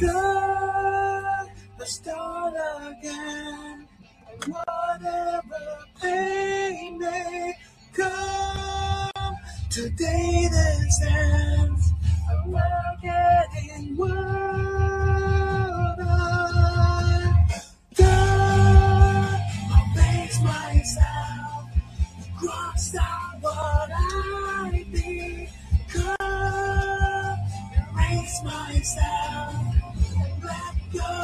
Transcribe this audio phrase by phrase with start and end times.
[0.00, 2.54] God, let's start
[2.98, 3.86] again.
[4.46, 7.54] Whatever pain may
[7.92, 9.36] come,
[9.70, 11.92] today this ends.
[12.28, 14.43] And we're getting well
[30.94, 31.23] go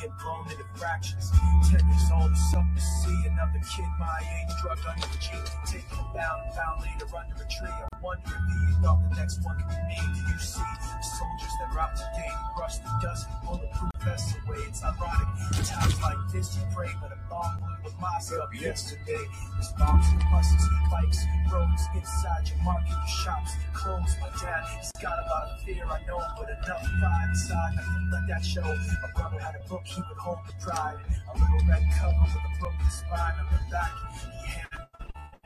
[0.00, 1.30] get blown into fractions.
[1.68, 3.18] Ten years old is something to see.
[3.28, 5.28] Another kid my age, drugged under the G.
[5.68, 7.68] Taken and bound, found later under a tree.
[7.68, 10.00] I wonder if he thought the next one could be me.
[10.00, 12.32] Do you see the soldiers that are today?
[12.56, 14.56] Brush the dust and bulletproof vests away.
[14.68, 15.28] It's ironic.
[15.52, 19.24] In times like this, you pray, but a bomb blew the mosque up yesterday.
[19.52, 21.20] There's bombs and buses, bikes,
[21.52, 24.16] roads inside your market, your shops, clothes.
[24.20, 27.76] My dad, he's got a lot of fear, I know, but enough pride inside.
[27.76, 28.62] I let that show.
[28.62, 30.98] My brother had a book, he would hold the pride.
[31.28, 33.92] A little red cover with a broken spine on the back.
[34.14, 34.86] He handed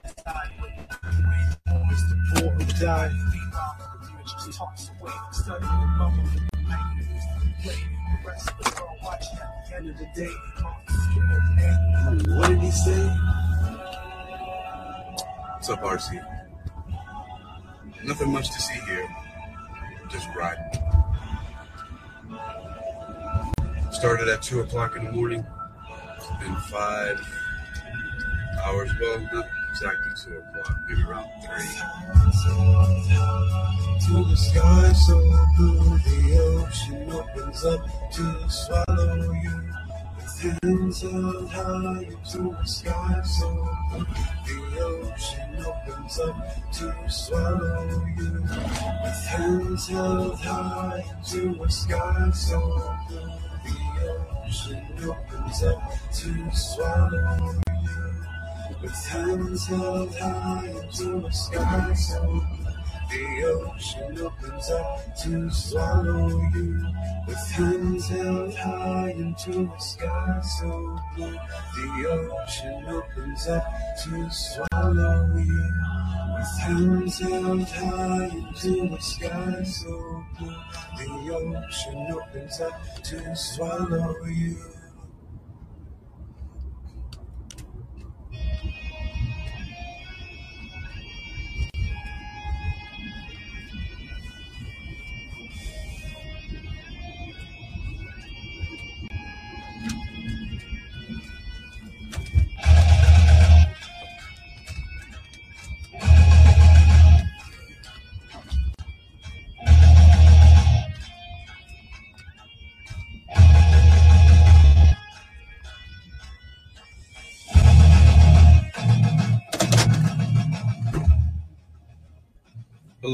[0.02, 3.12] his side with the the boys, the poor who died.
[3.32, 6.40] Meanwhile, the viewer just talks away, studying and mumbling the
[6.96, 7.80] news to play.
[8.22, 10.34] The rest of the world watching at the end of the day.
[12.36, 13.08] What did he say?
[15.54, 16.20] What's up, RC?
[18.04, 19.08] Nothing much to see here.
[20.10, 21.03] Just riding.
[23.94, 25.46] Started at 2 o'clock in the morning.
[26.16, 27.20] It's been five
[28.64, 28.90] hours.
[29.00, 31.54] Well, not exactly 2 o'clock, maybe around 3.
[34.06, 35.16] To the sky so
[35.56, 37.80] blue, the ocean opens up
[38.12, 39.60] to swallow you.
[40.62, 43.48] Hands held high into the sky so
[43.92, 44.06] blue,
[44.44, 46.36] the ocean opens up
[46.72, 48.42] to swallow you.
[48.42, 52.60] With hands held high into the sky so
[53.08, 53.30] blue,
[55.08, 58.14] opens up to swallow you.
[58.82, 62.44] With hands held high into the sky so.
[63.10, 66.86] The ocean opens up to swallow you
[67.26, 71.38] with hands held high into the sky so blue.
[71.76, 73.72] The ocean opens up
[74.04, 75.93] to swallow you
[76.58, 80.54] held high into the sky so blue.
[80.98, 84.73] The ocean opens up to swallow you.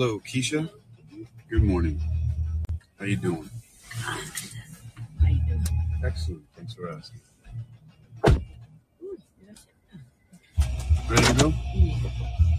[0.01, 0.67] Hello, Keisha.
[1.51, 2.01] Good morning.
[2.99, 3.51] How you doing?
[3.93, 5.67] How you doing?
[6.03, 6.43] Excellent.
[6.57, 7.21] Thanks for asking.
[11.07, 11.51] Ready to go?
[11.51, 12.55] Heading to work?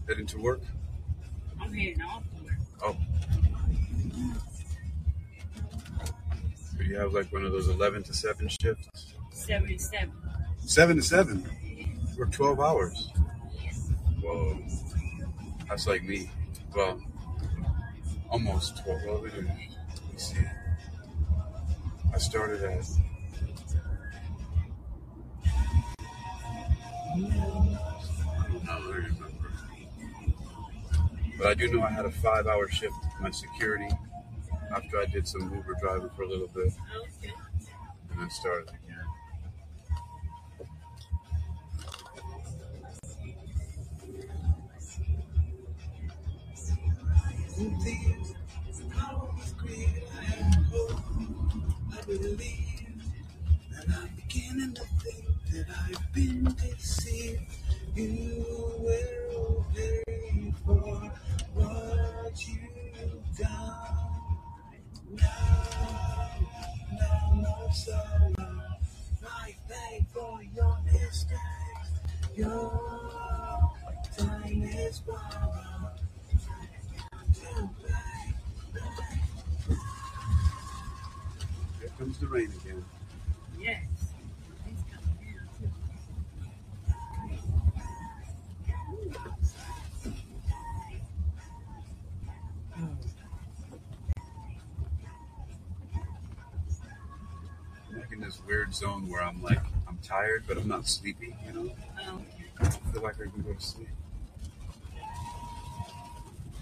[0.00, 0.60] I'm heading off to work.
[1.76, 2.96] Oh.
[6.78, 9.14] Do you have like one of those 11 to 7 shifts?
[9.30, 10.12] Seven to seven.
[10.60, 11.50] 7 to 7?
[12.16, 13.12] Work 12 hours.
[14.22, 14.58] Whoa.
[15.68, 16.30] That's like me.
[16.74, 16.98] Well,
[18.30, 19.00] almost 12.
[19.06, 19.58] Well, wait a minute.
[20.02, 20.36] Let me see.
[22.14, 22.86] I started at.
[28.68, 28.80] I
[31.38, 33.88] But I do know I had a five hour shift my security
[34.74, 36.72] after I did some Uber driving for a little bit.
[38.10, 38.82] And I started again.
[57.96, 58.46] You
[62.36, 62.58] Here
[81.98, 82.84] comes the rain again.
[98.46, 101.60] Weird zone where I'm like, I'm tired, but I'm not sleepy, you know?
[101.60, 101.74] Okay.
[102.60, 103.88] I feel like I can go to sleep.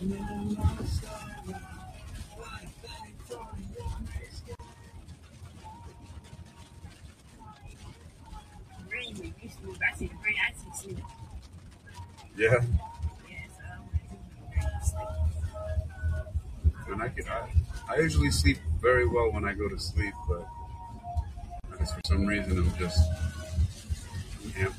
[0.00, 1.60] No more sorrow.
[2.44, 3.46] I pay for
[3.76, 4.66] your mistakes.
[8.90, 9.76] Rain when you sleep.
[9.92, 10.34] I see the rain.
[10.48, 10.98] I see sleep.
[12.36, 12.60] Yeah.
[13.28, 13.96] Yes, I don't do
[14.50, 15.08] rain sleep.
[16.88, 17.50] When I get, I,
[17.88, 20.46] I usually sleep very well when I go to sleep, but
[21.84, 23.10] Guess for some reason I'm just
[24.52, 24.72] amped,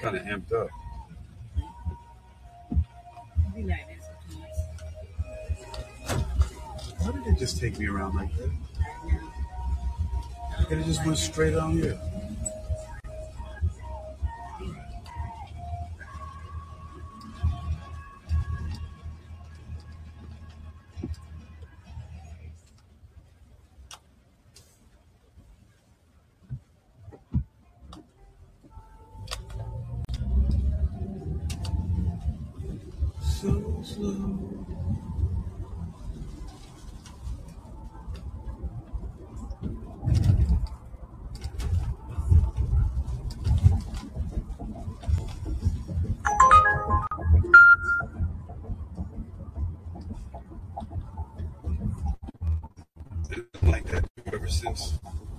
[0.00, 0.68] kind of amped up.
[3.56, 4.00] Be like that
[6.06, 6.28] sometimes.
[7.00, 8.50] Why did it just take me around like that?
[10.60, 11.98] I could have just went straight on here.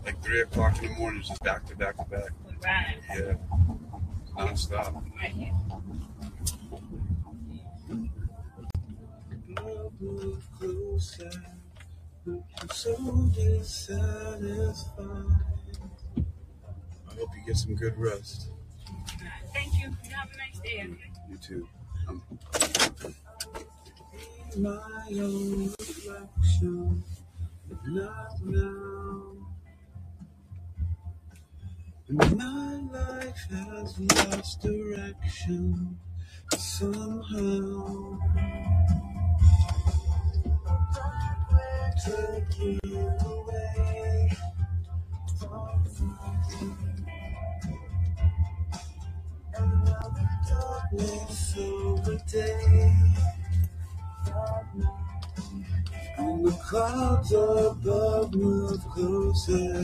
[0.05, 2.29] Like three o'clock in the morning, just back to back to back.
[2.48, 3.33] We ride Yeah,
[4.38, 5.03] nonstop.
[5.17, 5.51] right here.
[10.00, 11.29] Move closer.
[12.27, 12.95] I'm so
[13.36, 15.05] dissatisfied.
[16.17, 18.50] I hope you get some good rest.
[19.53, 19.89] Thank you.
[20.03, 20.83] You have a nice day.
[20.83, 21.12] okay?
[21.29, 21.67] You too.
[22.07, 22.22] Um,
[24.57, 27.03] My own reflection.
[27.86, 29.22] Not now.
[32.20, 35.98] And my life has lost direction
[36.55, 38.20] somehow.
[42.05, 42.79] Took you
[43.25, 44.32] away
[45.39, 45.84] from
[49.55, 52.93] another darkness of the day.
[56.17, 59.84] And the clouds above move closer,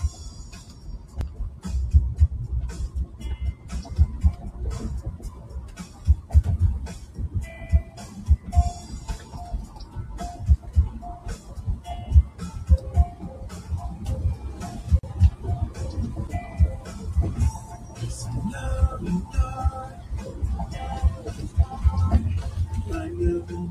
[23.51, 23.67] I to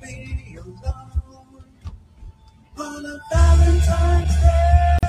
[0.00, 1.64] be alone
[2.78, 5.05] on a Valentine's Day.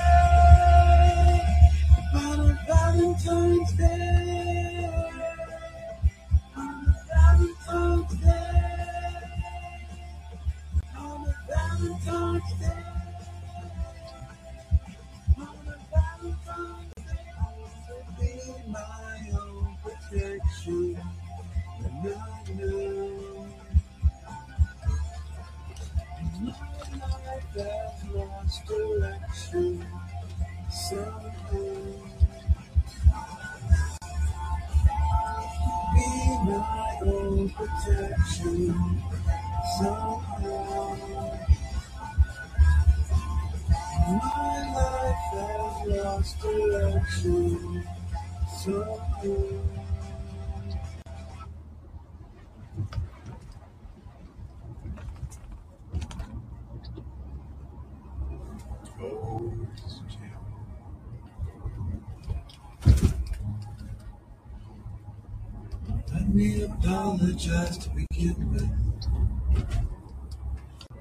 [37.58, 39.02] Protection.
[39.78, 40.96] Somehow.
[44.08, 47.84] My life has lost direction.
[48.62, 49.34] Somehow.
[59.00, 60.40] Oh, it's jam.
[66.12, 68.70] Let me apologize to begin with.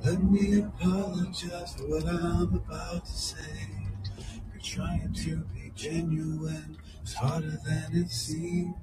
[0.04, 3.70] Let me apologize for what I'm about to say.
[4.52, 8.74] You're trying to be genuine, it's harder than it seems.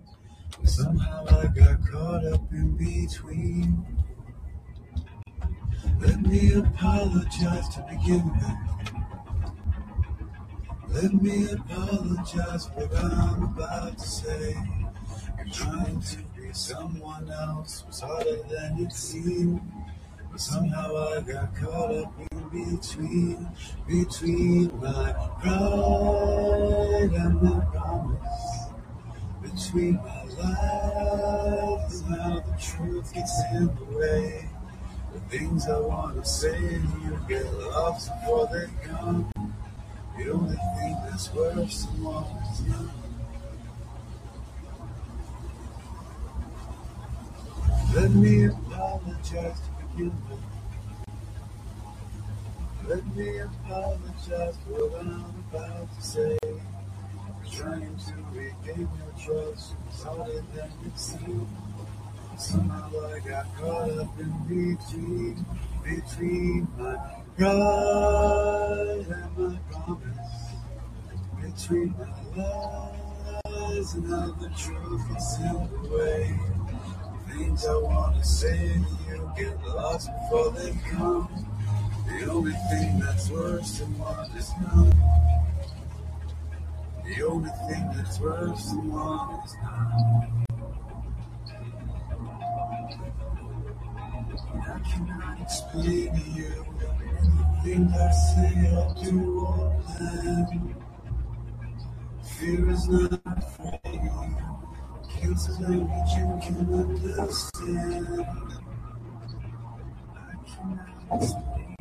[0.61, 3.85] But somehow I got caught up in between.
[5.99, 8.63] Let me apologize to begin with.
[11.03, 14.57] Let me apologize for what I'm about to say.
[15.37, 19.61] You're trying to someone else, was harder than it seemed.
[20.31, 23.49] But somehow I got caught up in between,
[23.87, 28.67] between my pride and my promise,
[29.43, 34.49] between my lies and how the truth gets in the way.
[35.13, 39.31] The things I say to you get lost before they come.
[40.17, 43.04] The only thing that's worse than what is none.
[47.95, 50.41] Let me apologize to begin with.
[52.89, 56.39] Let me apologize for what I'm about to say.
[57.51, 61.49] Trying to regain your trust is harder than it seems.
[62.37, 65.47] Somehow I got caught up in between,
[65.85, 66.97] between my
[67.37, 70.35] pride and my promise,
[71.41, 76.39] between my lies and how the truth gets in the way.
[77.37, 81.29] Things I wanna say you get lost before they come.
[82.07, 84.95] The only thing that's worse than what is not.
[87.05, 90.45] The only thing that's worse than what is not.
[94.63, 96.65] I cannot explain to you
[97.65, 100.77] anything I say or do or plan.
[102.39, 103.74] Fear is not.
[105.25, 108.27] Kills the language you can understand.
[110.13, 111.77] I cannot explain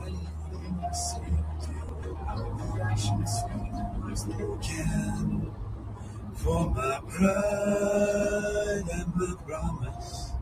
[0.00, 1.28] anything I say
[2.04, 5.52] the actions speak words they can.
[6.32, 10.32] For my pride and my promise.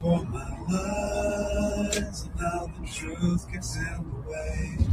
[0.00, 4.83] For my lies and how the truth gets in the way.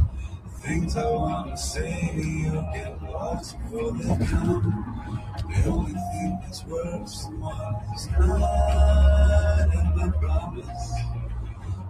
[0.62, 5.26] The things I wanna say to you get lost before they come.
[5.48, 6.64] The only thing that's
[7.24, 10.92] than what is not and my promise.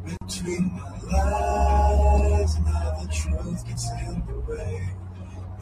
[0.04, 4.88] Between my lies and how the truth gets in the way.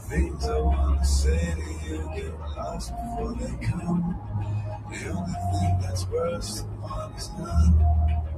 [0.09, 4.17] Things I wanna say to you get lost before they come.
[4.89, 8.30] The only thing that's than what is not.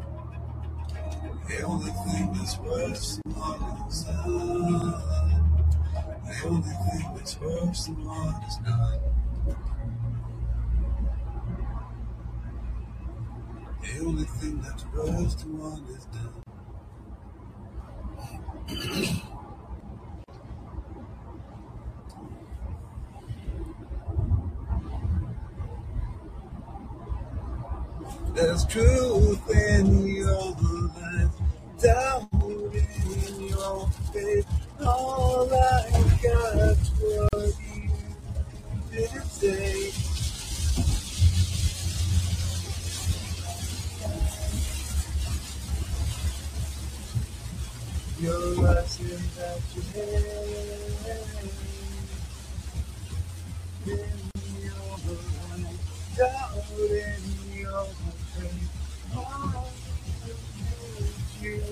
[1.49, 3.34] The only thing that's worse than
[3.88, 4.18] is not.
[6.25, 7.96] The only thing that's worse than
[8.49, 9.00] is not.
[13.82, 16.42] The only thing that's worse than is done.
[28.34, 31.01] There's truth in life,
[31.82, 34.46] doubt in your faith.
[34.86, 35.90] All I
[36.22, 37.54] got what
[38.92, 39.90] you say.
[48.20, 50.22] Your rising that you had
[53.86, 53.98] in
[54.62, 54.98] your
[56.16, 57.22] doubt in
[57.58, 57.86] your in in
[58.36, 58.70] faith.
[59.16, 59.72] All I
[60.22, 61.71] what you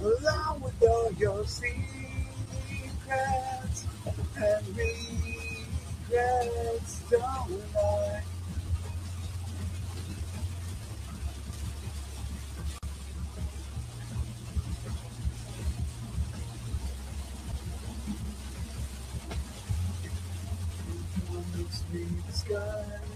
[0.00, 1.76] along with all your secrets
[4.36, 4.66] and
[6.08, 7.02] regrets.
[7.10, 8.22] Don't lie.
[22.30, 23.07] Sky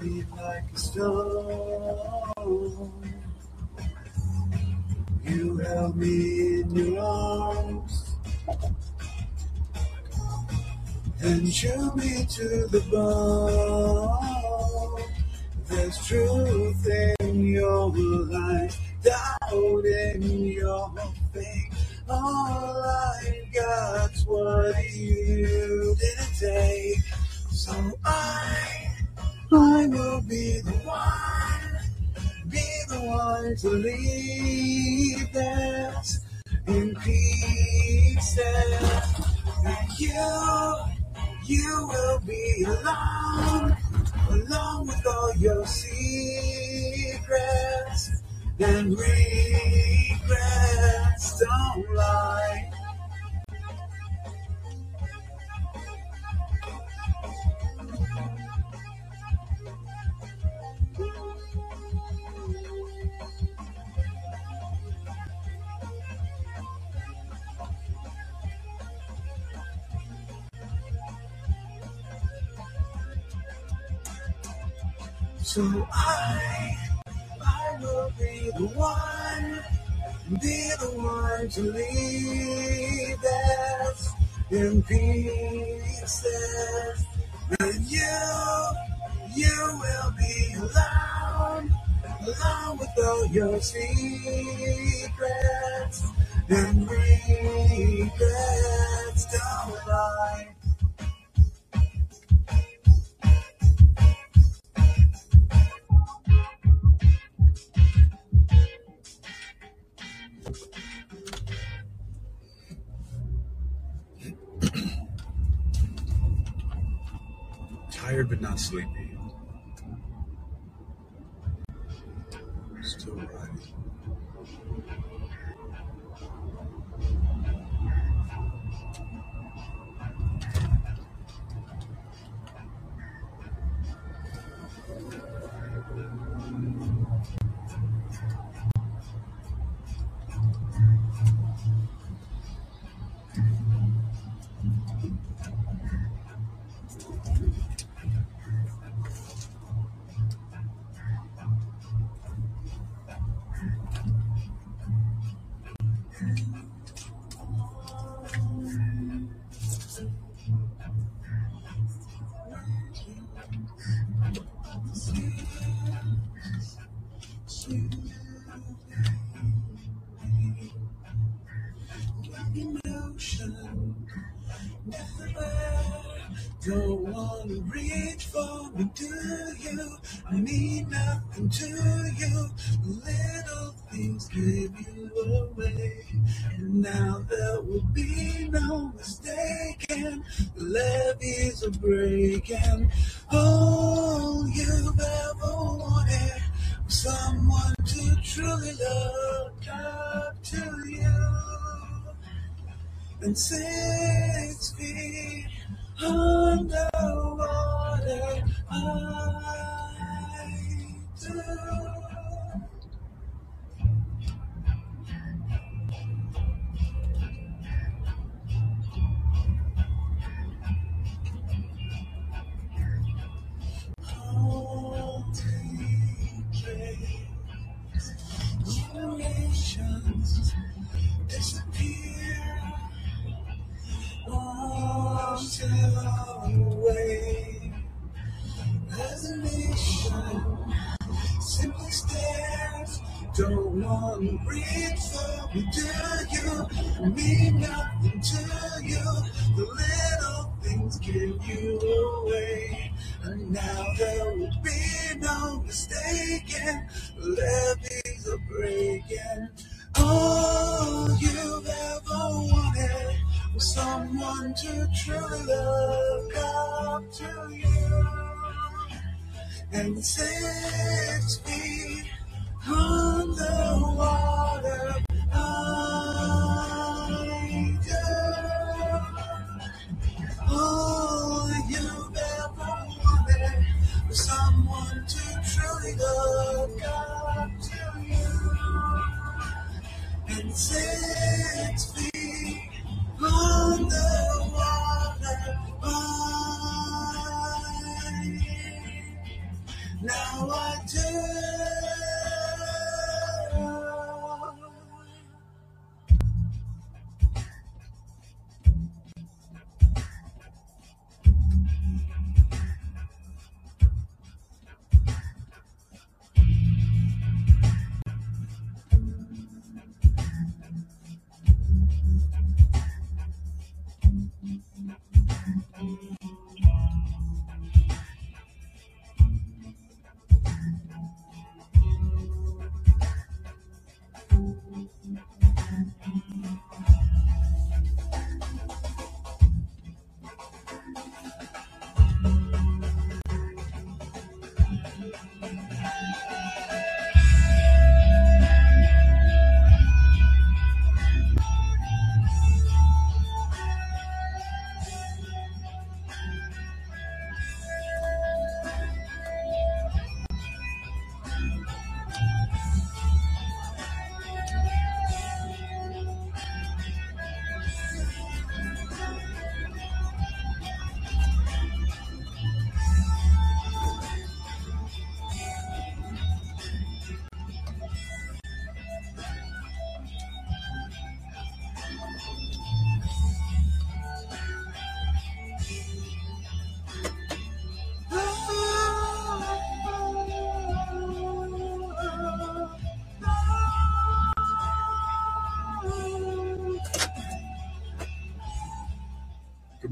[0.00, 2.32] me like a stone.
[5.24, 8.16] You held me in your arms
[11.20, 14.18] and drew me to the bone.
[15.66, 16.86] There's truth
[17.20, 20.92] in your lies, doubt in your
[21.34, 21.74] faith.
[22.08, 27.02] All I got's what you didn't take.
[27.50, 27.72] So
[28.04, 28.88] I,
[29.50, 31.78] I will be the one,
[32.50, 36.20] be the one to lead this
[36.66, 38.36] in pieces.
[39.64, 40.76] And you,
[41.46, 43.74] you will be alone,
[44.30, 45.90] along with all your secrets
[48.58, 50.28] and regrets.
[51.40, 52.77] Don't lie.
[75.48, 76.76] So I,
[77.40, 79.64] I will be the one,
[80.42, 84.12] be the one to leave us
[84.50, 86.18] in pieces.
[87.60, 88.20] And you,
[89.34, 91.72] you will be alone,
[92.26, 95.08] along with all your secrets
[96.50, 98.18] and regrets.
[99.32, 100.57] Don't lie.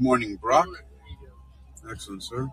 [0.07, 0.69] Morning, Brock.
[1.91, 2.47] Excellent, sir.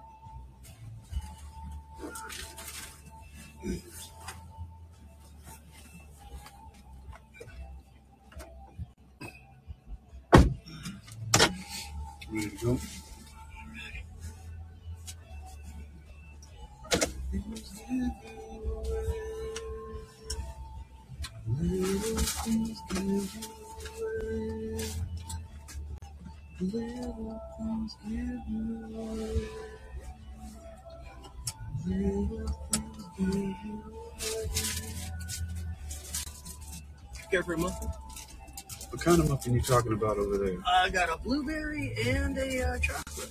[39.05, 40.57] Kind of muffin you talking about over there?
[40.67, 43.31] I got a blueberry and a uh, chocolate.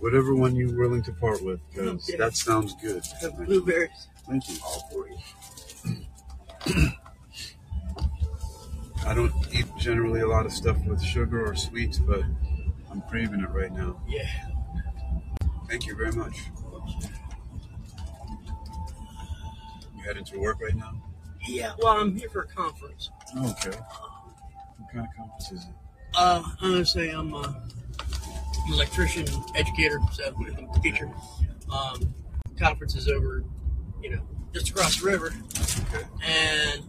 [0.00, 2.18] Whatever one you're willing to part with, because Okay.
[2.18, 3.04] that sounds good.
[3.22, 4.08] The blueberries.
[4.28, 4.56] Thank you.
[4.64, 5.16] All for you.
[9.06, 12.22] I don't eat generally a lot of stuff with sugar or sweets, but
[12.90, 14.00] I'm craving it right now.
[14.08, 14.28] Yeah.
[15.68, 16.36] Thank you very much.
[19.96, 20.92] You headed to work right now?
[21.46, 23.10] Yeah, well, I'm here for a conference.
[23.36, 23.78] Oh, okay.
[24.94, 25.74] Kind of conference is it?
[26.14, 29.26] Uh, I'm going to say I'm uh, an electrician,
[29.56, 31.10] educator, so I'm a teacher.
[31.72, 32.14] Um,
[32.56, 33.42] conference is over,
[34.00, 35.32] you know, just across the river.
[35.92, 36.06] Okay.
[36.24, 36.84] And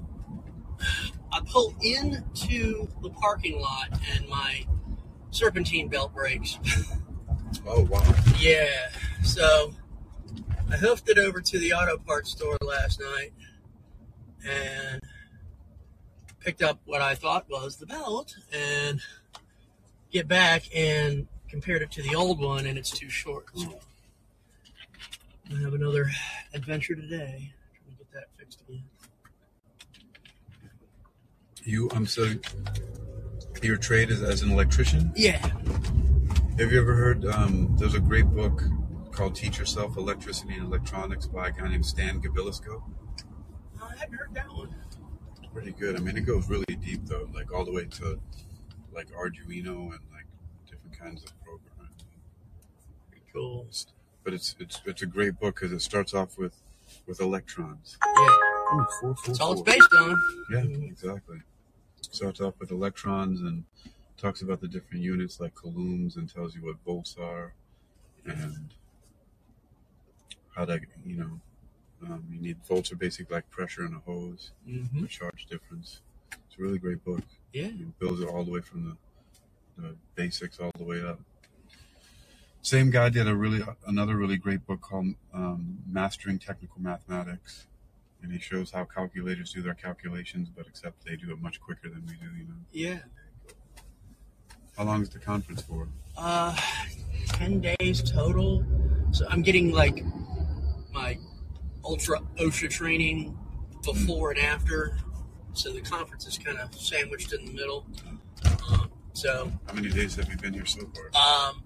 [1.34, 4.68] I pull into the parking lot and my
[5.32, 6.60] serpentine belt breaks.
[7.66, 8.04] Oh, wow.
[8.38, 8.70] Yeah,
[9.24, 9.74] so
[10.72, 13.34] I hoofed it over to the auto parts store last night
[14.48, 15.02] and
[16.46, 19.02] picked up what I thought was the belt and
[20.12, 23.48] get back and compared it to the old one and it's too short.
[23.56, 23.80] So
[25.52, 26.12] I have another
[26.54, 28.84] adventure today trying to get that fixed again.
[31.64, 32.32] You, I'm so.
[33.64, 35.12] Your trade is as an electrician?
[35.16, 35.40] Yeah,
[36.60, 37.26] Have you ever heard?
[37.26, 38.62] Um, there's a great book
[39.12, 42.84] called Teach Yourself Electricity and Electronics by a guy named Stan Gibilisco.
[43.82, 44.76] I hadn't heard that one.
[45.56, 45.96] Pretty good.
[45.96, 48.20] I mean, it goes really deep, though, like all the way to
[48.94, 50.26] like Arduino and like
[50.70, 51.96] different kinds of programming.
[53.10, 53.66] Pretty cool.
[54.26, 56.62] But it's it's it's a great book because it starts off with
[57.08, 57.98] with electrons.
[58.06, 60.18] Yeah, Ooh, four, four, that's all it's based on.
[60.52, 61.40] Yeah, exactly.
[62.02, 63.64] Starts off with electrons and
[64.18, 67.54] talks about the different units like coulombs and tells you what volts are
[68.26, 68.74] and
[70.54, 71.40] how to, you know,
[72.06, 76.02] um, you need volts are basically like pressure in a hose, hmm the charge difference.
[76.32, 77.22] It's a really great book.
[77.54, 77.66] Yeah.
[77.66, 78.98] It builds it all the way from
[79.78, 81.20] the, the basics all the way up.
[82.62, 87.68] Same guy did a really another really great book called um, Mastering Technical Mathematics,
[88.24, 91.90] and he shows how calculators do their calculations, but except they do it much quicker
[91.90, 92.36] than we do.
[92.36, 93.00] You know, Yeah.
[94.78, 95.88] how long is the conference for?
[96.18, 96.56] Uh,
[97.28, 98.64] 10 days total.
[99.12, 100.04] So I'm getting like
[100.92, 101.18] my
[101.86, 103.38] ultra OSHA training
[103.84, 104.98] before and after.
[105.54, 107.86] So the conference is kind of sandwiched in the middle.
[108.70, 110.82] Um, so How many days have you been here so
[111.14, 111.50] far?
[111.50, 111.62] um,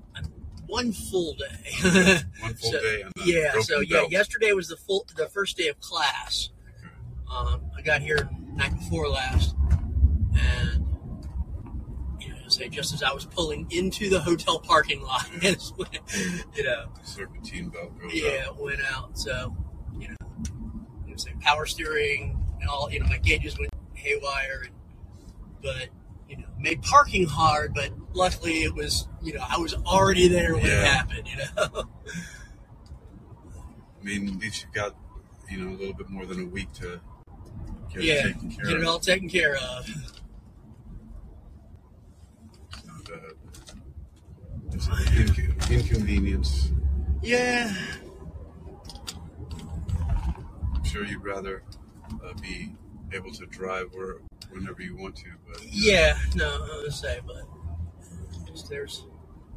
[0.67, 1.71] one full day.
[2.41, 3.59] One full so- day yeah.
[3.61, 4.11] So yeah, belt.
[4.11, 6.49] yesterday was the full the first day of class.
[7.31, 9.55] Um, I got here night before last,
[10.37, 10.85] and
[12.19, 15.23] you know, say just as I was pulling into the hotel parking lot,
[15.75, 15.87] when,
[16.55, 18.61] you know, The serpentine belt yeah, out.
[18.61, 19.17] went out.
[19.17, 19.55] So
[19.99, 20.15] you know,
[21.05, 22.91] you know, say power steering and all.
[22.91, 24.73] You know, my gauges went haywire, and,
[25.61, 25.89] but
[26.29, 27.73] you know, made parking hard.
[27.73, 31.27] But luckily, it was you know I was already there when it happened.
[31.27, 31.85] You know.
[34.01, 34.95] I mean, at least you got
[35.49, 36.99] you know a little bit more than a week to
[37.93, 39.89] get yeah, it taken care get it all taken care of.
[44.71, 44.99] It's not.
[45.11, 46.71] It's an inconvenience.
[47.21, 47.73] Yeah,
[50.89, 51.63] sure you'd rather
[52.25, 52.73] uh, be
[53.13, 54.17] able to drive where,
[54.49, 57.43] whenever you want to, but yeah, no, I was say, but
[58.69, 59.05] there's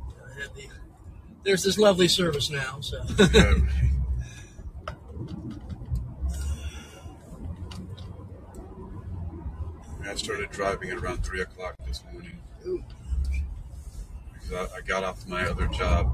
[0.06, 0.68] I have the
[1.44, 3.54] there's this lovely service now, so yeah,
[10.06, 12.84] I started driving at around three o'clock this morning Ooh.
[14.32, 16.10] because I, I got off my other job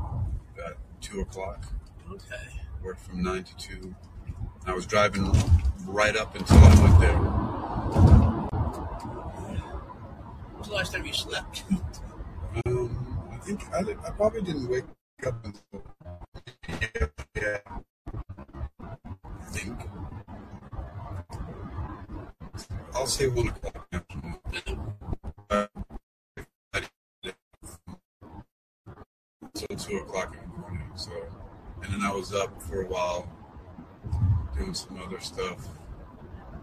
[0.65, 1.65] at two o'clock.
[2.11, 2.37] okay.
[2.83, 3.95] Worked from nine to two.
[4.69, 5.33] I was driving
[5.87, 7.17] right up until I went there.
[10.47, 11.65] When was the last time you slept?
[12.67, 14.85] Um, I think I, I probably didn't wake
[15.27, 15.83] up until
[16.69, 17.59] yeah, yeah.
[18.79, 19.81] I think
[22.95, 23.89] I'll say one o'clock.
[23.91, 24.93] in the afternoon.
[25.49, 25.67] Uh,
[29.43, 30.91] Until two o'clock in the morning.
[30.95, 31.11] So,
[31.83, 33.27] and then I was up for a while
[34.59, 35.67] doing some other stuff.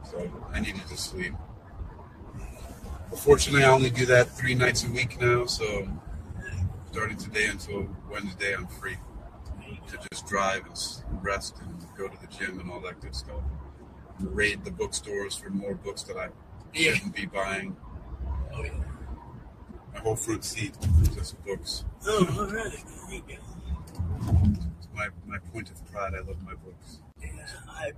[0.09, 1.33] So I needed to sleep.
[3.17, 5.45] Fortunately, I only do that three nights a week now.
[5.45, 5.87] So
[6.91, 8.97] starting today until Wednesday, I'm free
[9.87, 13.41] to just drive and rest and go to the gym and all that good stuff.
[14.19, 16.29] Raid the bookstores for more books that I
[16.73, 17.75] shouldn't be buying.
[18.53, 18.71] Oh, yeah.
[19.93, 21.85] My whole front seat is just books.
[22.05, 22.83] oh all right.
[23.09, 23.35] There you go.
[24.77, 26.13] It's my, my point of pride.
[26.15, 26.99] I love my books.
[27.35, 27.91] Yeah,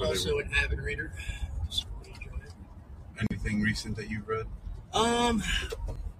[0.00, 1.12] I'm also an avid reader.
[1.66, 2.52] Just really enjoy it.
[3.30, 4.46] Anything recent that you've read?
[4.92, 5.42] Um,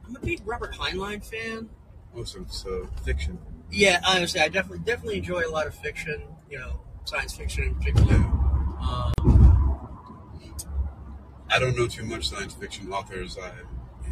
[0.06, 1.68] I'm a big Robert Heinlein fan.
[2.14, 3.38] Oh, some so fiction.
[3.70, 6.22] Yeah, honestly, I definitely definitely enjoy a lot of fiction.
[6.50, 8.16] You know, science fiction in particular.
[8.16, 9.12] Um,
[11.48, 13.38] I don't know too much science fiction authors.
[13.38, 13.52] I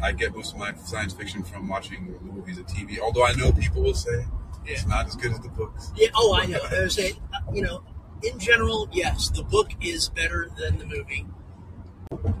[0.01, 2.99] I get most of my science fiction from watching movies and TV.
[2.99, 4.25] Although I know people will say
[4.65, 5.91] it's not as good as the books.
[5.95, 6.09] yeah.
[6.15, 6.59] Oh, I know.
[6.71, 7.15] I was saying,
[7.53, 7.83] you know,
[8.23, 11.25] in general, yes, the book is better than the movie.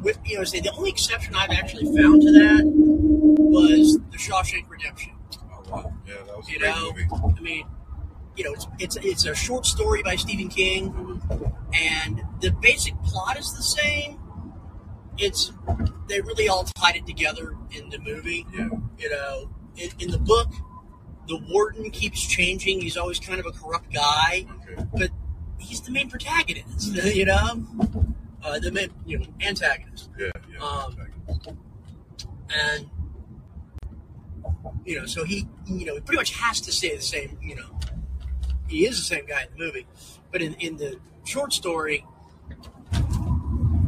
[0.01, 4.69] With you know, say the only exception I've actually found to that was The Shawshank
[4.69, 5.13] Redemption.
[5.51, 7.07] Oh wow, yeah, that was a You great know, movie.
[7.37, 7.67] I mean,
[8.35, 11.21] you know, it's it's it's a short story by Stephen King,
[11.73, 14.19] and the basic plot is the same.
[15.17, 15.51] It's
[16.07, 18.45] they really all tied it together in the movie.
[18.53, 20.51] Yeah, You know, in, in the book,
[21.27, 22.81] the warden keeps changing.
[22.81, 24.87] He's always kind of a corrupt guy, okay.
[24.93, 25.09] but
[25.69, 26.91] he's the main protagonist.
[27.15, 27.65] You know,
[28.43, 30.59] uh, the main you know antagonist, Yeah, yeah.
[30.65, 30.95] Um,
[32.53, 32.89] and
[34.85, 37.37] you know, so he you know he pretty much has to stay the same.
[37.41, 37.79] You know,
[38.67, 39.85] he is the same guy in the movie,
[40.31, 42.05] but in in the short story,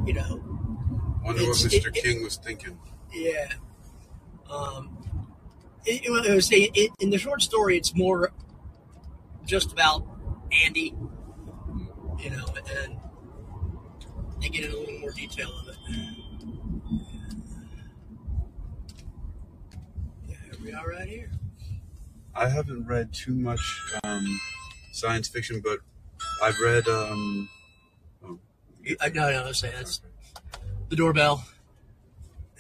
[0.06, 0.42] you know,
[1.24, 1.74] Wonder what Mr.
[1.74, 2.78] it- it- King was thinking.
[3.14, 3.50] Yeah.
[4.50, 4.98] Um,
[5.86, 8.32] it, it, I it, in the short story, it's more
[9.46, 10.06] just about
[10.66, 10.94] Andy,
[12.22, 12.46] you know,
[12.86, 12.98] and
[14.42, 15.78] they get into a little more detail of it.
[20.28, 21.32] Yeah, here we are right here.
[22.36, 23.60] I haven't read too much
[24.04, 24.40] um,
[24.92, 25.80] science fiction, but
[26.42, 26.88] I've read.
[26.88, 27.50] Um,
[29.00, 30.02] I no, no, I say that's
[30.90, 31.44] the doorbell,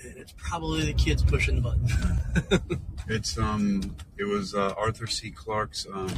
[0.03, 2.81] it's probably the kids pushing the button.
[3.07, 5.31] it's um, it was uh, Arthur C.
[5.31, 6.11] Clarke's um,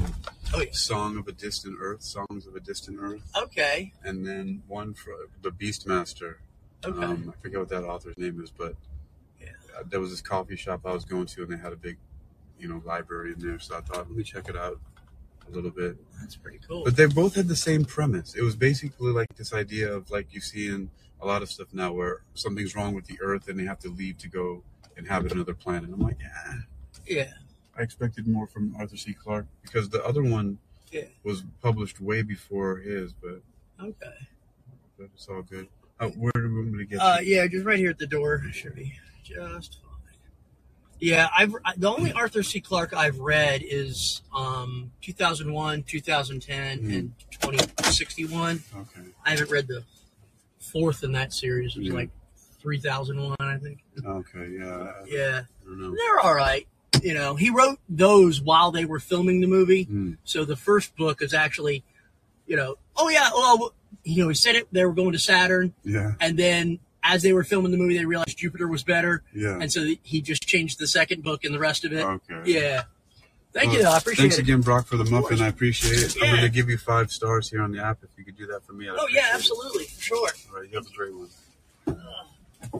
[0.53, 0.67] oh yeah.
[0.71, 3.93] "Song of a Distant Earth," "Songs of a Distant Earth," Okay.
[4.03, 6.35] and then one for the Beastmaster.
[6.85, 7.03] Okay.
[7.03, 8.75] Um, I forget what that author's name is, but
[9.39, 9.47] Yeah.
[9.89, 11.97] there was this coffee shop I was going to, and they had a big,
[12.59, 13.59] you know, library in there.
[13.59, 14.79] So I thought, let me check it out
[15.47, 15.95] a little bit.
[16.19, 16.83] that's pretty cool.
[16.83, 18.33] But they both had the same premise.
[18.35, 20.89] It was basically like this idea of like you see in
[21.23, 23.89] a lot of stuff now, where something's wrong with the Earth and they have to
[23.89, 24.61] leave to go
[24.97, 25.89] inhabit another planet.
[25.91, 26.53] I'm like, yeah,
[27.07, 27.33] yeah.
[27.77, 29.13] I expected more from Arthur C.
[29.13, 30.59] Clarke because the other one
[30.91, 31.05] Yeah.
[31.23, 33.41] was published way before his, but,
[33.79, 34.13] Okay.
[34.97, 35.67] but it's all good.
[35.99, 36.99] Uh, where do we want to get?
[36.99, 37.25] Uh, to?
[37.25, 38.43] yeah, just right here at the door.
[38.51, 39.89] Should be just fine.
[40.99, 42.59] Yeah, I've I- the only Arthur C.
[42.61, 46.97] Clarke I've read is um, 2001, 2010, Mhm.
[46.97, 48.63] and 2061.
[48.75, 49.01] Okay.
[49.25, 49.83] I haven't read the
[50.63, 51.75] fourth in that series.
[51.75, 51.93] It was Yeah.
[51.93, 52.09] like
[52.61, 53.79] 3001, I think.
[54.05, 54.49] Okay.
[54.57, 54.91] Yeah.
[55.05, 55.95] Yeah, I don't know.
[55.95, 56.67] they're all right.
[57.01, 59.83] You know, he wrote those while they were filming the movie.
[59.83, 60.13] Hmm.
[60.23, 61.83] So the first book is actually,
[62.47, 63.73] you know, oh yeah, well,
[64.03, 64.67] you know, he said it.
[64.71, 66.13] They were going to Saturn, Yeah.
[66.21, 69.57] and then as they were filming the movie, they realized Jupiter was better, Yeah.
[69.59, 72.03] and so he just changed the second book and the rest of it.
[72.05, 72.41] Okay.
[72.45, 72.83] Yeah.
[73.53, 73.87] Thank Well, you.
[73.87, 74.37] I appreciate Thanks it.
[74.37, 75.41] Thanks again, Brock, for the muffin.
[75.41, 76.15] I appreciate it.
[76.23, 77.99] I'm going to give you five stars here on the app.
[78.03, 79.35] If you could do that for me, I'd Oh yeah, appreciate it.
[79.35, 80.29] absolutely, for sure.
[80.51, 81.29] All right, you have a great one.
[81.87, 82.79] Uh,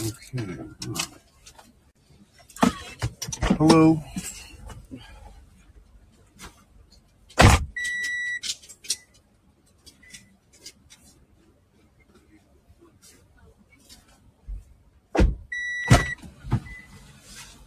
[0.00, 0.58] okay.
[3.56, 4.02] Hello.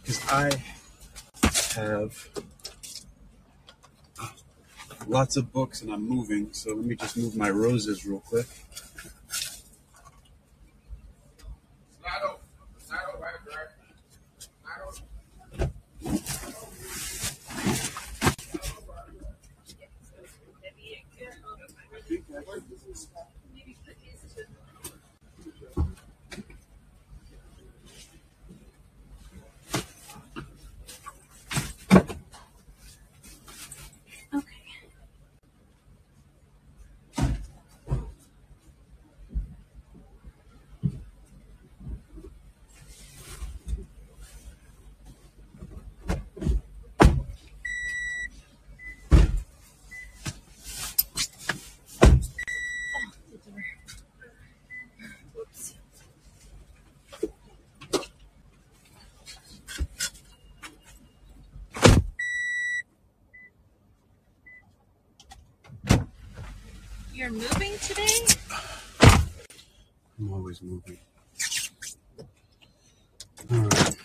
[0.08, 0.50] Because I
[1.78, 2.30] have
[5.06, 8.46] lots of books and I'm moving, so let me just move my roses real quick.
[34.34, 34.44] Okay.
[55.34, 55.74] Whoops.
[67.14, 68.06] You're moving today?
[70.20, 70.98] I'm always moving.
[73.52, 73.96] All right.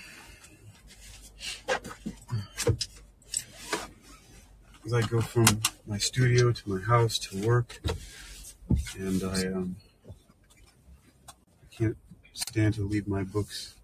[4.85, 5.45] As I go from
[5.87, 7.79] my studio to my house to work,
[8.99, 9.77] and I um,
[11.29, 11.95] I can't
[12.33, 13.75] stand to leave my books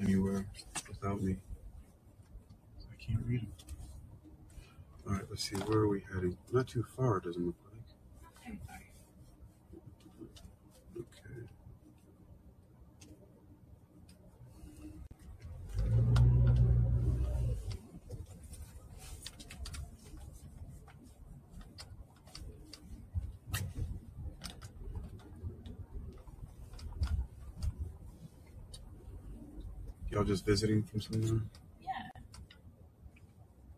[0.00, 0.46] anywhere
[0.88, 1.36] without me.
[2.80, 3.52] I can't read them.
[5.06, 5.54] All right, let's see.
[5.54, 6.36] Where are we heading?
[6.50, 7.72] Not too far, doesn't look like.
[8.44, 8.58] Okay.
[30.22, 31.40] Y'all just visiting from somewhere?
[31.80, 32.20] Yeah.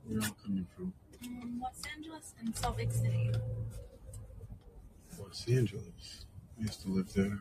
[0.05, 0.93] Where y'all coming from?
[1.25, 3.31] Um, Los Angeles and Salt Lake City.
[5.19, 6.27] Los Angeles.
[6.59, 7.39] I used to live there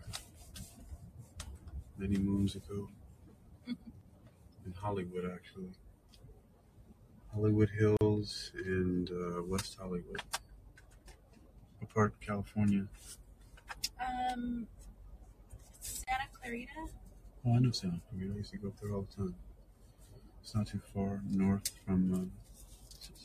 [1.98, 2.88] many moons ago.
[3.68, 5.74] In Hollywood, actually.
[7.36, 10.22] Hollywood Hills and uh, West Hollywood.
[11.80, 12.86] What part of California?
[14.00, 14.66] Um,
[15.82, 16.88] Santa Clarita.
[17.46, 18.34] Oh, I know San Clarita.
[18.34, 19.36] I used to go up there all the time.
[20.42, 22.32] It's not too far north from um,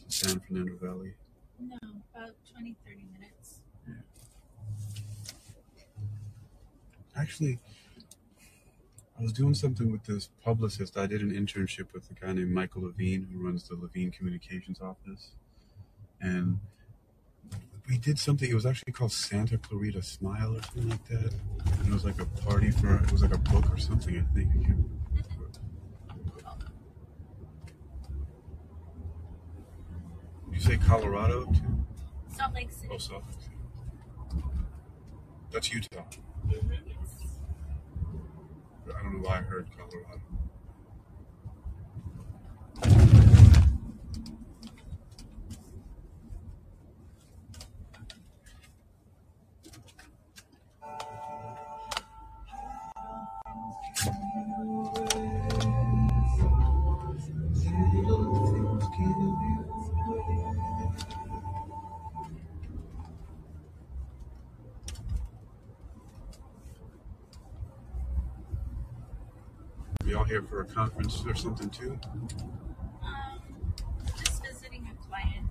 [0.09, 1.15] San Fernando Valley.
[1.61, 1.77] No,
[2.15, 3.61] about 20, 30 minutes.
[7.17, 7.59] Actually,
[9.19, 10.97] I was doing something with this publicist.
[10.97, 14.81] I did an internship with a guy named Michael Levine, who runs the Levine Communications
[14.81, 15.33] office.
[16.21, 16.59] And
[17.89, 21.33] we did something, it was actually called Santa Clarita Smile or something like that.
[21.79, 24.35] And it was like a party for, it was like a book or something, I
[24.35, 24.51] think.
[24.51, 24.85] I can't remember.
[30.53, 31.87] You say Colorado too.
[32.37, 32.89] Salt Lake City.
[32.93, 33.55] Oh, Salt Lake City.
[35.51, 36.05] That's Utah.
[36.47, 37.39] Mhm, yes.
[38.95, 40.21] I don't know why I heard Colorado.
[70.39, 71.99] Here for a conference or something too?
[73.03, 73.41] Um,
[74.17, 75.47] just visiting a client.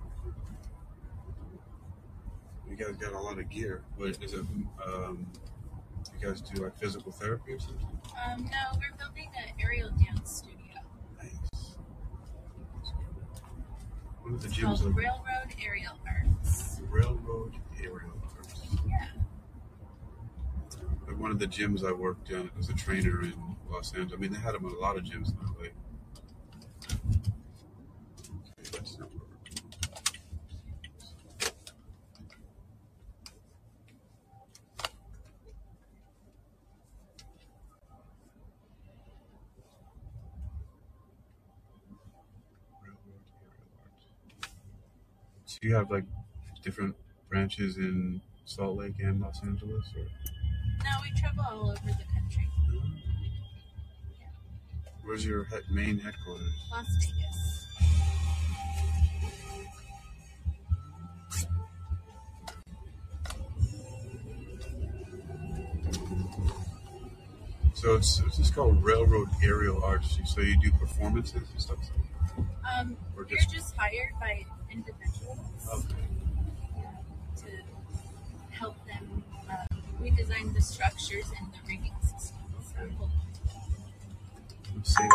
[2.68, 3.82] You guys got a lot of gear.
[3.96, 4.40] What is it?
[4.86, 5.26] Um,
[6.18, 7.98] you guys do like physical therapy or something?
[8.26, 10.80] Um, no, we're building an aerial dance studio.
[11.22, 11.76] Nice.
[14.22, 16.80] One of the gyms called Railroad Aerial Arts.
[16.88, 18.60] Railroad Aerial Arts.
[18.86, 19.06] Yeah.
[21.06, 23.34] Like one of the gyms I worked in as a trainer in
[23.70, 24.14] Los Angeles.
[24.14, 25.68] I mean, they had them in a lot of gyms in LA.
[45.44, 46.04] So you have like
[46.62, 46.96] different
[47.28, 50.06] branches in Salt Lake and Los Angeles, or
[51.12, 52.48] we travel all over the country.
[55.04, 56.52] where's your head, main headquarters?
[56.70, 58.38] Las Vegas.
[67.74, 70.18] So it's it's just called Railroad Aerial Arts.
[70.26, 71.78] So you do performances and stuff.
[72.76, 75.38] Um, Or we're just- just hired by individuals
[75.72, 75.94] Okay.
[80.00, 82.74] We design the structures and the rigging systems.
[82.76, 83.08] So,
[84.82, 85.10] Safety,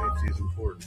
[0.00, 0.86] safety is important.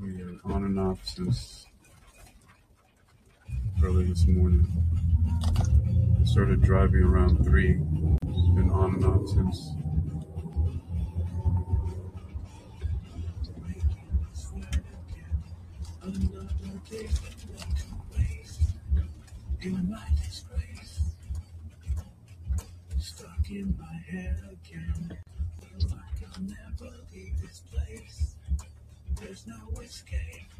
[0.00, 1.59] We are on and off since
[3.90, 4.64] early this morning.
[6.20, 7.80] I started driving around three.
[8.22, 9.72] It's been on and off since.
[19.62, 21.00] In my disgrace,
[22.98, 25.18] stuck in my head again.
[25.60, 28.36] Feel like I'll never leave this place.
[29.20, 30.59] There's no escape.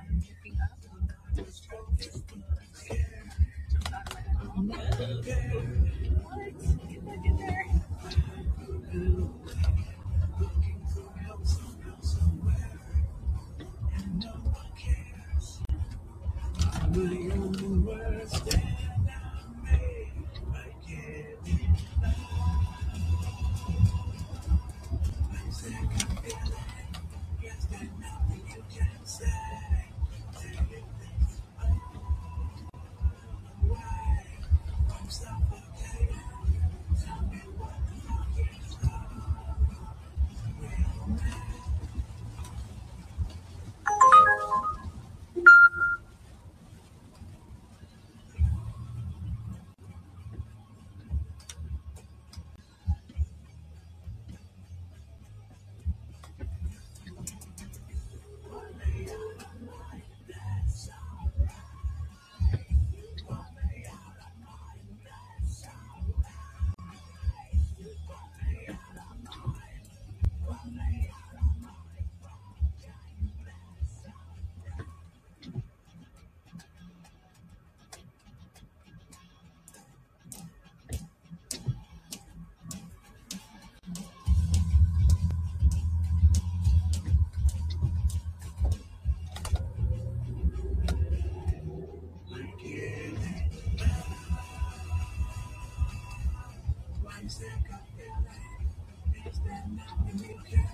[99.71, 100.70] The location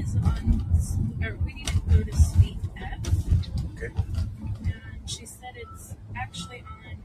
[0.00, 0.64] is on,
[1.22, 2.98] or we need to go to Suite F.
[3.74, 3.92] Okay.
[4.64, 6.96] And she said it's actually on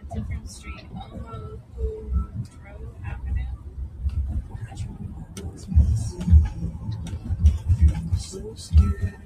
[0.00, 1.60] a different street, Omo
[2.62, 3.44] Grove Avenue.
[8.16, 9.17] So scared.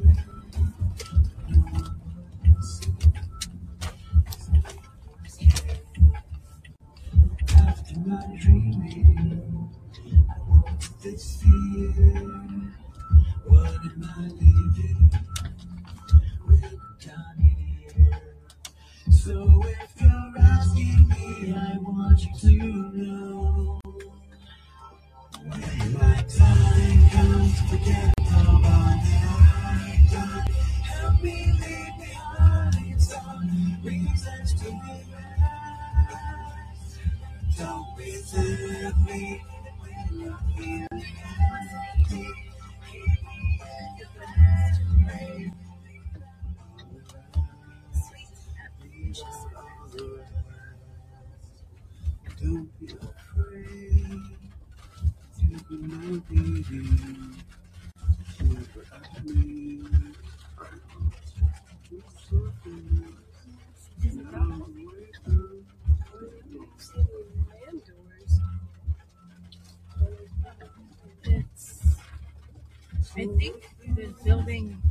[73.22, 74.82] I think the building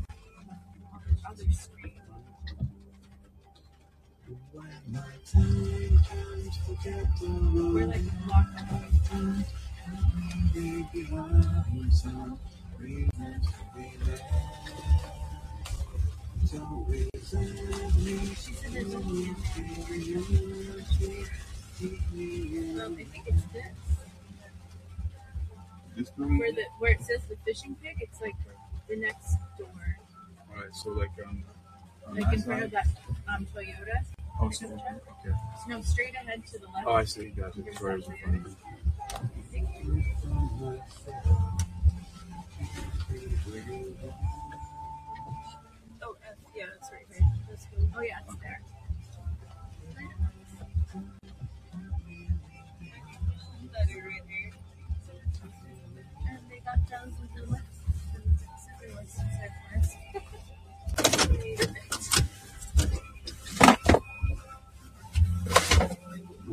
[0.93, 1.91] on the other the
[7.73, 8.07] We're like
[17.97, 18.23] me.
[18.35, 18.53] She
[22.79, 24.00] um, I think it's this.
[26.17, 28.35] Where the where it says the fishing pig, it's like
[28.89, 29.67] the next door.
[30.49, 31.43] Alright, so like um,
[32.07, 32.87] on Like in front of that
[33.27, 34.03] um Toyota.
[34.41, 35.35] Oh, so, okay.
[35.67, 36.87] No, straight ahead to the left.
[36.87, 37.27] Oh, I see.
[37.27, 37.61] Gotcha.
[37.61, 38.57] There's Sorry, I was that in front of.
[46.03, 47.27] Oh, F, yeah, it's right here.
[47.49, 47.87] That's cool.
[47.95, 48.61] Oh yeah, it's there.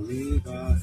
[0.07, 0.79] They got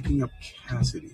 [0.00, 0.30] Up
[0.66, 1.12] Cassidy.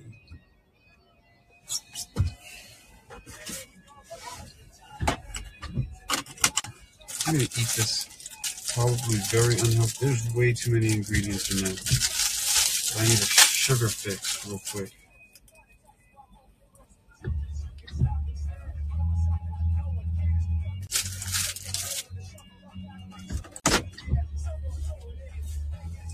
[7.27, 8.73] I'm gonna eat this.
[8.75, 10.07] Probably very unhealthy.
[10.07, 11.77] There's way too many ingredients in.
[11.77, 14.93] So I need a sugar fix real quick.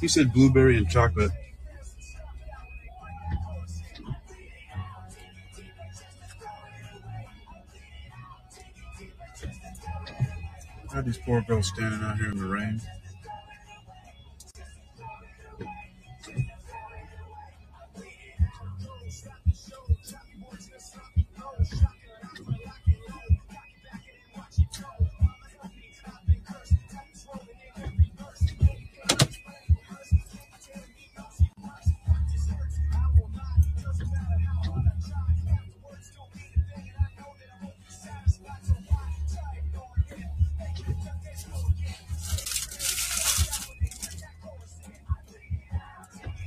[0.01, 1.33] He said blueberry and chocolate.
[11.33, 12.79] Poor girls standing out here in the rain.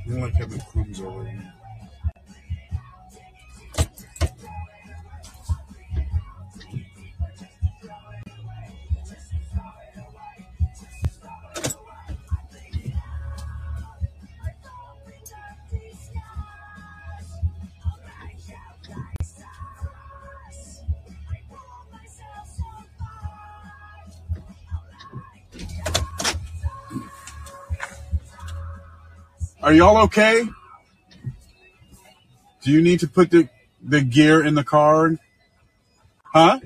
[0.06, 1.40] I don't like having crumbs all over me.
[29.66, 30.44] Are y'all okay?
[32.62, 33.48] Do you need to put the,
[33.82, 35.16] the gear in the car?
[36.22, 36.60] Huh?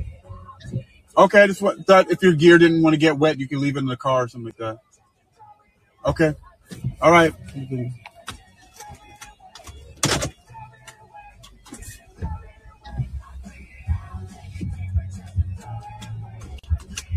[1.16, 3.76] Okay, I just thought if your gear didn't want to get wet, you can leave
[3.76, 4.80] it in the car or something like that.
[6.04, 6.34] Okay.
[7.00, 7.32] All right.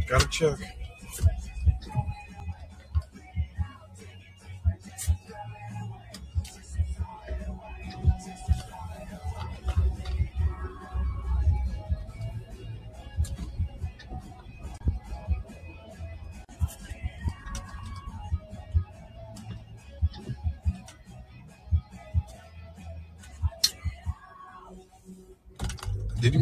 [0.08, 0.83] Gotta check.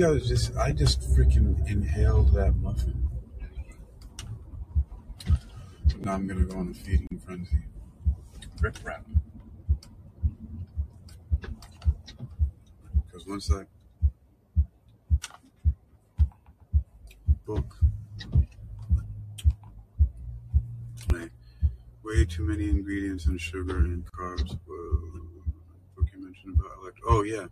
[0.01, 0.57] Guys just?
[0.57, 3.07] I just freaking inhaled that muffin.
[5.99, 7.59] Now I'm gonna go on a feeding frenzy.
[8.59, 9.05] Rip rap.
[13.05, 13.67] Because once that
[17.45, 17.75] book,
[22.03, 24.57] way too many ingredients and sugar and carbs.
[24.65, 25.11] Whoa.
[25.95, 26.97] Book you mentioned about elect.
[27.07, 27.45] Oh yeah,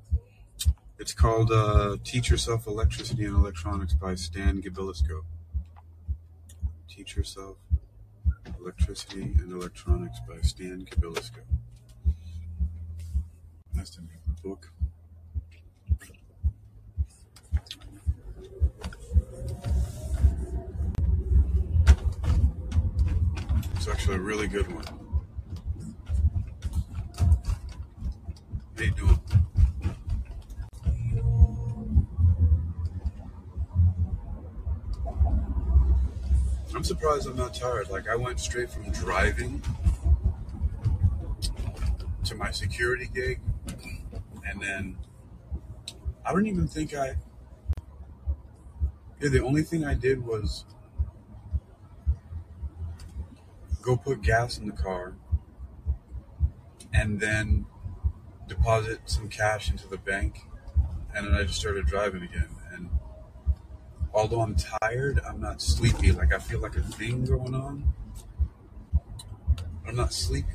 [1.00, 5.24] it's called uh, "Teach Yourself Electricity and Electronics" by Stan Gibilisco.
[6.89, 7.58] Teach Yourself
[8.60, 11.39] Electricity and Electronics by Stan Gibilisco.
[13.74, 14.72] That's the name of the book.
[23.76, 24.84] It's actually a really good one.
[28.76, 29.18] How you
[37.00, 37.89] surprised I'm not tired.
[37.89, 39.62] Like I went straight from driving
[42.26, 43.39] to my security gig,
[44.45, 44.97] and then
[46.26, 47.16] I don't even think I.
[49.22, 50.66] Yeah, the only thing I did was
[53.82, 55.14] go put gas in the car,
[56.93, 57.66] and then
[58.50, 60.41] deposit some cash into the bank,
[61.16, 62.59] and then I just started driving again.
[64.20, 66.11] Although I'm tired, I'm not sleepy.
[66.11, 67.93] Like I feel like a thing going on.
[69.88, 70.49] I'm not sleepy.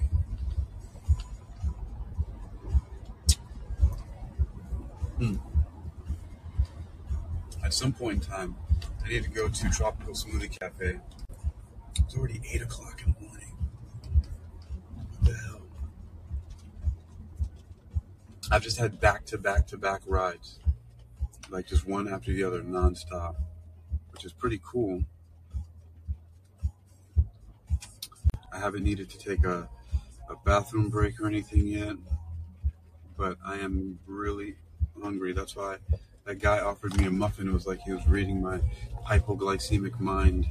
[5.16, 5.36] Hmm.
[7.64, 8.54] At some point in time,
[9.02, 11.00] I need to go to Tropical Smoothie Cafe.
[12.00, 13.56] It's already eight o'clock in the morning.
[14.94, 15.62] What the hell?
[18.50, 20.58] I've just had back to back to back rides,
[21.48, 23.36] like just one after the other, nonstop,
[24.14, 25.02] which is pretty cool.
[28.52, 29.68] I haven't needed to take a,
[30.30, 31.96] a bathroom break or anything yet,
[33.16, 34.54] but I am really
[35.02, 35.32] hungry.
[35.32, 35.78] That's why
[36.26, 37.48] that guy offered me a muffin.
[37.48, 38.60] It was like he was reading my
[39.04, 40.46] hypoglycemic mind.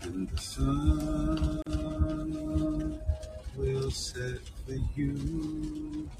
[0.00, 1.62] And the sun
[3.56, 6.10] will set for you.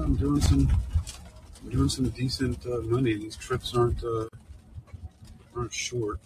[0.00, 0.68] I'm doing some,
[1.62, 3.14] I'm doing some decent uh, money.
[3.14, 4.28] These trips aren't uh,
[5.54, 6.20] aren't short.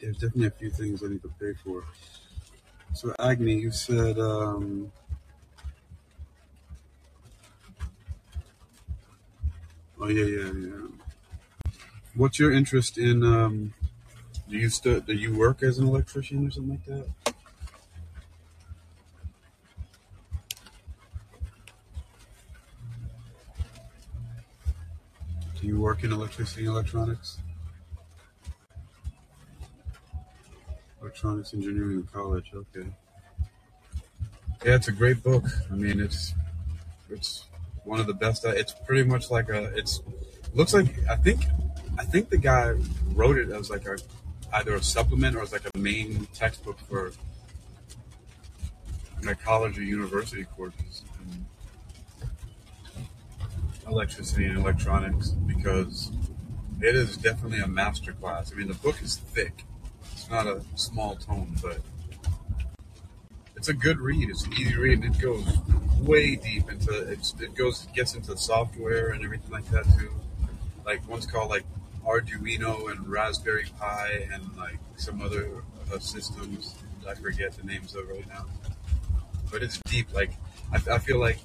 [0.00, 1.84] There's definitely a few things I need to pay for.
[2.94, 4.92] So Agni, you said, um,
[10.00, 10.86] oh yeah, yeah, yeah.
[12.14, 13.22] What's your interest in?
[13.22, 13.74] Um,
[14.48, 17.21] do you Do you work as an electrician or something like that?
[25.62, 27.38] Do you work in electricity and electronics?
[31.00, 32.50] Electronics engineering in college.
[32.52, 32.88] Okay.
[34.64, 35.44] Yeah, it's a great book.
[35.70, 36.34] I mean, it's
[37.08, 37.44] it's
[37.84, 38.44] one of the best.
[38.44, 39.66] uh, It's pretty much like a.
[39.76, 40.02] It's
[40.52, 41.44] looks like I think
[41.96, 42.74] I think the guy
[43.14, 43.98] wrote it as like a
[44.54, 47.12] either a supplement or as like a main textbook for
[49.24, 51.02] like college or university courses.
[51.20, 51.46] And
[53.86, 56.10] electricity and electronics because
[56.80, 58.52] it is definitely a master class.
[58.52, 59.64] I mean, the book is thick.
[60.12, 61.80] It's not a small tome, but
[63.56, 64.28] it's a good read.
[64.28, 65.58] It's an easy read, and it goes
[66.00, 70.12] way deep into it goes gets into software and everything like that too.
[70.84, 71.64] Like one's called like
[72.04, 75.62] Arduino and Raspberry Pi and like some other
[75.92, 76.74] uh, systems.
[77.08, 78.46] I forget the names of right now,
[79.50, 80.12] but it's deep.
[80.12, 80.32] Like
[80.72, 81.38] I, I feel like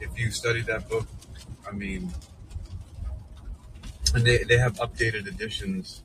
[0.00, 1.06] if you study that book,
[1.72, 2.12] I mean,
[4.14, 6.02] and they, they have updated editions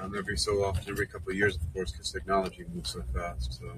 [0.00, 3.60] um, every so often, every couple of years, of course, because technology moves so fast.
[3.60, 3.72] So.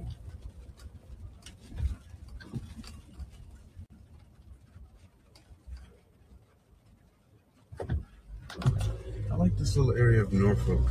[9.31, 10.91] I like this little area of Norfolk,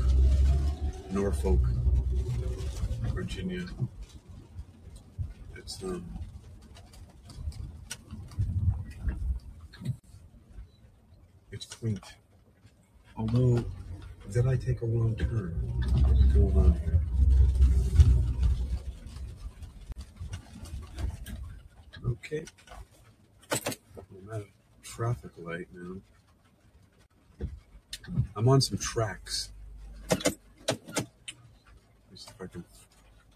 [1.10, 1.62] Norfolk,
[3.12, 3.66] Virginia.
[5.56, 6.06] It's um,
[11.54, 12.16] it's quaint.
[13.16, 13.64] Although,
[14.32, 15.54] did I take a wrong turn?
[16.34, 17.00] Going on here?
[22.06, 22.44] Okay,
[23.52, 24.46] I'm at a
[24.82, 26.02] traffic light now.
[28.36, 29.52] I'm on some tracks.
[30.10, 30.36] See
[32.30, 32.66] if I can.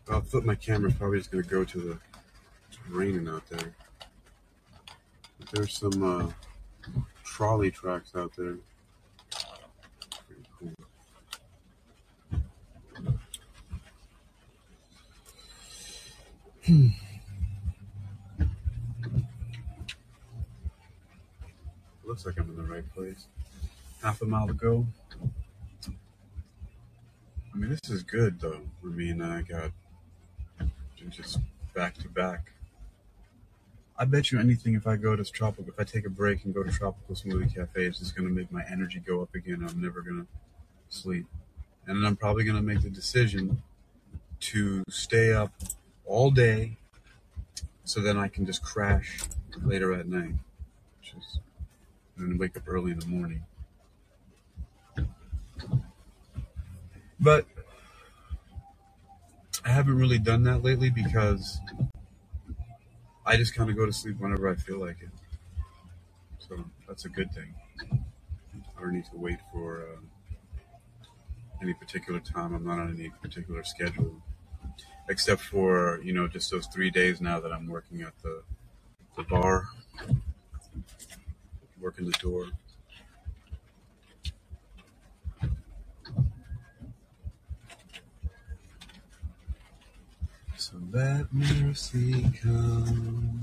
[0.09, 0.91] I'll flip my camera.
[0.91, 1.99] Probably just gonna go to the.
[2.69, 3.73] It's raining out there.
[5.39, 6.31] But there's some uh,
[7.37, 8.55] trolley tracks out there.
[10.57, 10.73] Cool.
[22.07, 23.27] Looks like I'm in the right place.
[24.01, 24.87] Half a mile to go.
[25.85, 28.61] I mean, this is good though.
[28.83, 29.69] I mean, I got
[31.11, 31.37] just
[31.75, 32.51] back to back.
[33.99, 36.53] I bet you anything if I go to tropical, if I take a break and
[36.53, 39.65] go to Tropical Smoothie Cafe, it's just gonna make my energy go up again.
[39.67, 40.27] I'm never gonna
[40.89, 41.25] sleep,
[41.87, 43.63] and I'm probably gonna make the decision
[44.39, 45.51] to stay up
[46.05, 46.77] all day,
[47.85, 49.21] so then I can just crash
[49.63, 50.35] later at night,
[50.99, 51.39] which is,
[52.17, 53.43] and then wake up early in the morning.
[57.19, 57.47] But
[59.65, 61.59] I haven't really done that lately because
[63.27, 65.09] I just kind of go to sleep whenever I feel like it.
[66.39, 67.53] So that's a good thing.
[68.77, 69.97] I don't need to wait for uh,
[71.61, 72.55] any particular time.
[72.55, 74.15] I'm not on any particular schedule,
[75.09, 78.43] except for you know just those three days now that I'm working at the
[79.17, 79.65] the bar,
[81.81, 82.45] working the door.
[90.55, 93.41] So let mercy come.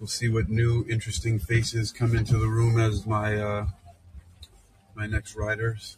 [0.00, 3.66] We'll see what new interesting faces come into the room as my uh,
[4.96, 5.96] my next riders.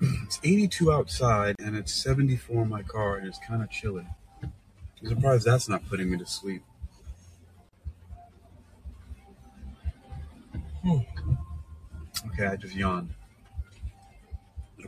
[0.00, 4.06] It's 82 outside and it's 74 in my car and it's kind of chilly.
[4.42, 6.62] I'm surprised that's not putting me to sleep.
[10.84, 10.98] Hmm.
[12.28, 13.10] Okay, I just yawned.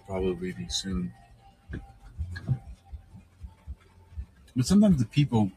[0.08, 1.12] Probably be soon.
[4.56, 5.52] But sometimes the people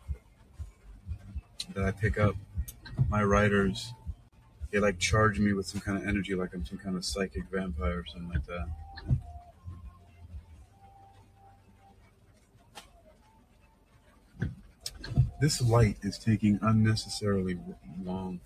[1.73, 2.35] that I pick up,
[3.09, 3.93] my riders,
[4.69, 7.45] they like charge me with some kind of energy, like I'm some kind of psychic
[7.49, 8.67] vampire or something like that.
[15.39, 17.57] This light is taking unnecessarily
[18.03, 18.41] long.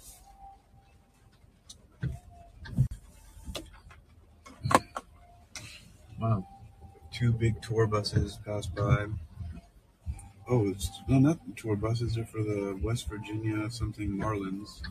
[6.20, 6.48] Wow.
[7.12, 9.08] Two big tour buses pass by.
[10.48, 12.16] Oh, it's no, not tour buses.
[12.16, 14.82] They're for the West Virginia something Marlins,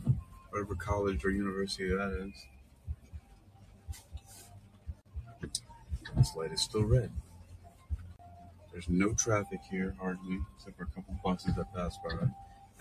[0.49, 2.45] whatever college or university that is.
[6.15, 7.11] This light is still red.
[8.71, 12.11] There's no traffic here, hardly, except for a couple buses that pass by.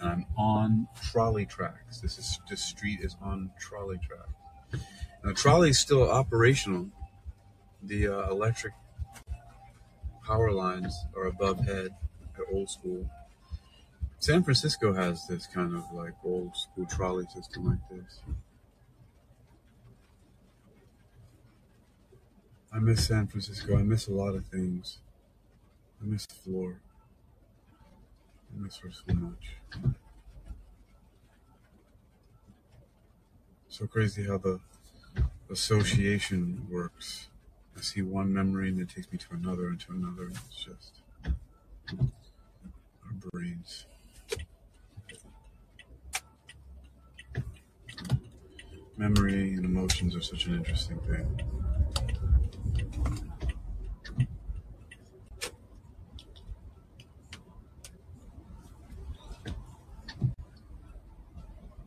[0.01, 2.01] And I'm on trolley tracks.
[2.01, 4.83] This is this street is on trolley tracks.
[5.23, 6.89] Now the trolley is still operational.
[7.87, 8.73] The uh, electric
[10.27, 11.91] power lines are above head.
[12.35, 13.11] They're old school.
[14.19, 18.21] San Francisco has this kind of like old school trolley system like this.
[22.73, 23.77] I miss San Francisco.
[23.77, 24.99] I miss a lot of things.
[26.03, 26.81] I miss the floor.
[28.51, 29.57] I miss her so much.
[33.69, 34.59] So crazy how the
[35.51, 37.29] association works.
[37.77, 40.29] I see one memory and it takes me to another and to another.
[40.29, 41.01] It's just
[43.05, 43.87] our brains.
[48.97, 51.41] Memory and emotions are such an interesting thing.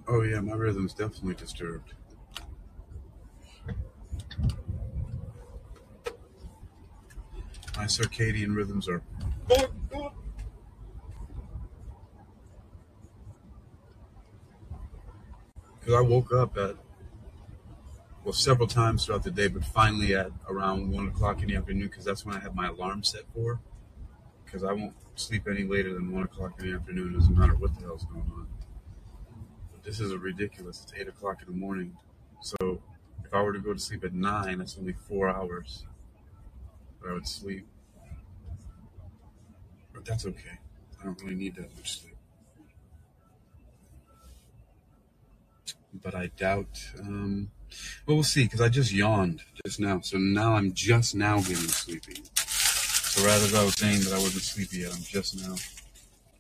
[0.10, 1.94] Oh yeah, my rhythm's definitely disturbed.
[7.88, 9.02] My circadian rhythms are
[15.80, 16.76] because I woke up at
[18.26, 21.88] well several times throughout the day, but finally at around one o'clock in the afternoon
[21.88, 23.62] because that's when I have my alarm set for.
[24.44, 27.14] Because I won't sleep any later than one o'clock in the afternoon.
[27.14, 28.48] Doesn't matter what the hell's going on.
[29.72, 30.84] But this is ridiculous.
[30.84, 31.96] It's eight o'clock in the morning.
[32.42, 32.82] So
[33.24, 35.86] if I were to go to sleep at nine, that's only four hours
[37.02, 37.66] that I would sleep.
[40.08, 40.58] That's okay.
[41.00, 42.16] I don't really need that much sleep.
[46.02, 46.80] But I doubt.
[47.00, 47.52] Um,
[48.06, 48.44] well, we'll see.
[48.44, 52.24] Because I just yawned just now, so now I'm just now getting sleepy.
[52.36, 55.56] So rather than I was saying that I wasn't sleepy yet, I'm just now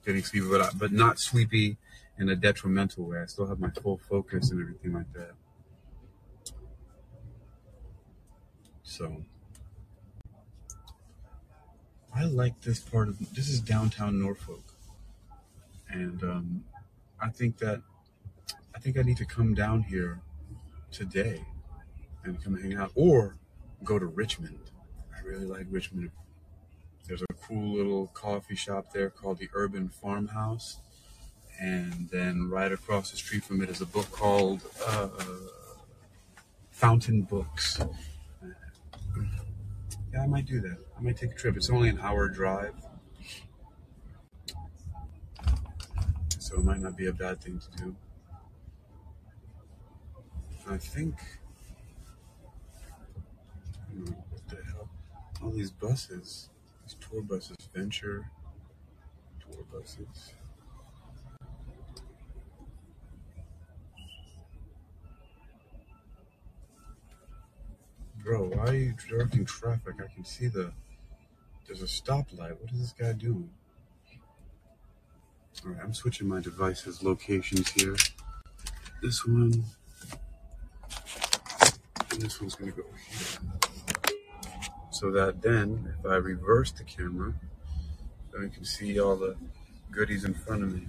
[0.05, 1.78] getting sleepy, but I, but not sleepy
[2.18, 3.20] in a detrimental way.
[3.20, 5.32] I still have my full focus and everything like that.
[8.84, 9.24] So
[12.18, 14.74] I like this part of this is downtown Norfolk,
[15.88, 16.63] and um,
[17.22, 17.82] I think that
[18.76, 20.20] I think I need to come down here
[20.91, 21.45] today
[22.24, 23.36] and come hang out, or
[23.84, 24.72] go to Richmond.
[25.15, 26.09] I really like Richmond.
[27.07, 30.80] There's a cool little coffee shop there called the Urban Farmhouse,
[31.61, 35.09] and then right across the street from it is a book called uh,
[36.72, 37.80] Fountain Books.
[40.14, 40.78] Yeah, I might do that.
[40.97, 41.58] I might take a trip.
[41.58, 42.74] It's only an hour drive,
[46.39, 47.95] so it might not be a bad thing to do.
[50.70, 51.16] I think,
[53.95, 54.89] what the hell?
[55.41, 56.49] All these buses,
[56.84, 58.30] these tour buses, Venture
[59.39, 60.34] tour buses.
[68.28, 69.93] Bro, why are you directing traffic?
[70.03, 70.73] I can see the,
[71.65, 72.59] there's a stoplight.
[72.59, 73.49] What is this guy doing?
[75.63, 77.95] All right, I'm switching my devices locations here.
[79.01, 79.63] This one,
[82.11, 84.13] and this one's gonna go here.
[84.91, 87.34] So that then, if I reverse the camera,
[88.34, 89.38] then we can see all the
[89.89, 90.86] goodies in front of me.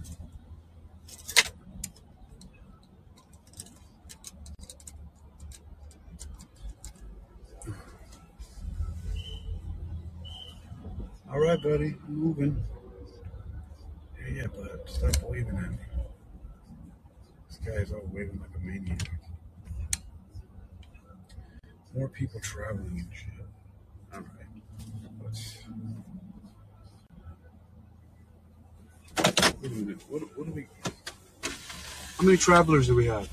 [11.49, 12.63] Right, buddy, I'm moving.
[14.21, 15.79] Yeah, yeah, bud, stop waving at me.
[17.49, 19.11] This guy is all waving like a maniac.
[21.95, 23.47] More people traveling and shit.
[24.13, 24.47] All right,
[25.25, 25.59] let's.
[29.63, 30.03] Wait a minute.
[30.09, 30.69] What, what do we?
[32.19, 33.29] How many travelers do we have?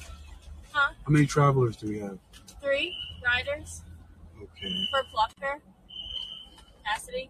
[0.72, 0.94] Huh?
[1.06, 2.18] How many travelers do we have?
[2.62, 3.82] Three riders
[4.42, 4.88] Okay.
[4.90, 5.62] for Flutter
[6.78, 7.30] capacity.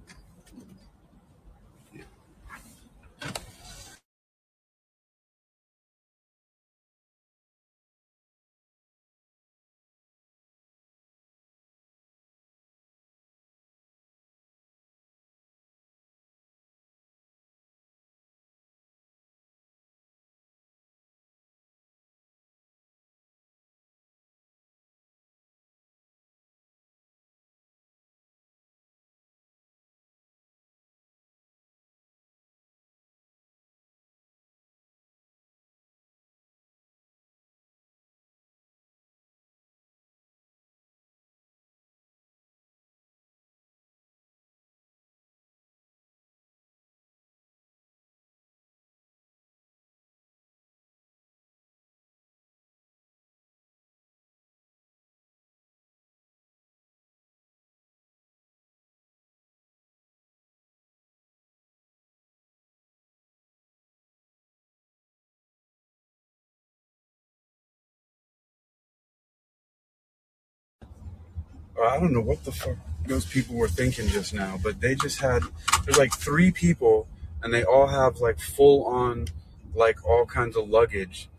[71.83, 75.19] I don't know what the fuck those people were thinking just now, but they just
[75.19, 75.43] had
[75.83, 77.07] there's like three people
[77.43, 79.27] and they all have like full on
[79.73, 81.29] like all kinds of luggage.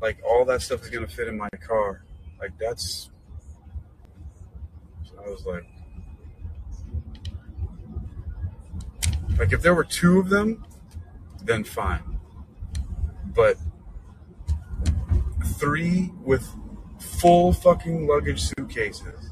[0.00, 2.02] Like all that stuff is gonna fit in my car.
[2.38, 3.10] Like that's
[5.04, 5.64] so I was like
[9.38, 10.64] like if there were two of them,
[11.42, 12.20] then fine.
[13.34, 13.56] But
[15.58, 16.46] three with
[16.98, 19.25] full fucking luggage suitcases.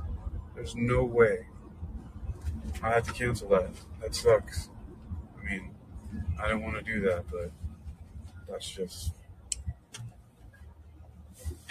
[0.65, 1.45] There's no way.
[2.83, 3.69] I have to cancel that.
[4.01, 4.71] That sucks.
[5.39, 5.75] I mean,
[6.43, 7.53] I don't want to do that, but
[8.49, 9.13] that's just.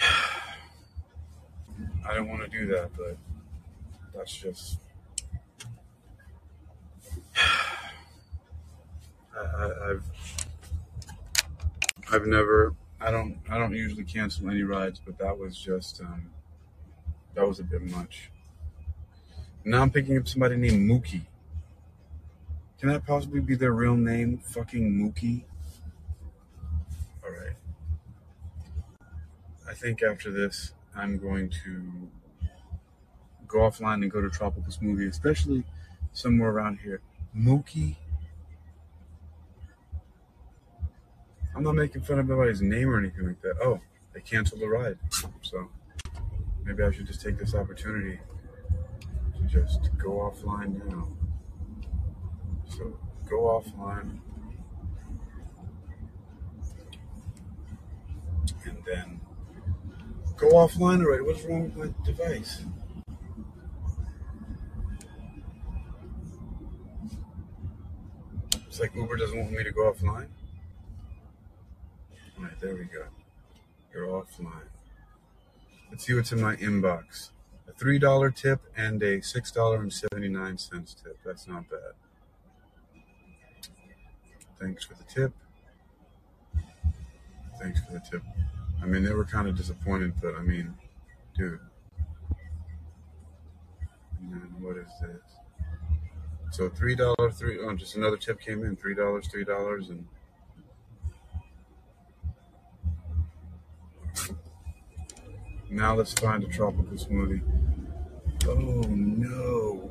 [2.08, 3.16] I don't want to do that, but
[4.14, 4.78] that's just.
[9.36, 10.04] I, I've
[12.12, 16.30] I've never I don't I don't usually cancel any rides, but that was just um,
[17.34, 18.30] that was a bit much.
[19.66, 21.22] Now I'm picking up somebody named Mookie.
[22.78, 24.36] Can that possibly be their real name?
[24.38, 25.44] Fucking Mookie.
[27.24, 27.56] All right.
[29.66, 32.10] I think after this, I'm going to
[33.48, 35.64] go offline and go to Tropical Smoothie, especially
[36.12, 37.00] somewhere around here.
[37.34, 37.96] Mookie.
[41.56, 43.56] I'm not making fun of anybody's name or anything like that.
[43.62, 43.80] Oh,
[44.12, 44.98] they canceled the ride.
[45.40, 45.70] So
[46.64, 48.18] maybe I should just take this opportunity
[49.46, 51.08] just go offline now.
[52.68, 54.18] So go offline.
[58.64, 59.20] And then
[60.36, 61.22] go offline already.
[61.22, 62.64] What's wrong with my device?
[68.66, 70.26] It's like Uber doesn't want me to go offline.
[72.36, 73.04] All right, there we go.
[73.92, 74.68] You're offline.
[75.90, 77.30] Let's see what's in my inbox.
[77.68, 81.18] A $3 tip and a $6.79 tip.
[81.24, 81.94] That's not bad.
[84.60, 85.32] Thanks for the tip.
[87.60, 88.22] Thanks for the tip.
[88.82, 90.74] I mean, they were kind of disappointed, but I mean,
[91.36, 91.60] dude.
[94.20, 95.20] And what is this?
[96.50, 97.58] So three dollar, three.
[97.60, 98.76] Oh, just another tip came in.
[98.76, 100.06] Three dollars, three dollars, and
[105.74, 107.42] now let's find a tropical smoothie.
[108.46, 109.90] Oh no!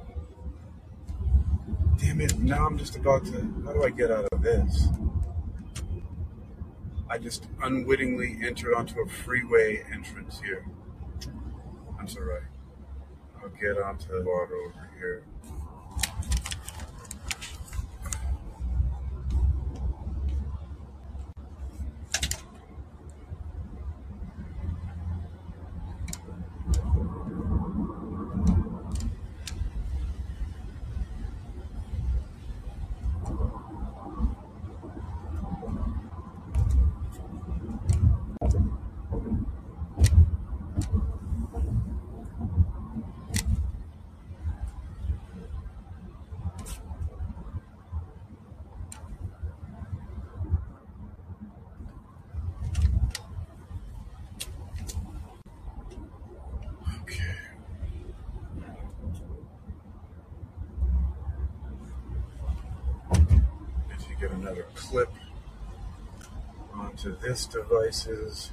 [1.98, 2.40] Damn it!
[2.40, 3.64] Now I'm just about to.
[3.66, 4.88] How do I get out of this?
[7.10, 10.66] I just unwittingly entered onto a freeway entrance here.
[12.00, 12.42] That's all right.
[13.42, 15.24] I'll get onto the water over here.
[57.02, 57.36] Okay.
[63.92, 65.10] If you get another clip
[67.24, 68.52] this device's.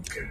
[0.00, 0.30] Okay.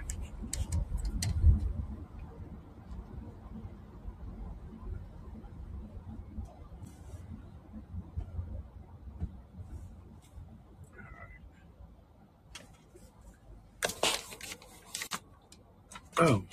[16.19, 16.43] Oh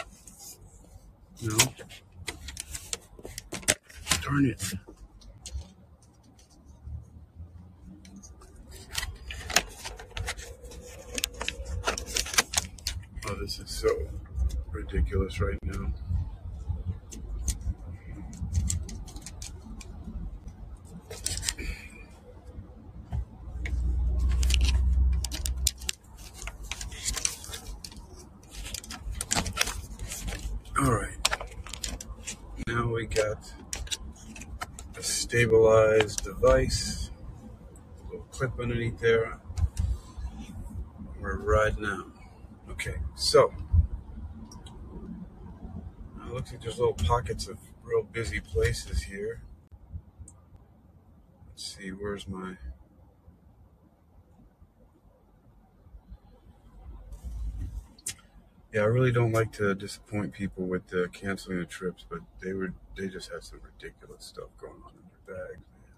[1.42, 1.56] no!
[4.22, 4.74] Darn it!
[13.26, 13.88] Oh, this is so
[14.94, 15.92] ridiculous right now.
[30.78, 31.16] All right,
[32.68, 33.52] now we got
[34.96, 37.10] a stabilized device,
[38.02, 39.40] a little clip underneath there.
[41.20, 42.12] We're riding out.
[42.70, 43.52] Okay, so
[46.20, 49.42] uh, looks like there's little pockets of real busy places here.
[51.50, 52.56] Let's see, where's my
[58.72, 62.52] Yeah, I really don't like to disappoint people with the canceling the trips, but they
[62.52, 65.92] were they just had some ridiculous stuff going on in their bags, man.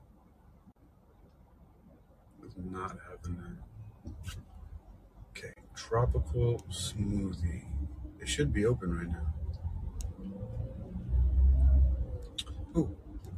[2.42, 4.36] Was not having that.
[5.30, 7.64] Okay, tropical smoothie.
[8.20, 9.35] They should be open right now.
[12.76, 12.90] Oh,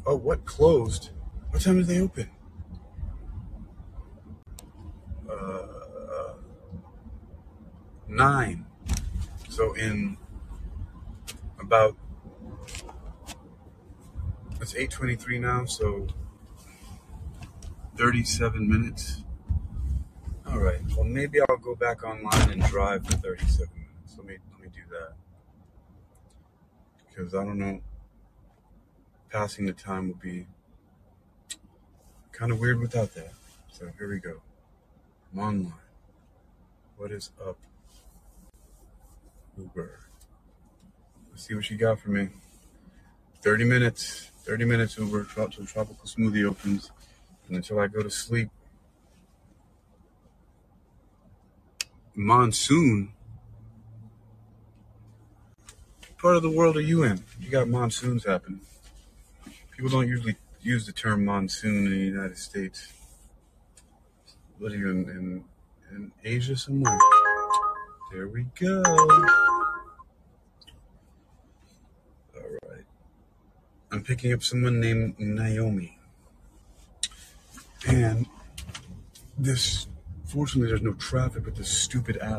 [0.05, 1.11] oh, what closed?
[1.51, 2.29] What time did they open?
[5.31, 5.63] Uh,
[8.09, 8.67] nine.
[9.49, 10.17] So in
[11.61, 11.97] about
[14.61, 15.67] it's eight twenty three now.
[15.67, 16.09] So
[17.97, 19.23] thirty seven minutes.
[20.49, 20.81] All right.
[20.97, 24.17] Well, maybe I'll go back online and drive for thirty seven minutes.
[24.17, 25.15] Let me let me do that
[27.09, 27.81] because I don't know.
[29.31, 30.47] Passing the time will be
[32.33, 33.33] kind of weird without that.
[33.71, 34.41] So here we go.
[35.33, 35.73] I'm online.
[36.97, 37.59] What is up,
[39.59, 40.01] Uber?
[41.31, 42.31] Let's see what you got for me.
[43.43, 44.31] 30 minutes.
[44.45, 45.27] 30 minutes, Uber.
[45.35, 46.91] So tropical smoothie opens.
[47.47, 48.49] And until I go to sleep,
[52.15, 53.13] monsoon.
[56.01, 57.23] What part of the world are you in?
[57.39, 58.63] You got monsoons happening.
[59.79, 62.93] People don't usually use the term monsoon in the United States.
[64.59, 65.45] What are you in, in,
[65.93, 66.99] in Asia somewhere?
[68.13, 68.83] There we go.
[68.85, 69.23] All
[72.35, 72.85] right.
[73.93, 75.97] I'm picking up someone named Naomi.
[77.87, 78.27] And
[79.39, 79.87] this,
[80.25, 82.38] fortunately, there's no traffic with this stupid app.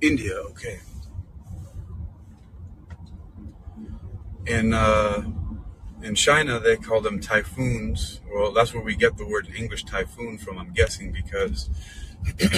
[0.00, 0.80] India, okay.
[4.46, 5.22] In uh,
[6.02, 8.20] in China, they call them typhoons.
[8.32, 10.58] Well, that's where we get the word in English typhoon from.
[10.58, 11.68] I'm guessing because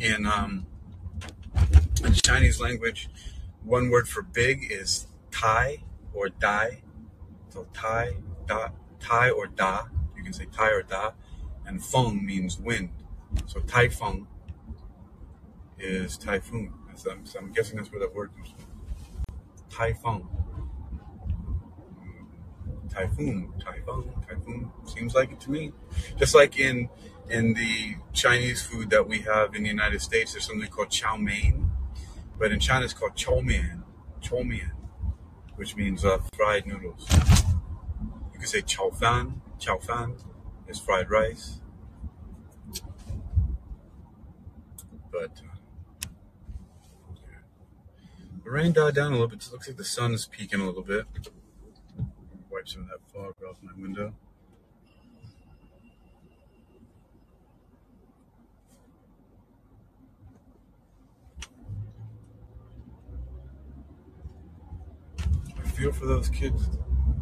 [0.00, 0.66] in um,
[2.04, 3.08] in Chinese language,
[3.62, 6.82] one word for big is tai or dai.
[7.50, 8.70] So tai, da,
[9.00, 9.84] tai or da.
[10.16, 11.12] You can say tai or da,
[11.66, 12.90] and feng means wind.
[13.46, 14.26] So typhoon
[15.78, 16.74] is typhoon.
[16.98, 18.66] So I'm, so I'm guessing that's where that word comes from.
[19.70, 20.28] Typhoon.
[22.92, 24.72] Typhoon, typhoon, typhoon.
[24.86, 25.72] Seems like it to me.
[26.18, 26.88] Just like in
[27.30, 31.16] in the Chinese food that we have in the United States, there's something called chow
[31.16, 31.70] mein,
[32.38, 33.84] but in China it's called chow mein,
[34.20, 34.72] chow mein,
[35.56, 37.06] which means uh, fried noodles.
[38.32, 40.14] You could say chow fan, chow fan
[40.68, 41.60] is fried rice,
[45.10, 45.56] but uh,
[48.48, 49.46] the rain died down a little bit.
[49.46, 51.04] It looks like the sun is peeking a little bit.
[52.50, 54.14] Wipe some of that fog off my window.
[65.58, 66.70] I feel for those kids.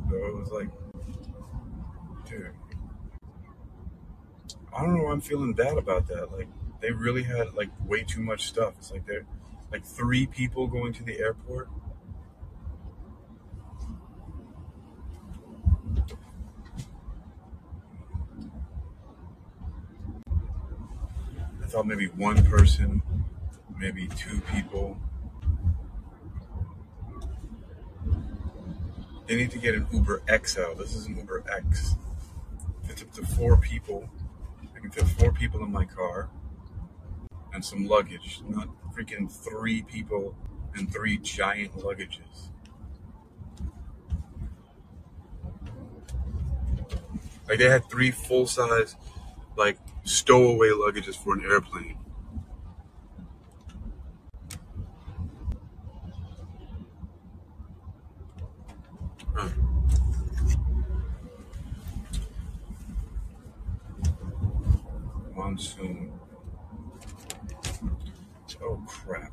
[0.08, 0.68] Though it was like,
[2.30, 2.52] dude,
[4.72, 6.30] I don't know why I'm feeling bad about that.
[6.30, 6.46] Like
[6.80, 8.74] they really had like way too much stuff.
[8.78, 9.26] It's like they're
[9.70, 11.68] like three people going to the airport.
[21.62, 23.02] I thought maybe one person,
[23.76, 24.96] maybe two people.
[29.26, 30.74] They need to get an Uber XL.
[30.78, 31.96] This is an Uber X.
[32.86, 34.08] Fits up to four people.
[34.76, 36.30] I can fit four people in my car
[37.52, 40.34] and some luggage, not freaking three people
[40.74, 42.48] and three giant luggages.
[47.48, 48.96] Like they had three full size,
[49.56, 51.98] like stowaway luggages for an airplane.
[59.34, 59.48] Huh.
[65.36, 66.12] Monsoon.
[68.62, 69.32] Oh crap.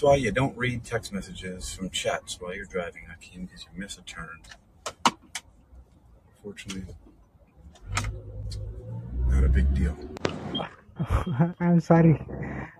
[0.00, 3.78] That's why you don't read text messages from chats while you're driving, Hakeem, because you
[3.78, 4.40] miss a turn.
[6.42, 6.84] Fortunately,
[9.28, 9.96] not a big deal.
[11.60, 12.20] I'm sorry.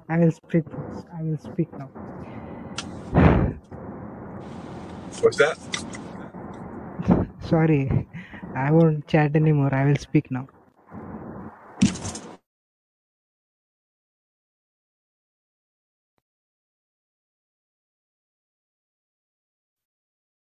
[0.09, 0.65] I will speak.
[1.19, 1.91] I will speak now.
[5.21, 5.59] What's that?
[7.49, 8.09] Sorry.
[8.55, 9.75] I won't chat anymore.
[9.75, 10.49] I will speak now.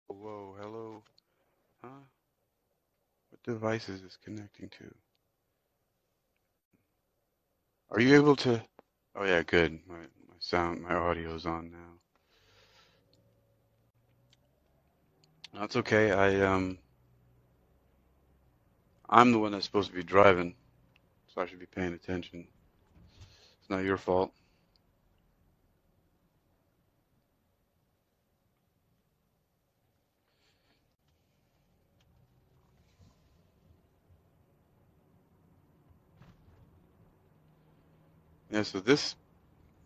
[0.09, 1.05] Whoa, hello.
[1.85, 1.91] Huh?
[1.91, 2.23] What
[3.45, 4.95] device is this connecting to?
[7.91, 8.63] Are you able to?
[9.17, 9.81] Oh yeah, good.
[9.89, 12.13] My my sound, my audio's on now.
[15.61, 16.13] That's okay.
[16.13, 16.79] I um,
[19.11, 20.55] I'm the one that's supposed to be driving,
[21.35, 22.47] so I should be paying attention.
[23.61, 24.33] It's not your fault.
[38.53, 39.17] Yeah, so this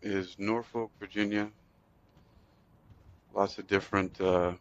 [0.01, 1.49] is Norfolk, Virginia.
[3.33, 4.19] Lots of different.
[4.21, 4.53] Uh,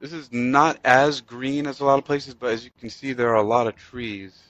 [0.00, 3.14] this is not as green as a lot of places, but as you can see,
[3.14, 4.42] there are a lot of trees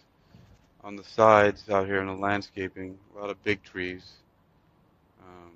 [0.83, 2.99] on the sides out here in the landscaping.
[3.17, 4.05] A lot of big trees.
[5.21, 5.53] Um,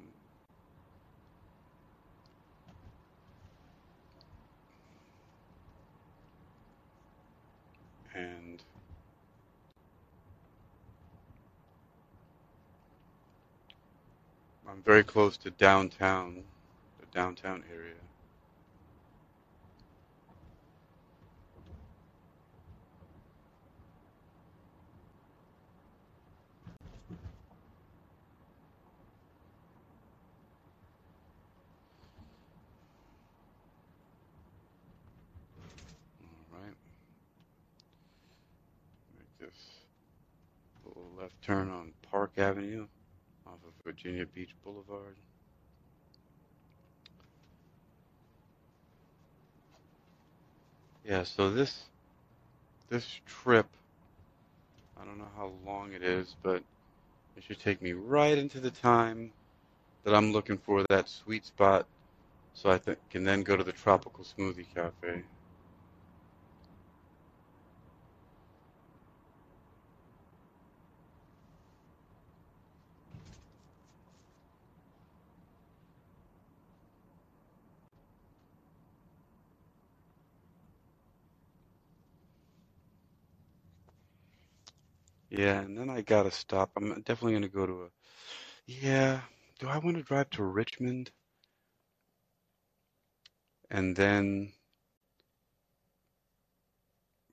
[8.14, 8.62] and
[14.70, 16.44] I'm very close to downtown,
[17.00, 17.94] the downtown area.
[36.22, 36.74] All right,
[39.18, 39.58] make this
[40.84, 42.86] little left turn on Park Avenue
[43.88, 45.16] Virginia Beach Boulevard.
[51.06, 51.84] Yeah, so this
[52.90, 53.66] this trip,
[55.00, 56.62] I don't know how long it is, but
[57.34, 59.32] it should take me right into the time
[60.04, 61.86] that I'm looking for that sweet spot
[62.52, 65.22] so I th- can then go to the Tropical Smoothie Cafe.
[85.30, 86.70] Yeah, and then I gotta stop.
[86.76, 87.88] I'm definitely gonna go to a.
[88.66, 89.20] Yeah,
[89.58, 91.10] do I want to drive to Richmond
[93.70, 94.52] and then.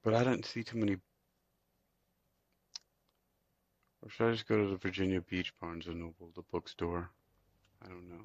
[0.03, 0.97] But I don't see too many.
[4.03, 7.09] Or should I just go to the Virginia Beach Barnes and Noble, the bookstore?
[7.83, 8.21] I don't know.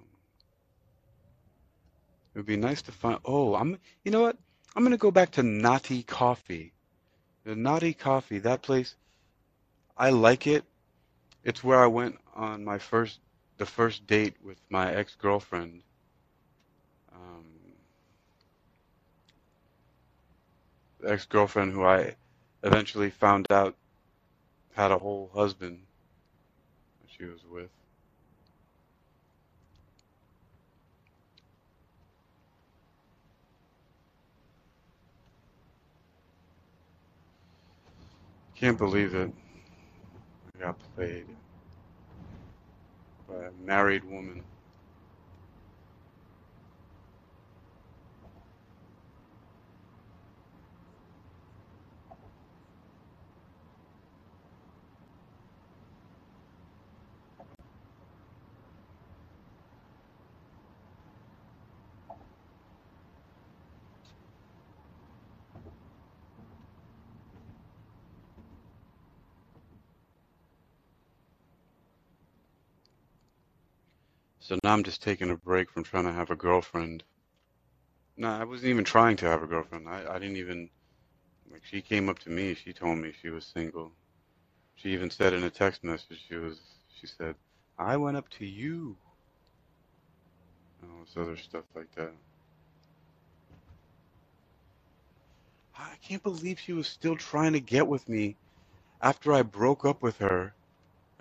[2.35, 3.19] It would be nice to find.
[3.25, 3.79] Oh, I'm.
[4.05, 4.37] You know what?
[4.75, 6.73] I'm gonna go back to Naughty Coffee.
[7.45, 8.95] The Naughty Coffee, that place,
[10.01, 10.65] I like it.
[11.45, 13.21] It's where I went on my first,
[13.59, 15.83] the first date with my ex-girlfriend.
[17.13, 17.45] Um,
[21.07, 22.17] ex-girlfriend who I
[22.63, 23.77] eventually found out
[24.75, 25.83] had a whole husband
[27.03, 27.69] that she was with.
[38.57, 39.31] Can't believe it.
[40.61, 41.29] Got played
[43.29, 44.45] by a married woman.
[74.51, 77.05] So now I'm just taking a break from trying to have a girlfriend.
[78.17, 79.89] No, I wasn't even trying to have a girlfriend.
[79.89, 80.69] I, I didn't even
[81.53, 83.93] like she came up to me, she told me she was single.
[84.75, 86.59] She even said in a text message she was
[87.01, 87.37] she said,
[87.79, 88.97] I went up to you.
[90.83, 92.11] And all this other stuff like that.
[95.79, 98.35] I can't believe she was still trying to get with me
[99.01, 100.53] after I broke up with her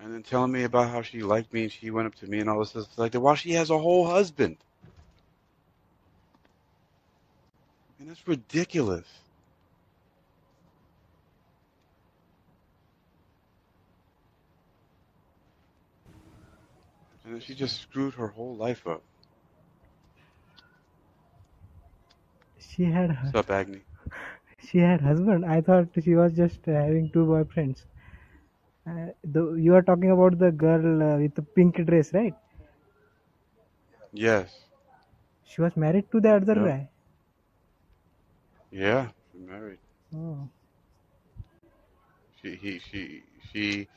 [0.01, 2.39] and then telling me about how she liked me and she went up to me
[2.39, 4.57] and all this stuff like that while she has a whole husband.
[7.99, 9.05] And that's ridiculous.
[17.25, 19.03] And then she just screwed her whole life up.
[22.57, 23.81] She had What's up, Agni?
[24.71, 25.45] she had husband.
[25.45, 27.83] I thought she was just having two boyfriends.
[28.87, 32.33] Uh, the, you are talking about the girl uh, with the pink dress, right?
[34.13, 34.67] Yes.
[35.43, 36.61] She was married to the other Yep.
[36.61, 36.89] guy.
[38.71, 39.11] Yeah.
[39.33, 39.79] Married.
[40.13, 40.49] Oh,
[42.41, 43.87] She he she she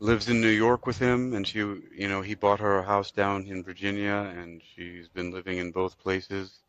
[0.00, 3.10] lives in New York with him, and she, you know, he bought her a house
[3.10, 6.60] down in Virginia, and she's been living in both places.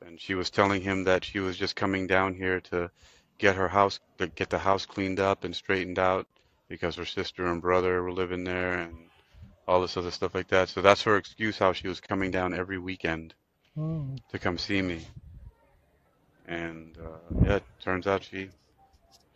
[0.00, 2.90] And she was telling him that she was just coming down here to
[3.42, 3.98] get her house,
[4.36, 6.28] get the house cleaned up and straightened out
[6.68, 8.94] because her sister and brother were living there and
[9.66, 10.68] all this other stuff like that.
[10.68, 13.34] So that's her excuse how she was coming down every weekend
[13.78, 15.00] Oh, to come see me.
[16.46, 18.48] And uh, yeah, it turns out she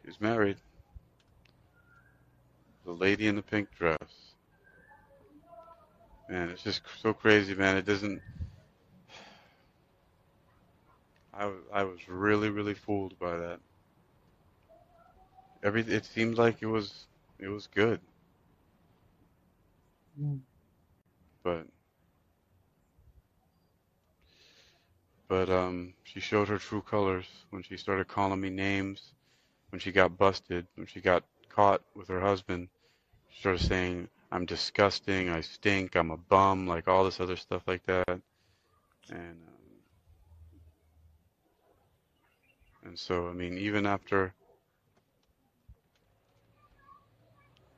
[0.04, 0.58] she's married.
[2.84, 3.98] The lady in the pink dress.
[6.28, 7.76] Man, it's just so crazy, man.
[7.76, 8.22] It doesn't.
[11.34, 13.60] I, I was really, really fooled by that.
[15.62, 17.06] Every it seemed like it was
[17.38, 18.00] it was good,
[20.20, 20.40] mm.
[21.44, 21.66] but
[25.28, 29.12] but um, she showed her true colors when she started calling me names.
[29.70, 32.68] When she got busted, when she got caught with her husband,
[33.30, 35.30] she started saying, "I'm disgusting.
[35.30, 35.96] I stink.
[35.96, 38.08] I'm a bum." Like all this other stuff like that.
[39.10, 39.82] And um,
[42.84, 44.34] and so I mean, even after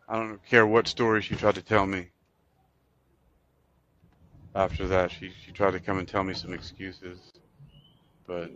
[0.09, 2.09] I don't care what story she tried to tell me.
[4.55, 7.20] After that, she she tried to come and tell me some excuses,
[8.26, 8.51] but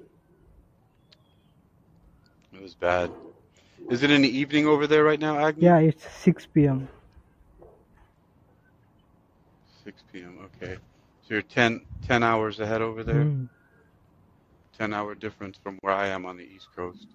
[2.52, 3.12] it was bad.
[3.90, 5.64] Is it in the evening over there right now, Agnes?
[5.64, 6.88] Yeah, it's 6 p.m.
[9.84, 10.38] 6 p.m.
[10.46, 10.78] Okay.
[11.22, 13.24] So you're 10, 10 hours ahead over there?
[13.24, 13.48] Mm.
[14.78, 17.06] 10 hour difference from where I am on the East Coast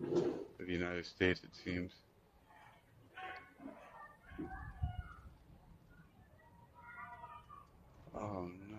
[0.60, 1.94] of the United States, it seems.
[8.20, 8.78] Oh no.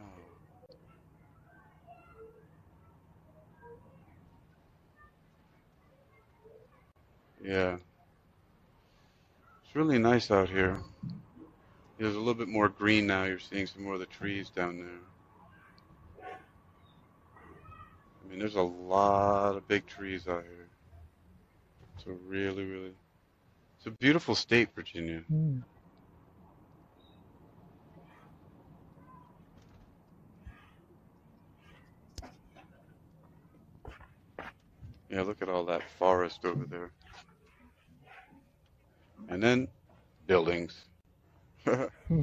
[7.45, 7.77] Yeah.
[9.65, 10.79] It's really nice out here.
[11.99, 13.25] There's a little bit more green now.
[13.25, 16.29] You're seeing some more of the trees down there.
[18.29, 20.69] I mean, there's a lot of big trees out here.
[21.97, 22.93] It's a really, really,
[23.77, 25.23] it's a beautiful state, Virginia.
[25.33, 25.63] Mm.
[35.11, 36.91] Yeah, look at all that forest over there.
[39.29, 39.69] And then
[40.27, 40.75] buildings.
[42.09, 42.23] Hmm.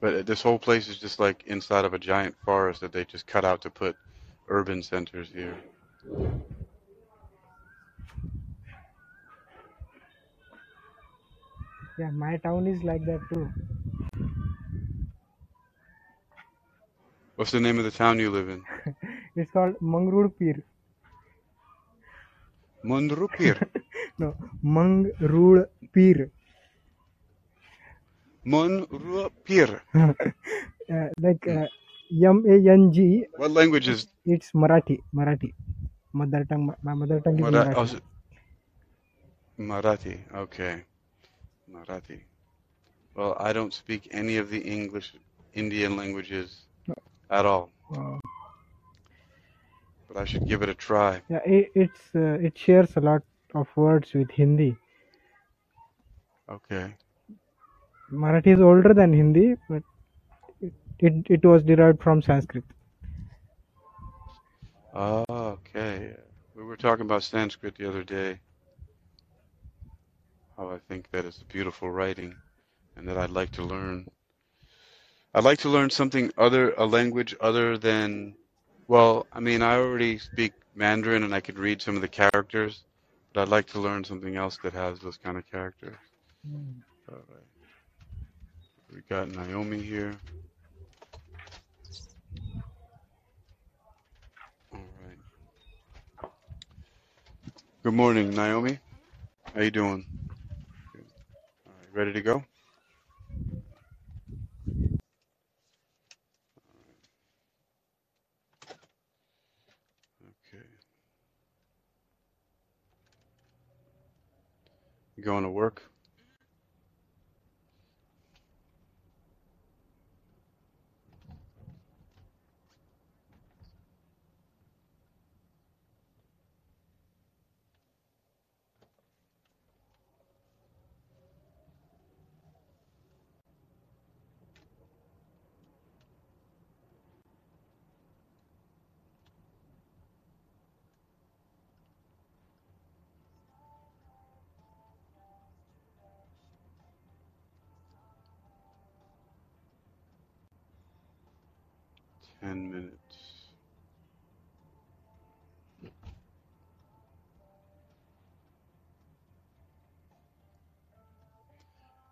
[0.00, 3.26] But this whole place is just like inside of a giant forest that they just
[3.26, 3.96] cut out to put
[4.48, 5.56] urban centers here.
[11.98, 13.48] Yeah, my town is like that too.
[17.36, 18.64] What's the name of the town you live in?
[19.36, 20.62] It's called Mangrulpir.
[22.84, 23.58] Mundrupir.
[24.18, 25.66] No, Mangrud
[29.44, 29.82] Pir.
[30.90, 31.64] Uh, like uh,
[32.22, 33.24] M A N G.
[33.36, 34.98] What language is It's Marathi.
[35.14, 35.54] Marathi.
[36.12, 36.74] Mother tongue.
[36.82, 38.00] My mother tongue is Mara- oh, Marathi.
[39.58, 40.18] Marathi?
[40.34, 40.82] Okay,
[41.70, 42.20] Marathi.
[43.14, 45.14] Well, I don't speak any of the English
[45.54, 46.66] Indian languages
[47.30, 47.70] at all,
[50.12, 51.22] but I should give it a try.
[51.28, 53.22] yeah, it, it's uh, it shares a lot
[53.54, 54.76] of words with Hindi.
[56.48, 56.94] Okay.
[58.12, 59.82] Marathi is older than Hindi, but
[60.60, 62.64] it, it, it was derived from Sanskrit.
[64.94, 66.14] Oh, okay.
[66.54, 68.40] We were talking about Sanskrit the other day.
[70.56, 72.34] How I think that it's a beautiful writing,
[72.96, 74.06] and that I'd like to learn.
[75.34, 78.34] I'd like to learn something other, a language other than,
[78.88, 82.84] well, I mean, I already speak Mandarin and I could read some of the characters,
[83.34, 85.96] but I'd like to learn something else that has those kind of characters.
[86.46, 86.80] Hmm.
[87.10, 87.44] All right.
[88.92, 90.14] We got Naomi here.
[94.72, 95.18] All right.
[97.84, 98.78] Good morning, Naomi.
[99.54, 100.06] How you doing?
[100.94, 101.06] Good.
[101.66, 102.36] All right, ready to go?
[110.22, 110.64] Okay.
[115.11, 115.91] You going to work?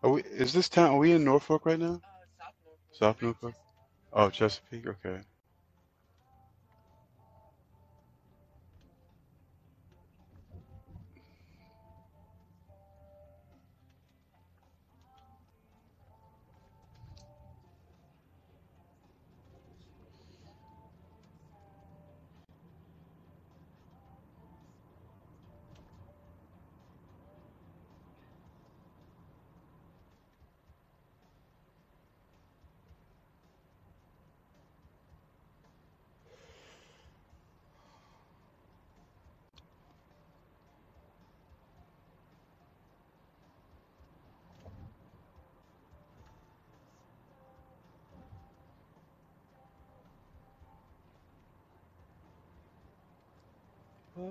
[0.02, 2.00] Are we, is this town, are we in Norfolk right now?
[2.40, 2.50] Uh,
[2.92, 3.54] South Norfolk?
[4.12, 4.86] Oh, Chesapeake?
[4.86, 5.20] Okay.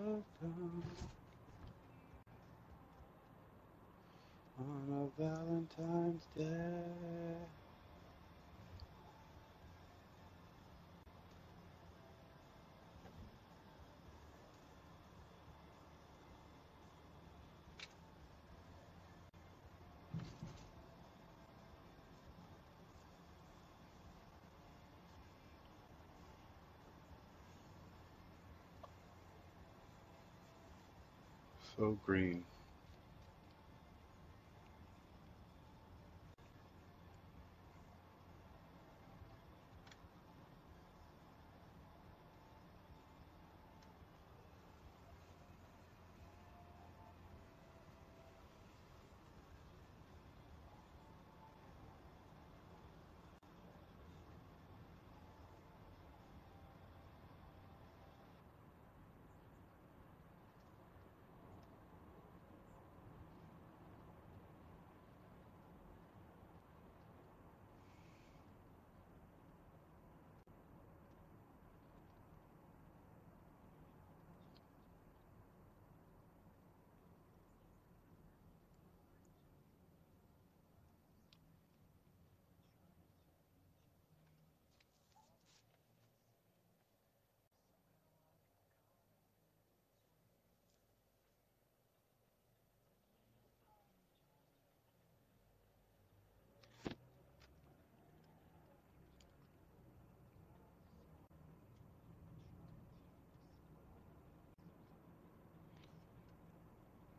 [0.01, 0.23] On
[4.91, 7.58] a Valentine's Day.
[31.79, 32.45] So green.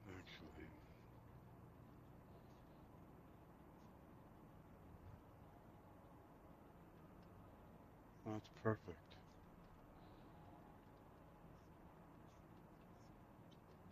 [0.07, 0.69] Actually,
[8.33, 8.97] that's perfect.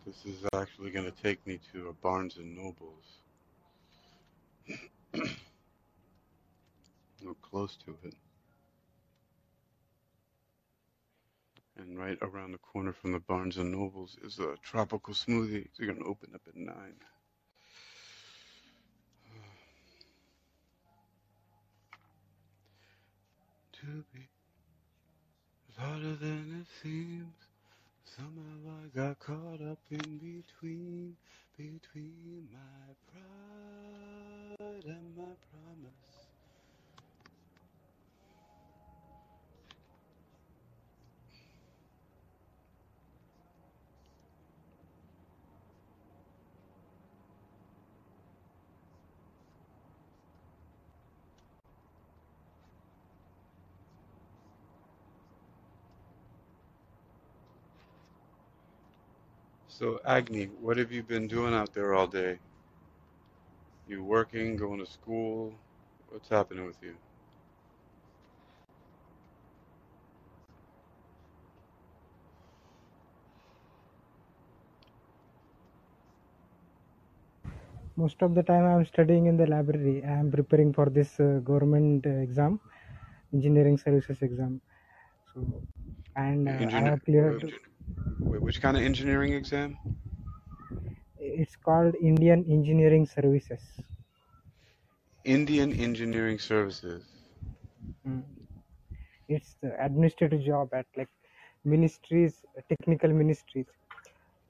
[0.05, 3.05] This is actually going to take me to a Barnes and Nobles.
[7.27, 8.13] Or close to it.
[11.77, 15.67] And right around the corner from the Barnes and Nobles is a tropical smoothie.
[15.77, 16.73] They're going to open up at 9.
[23.81, 24.28] To be
[25.79, 27.35] harder than it seems.
[28.05, 31.15] Somehow I got caught up in between,
[31.57, 36.18] between my pride and my promise.
[59.79, 62.39] So, Agni, what have you been doing out there all day?
[63.87, 65.55] You working, going to school?
[66.09, 66.97] What's happening with you?
[77.97, 80.03] Most of the time, I'm studying in the library.
[80.05, 82.59] I'm preparing for this uh, government uh, exam,
[83.33, 84.61] engineering services exam.
[85.33, 85.63] So,
[86.15, 87.43] and uh, I have cleared.
[88.19, 89.77] Wait, which kind of engineering exam?
[91.19, 93.61] It's called Indian Engineering Services.
[95.25, 97.03] Indian Engineering Services.
[98.07, 98.23] Mm.
[99.27, 101.09] It's the administrative job at like
[101.63, 103.67] ministries, technical ministries.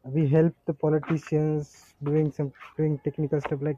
[0.04, 3.78] We help the politicians doing some doing technical stuff like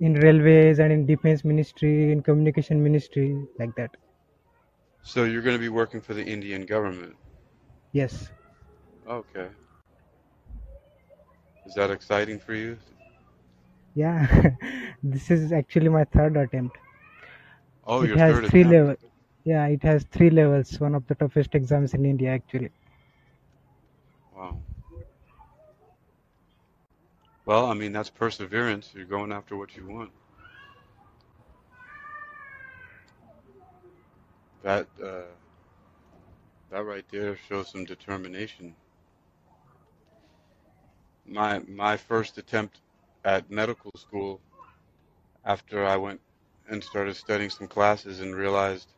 [0.00, 3.90] in railways and in defense ministry, in communication ministry, like that.
[5.02, 7.16] So you're going to be working for the Indian government.
[7.92, 8.30] Yes.
[9.06, 9.50] Okay.
[11.64, 12.78] Is that exciting for you?
[13.94, 14.26] Yeah.
[15.02, 16.76] this is actually my third attempt.
[17.84, 18.64] Oh, It your has third three attempt.
[18.64, 18.96] level.
[19.44, 20.80] Yeah, it has three levels.
[20.80, 22.70] One of the toughest exams in India actually.
[24.34, 24.60] Wow.
[27.44, 28.94] Well, I mean, that's perseverance.
[28.94, 30.12] You're going after what you want.
[34.62, 35.22] That uh,
[36.70, 38.74] that right there shows some determination.
[41.26, 42.80] My my first attempt
[43.24, 44.40] at medical school
[45.44, 46.20] after I went
[46.68, 48.88] and started studying some classes and realized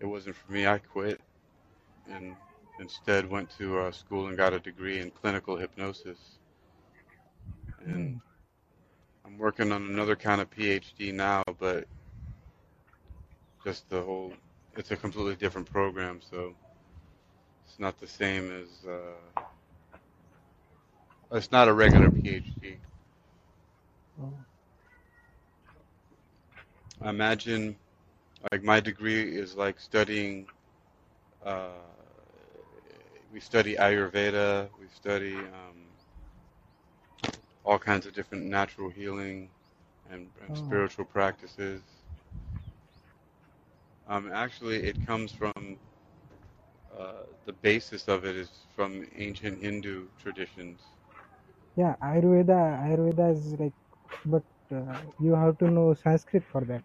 [0.00, 1.20] it wasn't for me, I quit
[2.10, 2.36] and
[2.78, 6.18] instead went to uh, school and got a degree in clinical hypnosis.
[7.84, 8.20] And.
[9.26, 11.84] I'm working on another kind of PhD now, but
[13.64, 14.32] just the whole,
[14.76, 16.54] it's a completely different program, so
[17.76, 19.42] it's not the same as, uh,
[21.32, 22.78] it's not a regular PhD.
[24.20, 24.32] Oh.
[27.04, 27.76] Imagine,
[28.50, 30.46] like, my degree is like studying,
[31.44, 31.68] uh,
[33.32, 35.86] we study Ayurveda, we study um,
[37.64, 39.50] all kinds of different natural healing
[40.10, 40.56] and, and Oh.
[40.56, 41.82] spiritual practices.
[44.08, 45.78] Um, actually, it comes from
[46.98, 50.80] uh, the basis of it is from ancient Hindu traditions.
[51.76, 52.58] Yeah, Ayurveda.
[52.84, 53.72] Ayurveda is like,
[54.24, 54.42] but
[54.72, 56.82] uh, you have to know Sanskrit for that.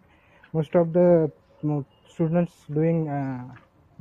[0.52, 1.30] Most of the
[1.62, 3.54] you know, students doing uh,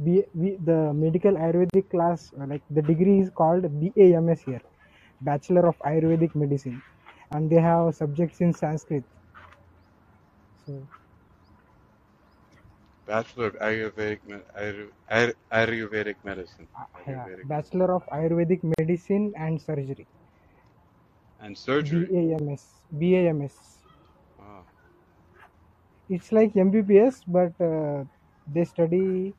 [0.03, 4.61] B, B, the medical Ayurvedic class, uh, like the degree is called BAMS here,
[5.21, 6.81] Bachelor of Ayurvedic Medicine,
[7.31, 9.03] and they have subjects in Sanskrit.
[10.65, 10.87] So
[13.05, 14.19] Bachelor of Ayurvedic
[14.55, 16.67] Ayur, Ayur, Ayurvedic medicine.
[16.77, 20.07] uh, yeah, Ayurvedic Bachelor of Ayurvedic Medicine and Surgery,
[21.39, 22.05] and surgery.
[22.07, 22.63] BAMS.
[22.91, 23.55] BAMS.
[24.37, 24.65] Wow.
[26.09, 28.03] It's like MBBS, but uh,
[28.45, 29.33] they study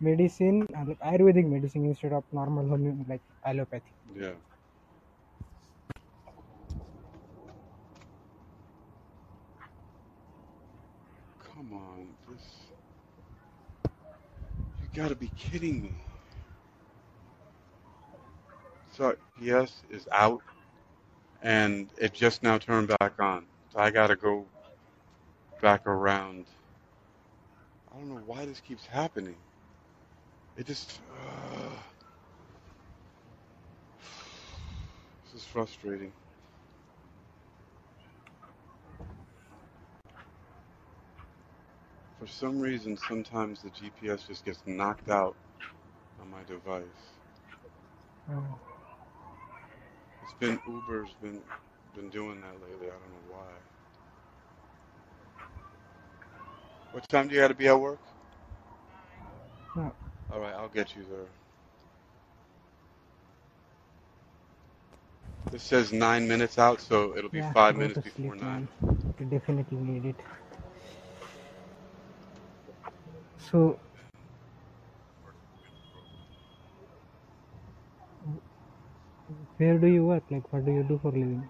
[0.00, 2.64] medicine uh, Ayurvedic medicine instead of normal
[3.08, 3.94] like allopathy.
[4.14, 4.34] Yeah.
[11.38, 12.42] Come on, this.
[14.80, 15.92] You gotta be kidding me.
[18.92, 20.42] So yes is out,
[21.42, 23.46] and it just now turned back on.
[23.72, 24.46] So I gotta go
[25.60, 26.46] back around.
[27.90, 29.36] I don't know why this keeps happening.
[30.58, 31.00] It just.
[31.10, 31.70] Uh,
[35.32, 36.12] this is frustrating.
[42.22, 45.36] For some reason, sometimes the GPS just gets knocked out
[46.20, 47.18] on my device.
[48.30, 48.60] Oh,
[50.22, 51.44] It's been Uber's been
[51.94, 52.88] been doing that lately.
[52.88, 53.50] I don't know why.
[56.92, 58.00] What time do you got to be at work?
[59.76, 59.92] no,
[60.30, 61.28] All right, I'll get you there.
[65.50, 68.42] This says nine minutes out, so it'll be yeah, five minutes before sleep, nine.
[68.42, 68.68] man.
[69.20, 70.20] You definitely need it.
[73.50, 73.78] So,
[79.56, 80.24] where do you work?
[80.30, 81.48] Like, what do you do for living?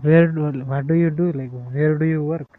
[0.00, 1.30] Where do what do you do?
[1.30, 2.58] Like, where do you work?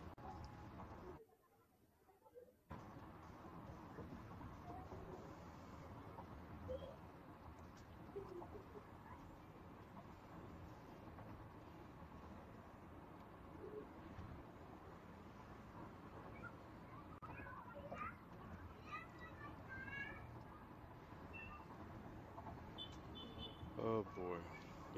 [23.80, 24.38] Oh boy.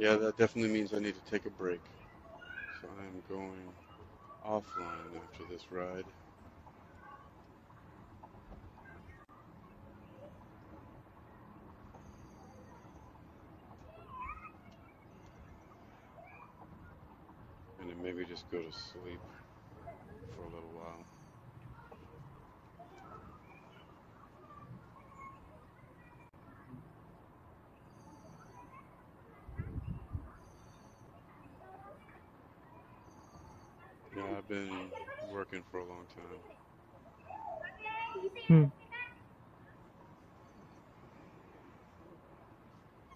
[0.02, 1.82] Yeah, that definitely means I need to take a break.
[2.82, 3.72] So I am going
[4.44, 6.06] offline after this ride.
[17.80, 19.22] And then maybe just go to sleep
[20.36, 21.21] for a little while.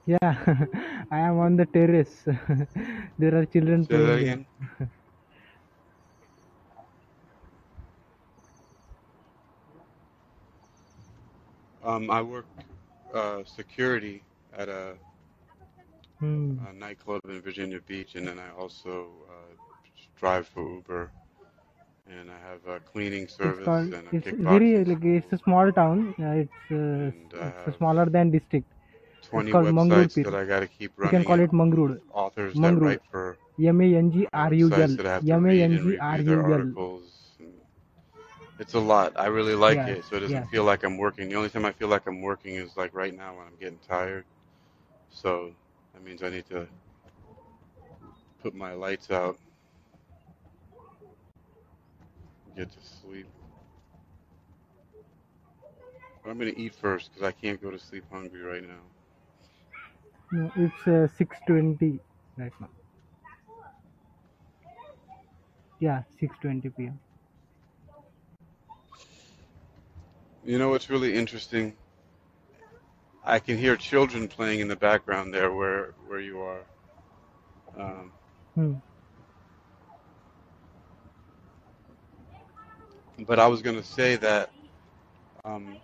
[0.06, 0.20] Yeah,
[1.12, 2.24] I am on the terrace.
[3.18, 4.20] there are children Say playing.
[4.20, 4.46] Again.
[11.84, 12.46] um, I work
[13.14, 14.22] uh, security
[14.56, 14.94] at a,
[16.20, 16.58] hmm.
[16.70, 19.56] a, nightclub in Virginia Beach, and then I also uh,
[20.20, 21.12] drive for Uber.
[22.08, 24.30] And I have a cleaning service it's called, and a it's.
[24.40, 26.14] Very, like, it's a small town.
[26.20, 28.68] Uh, it's uh, smaller than district.
[29.34, 32.00] It's 20 called Mangrul websites that I got to keep You can call it Mangrul.
[32.12, 32.80] authors that Mangrul.
[32.80, 34.98] write for M A N G R U L.
[34.98, 36.74] that I have to M A N G R U L.
[38.60, 39.14] it's a lot.
[39.18, 39.88] I really like Yeah.
[39.88, 40.46] it, so it doesn't Yeah.
[40.46, 41.30] feel like I'm working.
[41.30, 43.80] The only time I feel like I'm working is like right now when I'm getting
[43.80, 44.26] tired.
[45.10, 45.52] So
[45.94, 46.68] that means I need to
[48.42, 49.38] put my lights out,
[52.56, 53.28] get to sleep.
[56.24, 58.82] But I'm gonna eat first because I can't go to sleep hungry right now.
[60.36, 62.00] No, it's uh, six twenty
[62.38, 62.70] right now.
[65.80, 67.02] Yeah, six twenty p.m.
[70.44, 71.76] You know what's really interesting?
[73.26, 76.62] I can hear children playing in the background there where where you are.
[77.78, 78.12] Um,
[78.56, 78.76] Hmm.
[83.26, 84.52] but I was gonna say that
[85.46, 85.78] um,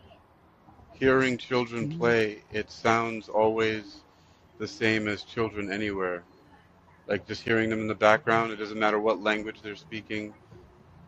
[0.94, 4.04] hearing children play, it sounds always
[4.62, 6.24] the same as children anywhere.
[7.08, 10.34] Like just hearing them in the background, it doesn't matter what language they're speaking.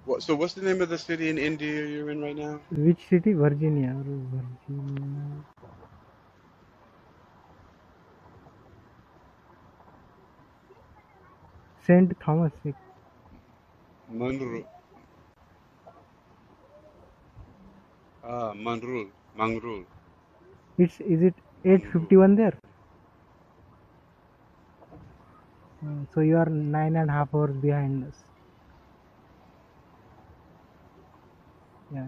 [0.06, 2.60] What, so what's the name of the city in India you're in right now?
[2.72, 3.34] Which city?
[3.34, 3.96] Virginia.
[3.96, 5.46] Virginia.
[11.86, 12.54] Saint Thomas.
[14.12, 14.66] Manrul.
[18.24, 19.10] Ah, Manrul.
[19.38, 19.86] Mangrul.
[20.78, 21.36] It's is it
[21.66, 22.58] eight fifty one there?
[25.60, 28.24] Hmm, Mm, so you are nine and a half hours behind us.
[31.92, 32.08] Yeah.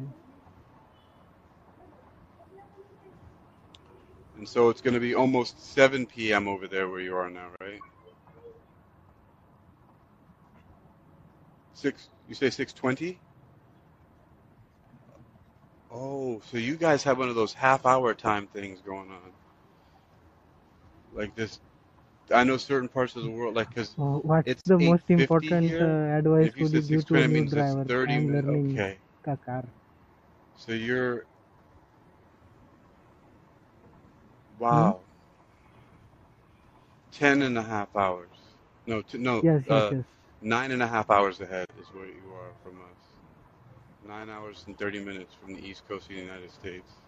[4.37, 6.47] And so it's going to be almost 7 p.m.
[6.47, 7.79] over there where you are now, right?
[11.73, 12.09] Six.
[12.27, 13.19] You say 6:20?
[15.91, 19.33] Oh, so you guys have one of those half-hour time things going on,
[21.13, 21.59] like this.
[22.33, 25.79] I know certain parts of the world, like because Uh, what's it's the most important
[25.81, 27.87] uh, advice would you give to 6:20, a new driver?
[27.87, 29.63] 30 I'm learning Okay, car.
[30.53, 31.25] so you're
[34.69, 34.89] Hmm?
[34.89, 35.05] wow,
[37.11, 38.55] 10 and a half hours.
[38.85, 40.05] No, t- no, Yes, yes, uh, yes.
[40.41, 42.99] nine and a half hours ahead is where you are from us.
[44.01, 47.01] Nine hours and 30 minutes from the east coast of the United States.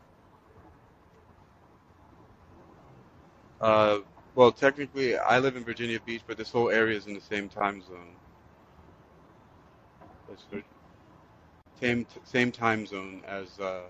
[3.59, 3.99] Uh,
[4.37, 7.49] well, technically, I live in Virginia Beach, but this whole area is in the same
[7.49, 8.17] time zone.
[10.31, 10.63] It's the
[11.79, 13.83] same same time zone as uh,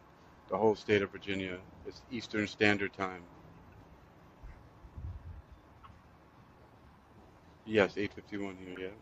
[0.50, 1.60] the whole state of Virginia.
[1.86, 3.24] It's Eastern Standard Time.
[7.66, 8.76] Yes, 8:51 here.
[8.80, 8.96] Yeah.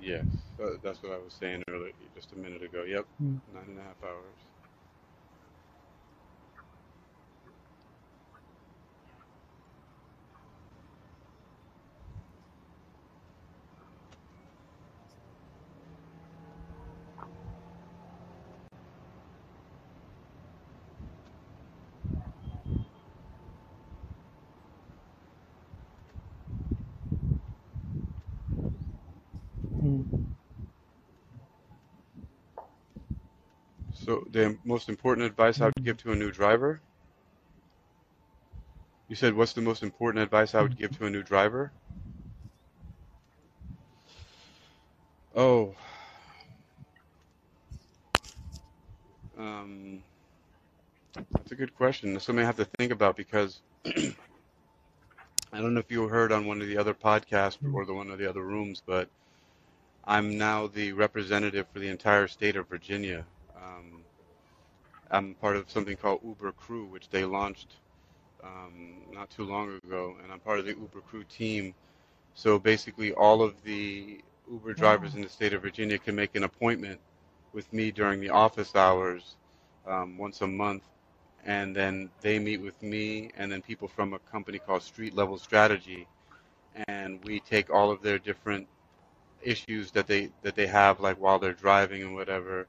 [0.00, 0.26] Yes,
[0.62, 2.84] uh, that's what I was saying earlier, just a minute ago.
[2.84, 3.36] Yep, Hmm.
[3.54, 4.38] nine and a half hours.
[29.80, 30.02] Hmm.
[34.30, 36.80] The most important advice I would give to a new driver?
[39.08, 41.72] You said what's the most important advice I would give to a new driver?
[45.34, 45.74] Oh,
[49.38, 50.02] um,
[51.32, 52.12] that's a good question.
[52.12, 54.14] That's something I have to think about because I
[55.52, 58.18] don't know if you heard on one of the other podcasts or the one of
[58.18, 59.08] the other rooms, but
[60.04, 63.24] I'm now the representative for the entire state of Virginia.
[63.56, 64.01] Um,
[65.12, 67.76] I'm part of something called Uber Crew, which they launched
[68.44, 71.74] um, not too long ago, and I'm part of the Uber Crew team.
[72.34, 75.16] So basically, all of the Uber drivers Wow.
[75.16, 77.00] in the state of Virginia can make an appointment
[77.52, 79.36] with me during the office hours
[79.86, 80.84] um, once a month,
[81.44, 85.38] and then they meet with me and then people from a company called Street Level
[85.38, 86.08] Strategy,
[86.88, 88.68] and we take all of their different
[89.42, 92.66] issues that they that they have like while they're driving and whatever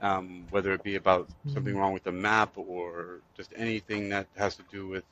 [0.00, 1.76] um, whether it be about something Hmm.
[1.76, 5.04] wrong with the map or just anything that has to do with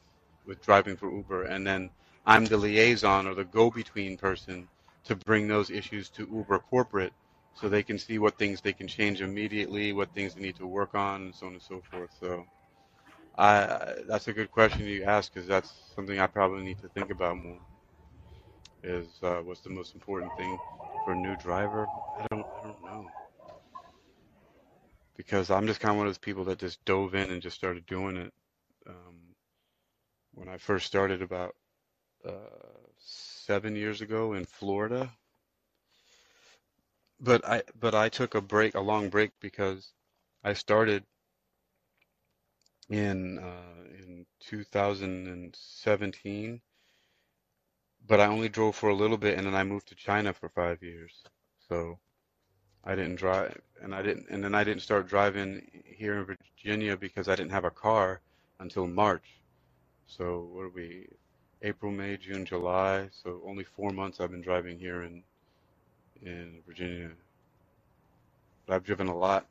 [0.47, 1.91] with driving for Uber and then
[2.27, 4.69] I'm the liaison or the go-between person
[5.05, 7.13] to bring those issues to Uber corporate
[7.55, 10.67] so they can see what things they can change immediately, what things they need to
[10.67, 12.11] work on, and so on and so forth.
[12.19, 12.47] So,
[13.37, 17.11] I that's a good question you ask because that's something I probably need to think
[17.11, 17.61] about more.
[18.83, 20.61] Is uh, what's the most important thing
[21.03, 21.91] for a new driver?
[22.19, 23.13] I don't I don't know
[25.17, 27.57] because I'm just kind of one of those people that just dove in and just
[27.57, 28.33] started doing it.
[28.87, 29.35] Um,
[30.35, 31.55] when I first started about
[32.27, 32.31] uh,
[32.99, 35.11] seven years ago in Florida,
[37.21, 39.93] but I but I took a break, a long break, because
[40.43, 41.05] I started
[42.91, 46.61] in uh, in 2017,
[48.07, 50.49] but I only drove for a little bit, and then I moved to China for
[50.49, 51.23] five years.
[51.69, 51.99] So
[52.87, 56.97] I didn't drive, and I didn't, and then I didn't start driving here in Virginia
[56.97, 58.21] because I didn't have a car
[58.61, 59.25] until March.
[60.07, 61.07] So what are we?
[61.63, 63.09] April, May, June, July.
[63.11, 65.23] So only four months I've been driving here in
[66.23, 67.11] in Virginia.
[68.67, 69.47] But I've driven a lot,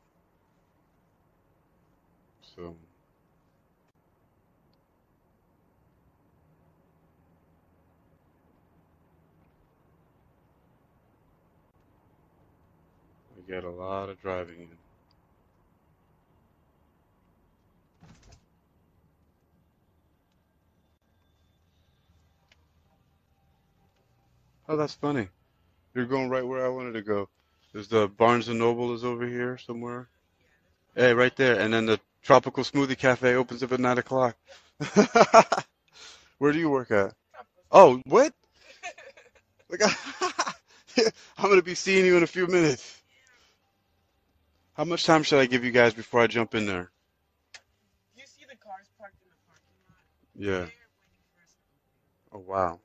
[2.56, 2.74] so
[13.44, 14.68] I get a lot of driving in.
[24.68, 25.28] Oh, that's funny.
[25.94, 27.28] You're going right where I wanted to go.
[27.72, 30.08] There's the Barnes and Noble is over here somewhere.
[30.94, 31.60] Hey, right there.
[31.60, 34.36] And then the Tropical Smoothie Cafe opens up at nine o'clock.
[36.38, 37.14] Where do you work at?
[37.70, 38.32] Oh, what?
[39.70, 39.80] Like,
[41.38, 43.02] I'm gonna be seeing you in a few minutes.
[44.74, 46.90] How much time should I give you guys before I jump in there?
[50.34, 50.66] Yeah.
[52.32, 52.80] Oh wow.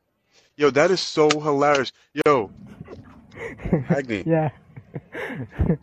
[0.55, 1.91] Yo, that is so hilarious.
[2.25, 2.51] Yo,
[3.89, 4.49] Agni, yeah.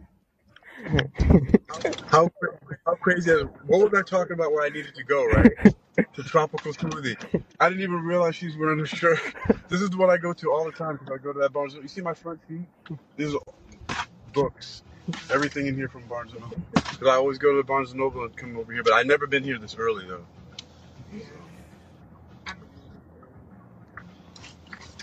[2.07, 5.27] how cra- how crazy is what was I talking about where I needed to go,
[5.27, 5.53] right?
[6.15, 7.17] To Tropical Smoothie.
[7.59, 9.19] I didn't even realize she's wearing a shirt.
[9.71, 11.53] This is the one I go to all the time because I go to that
[11.55, 11.67] bar.
[11.69, 12.67] You see my front seat?
[13.17, 13.41] These are
[14.35, 14.83] books.
[15.31, 16.57] Everything in here from Barnes and Noble.
[16.73, 19.07] Because I always go to the Barnes and Noble and come over here, but I've
[19.07, 20.27] never been here this early though.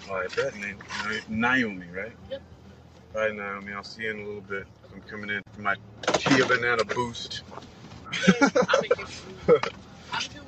[0.09, 0.67] Oh, I bet Na-
[1.30, 2.17] Na- Naomi, right?
[2.30, 2.43] Yep.
[3.15, 3.73] All right, Naomi.
[3.73, 4.67] I'll see you in a little bit.
[4.93, 5.75] I'm coming in for my
[6.17, 7.43] chia banana boost.
[8.69, 9.61] I'll make you food.
[10.13, 10.45] I'm doing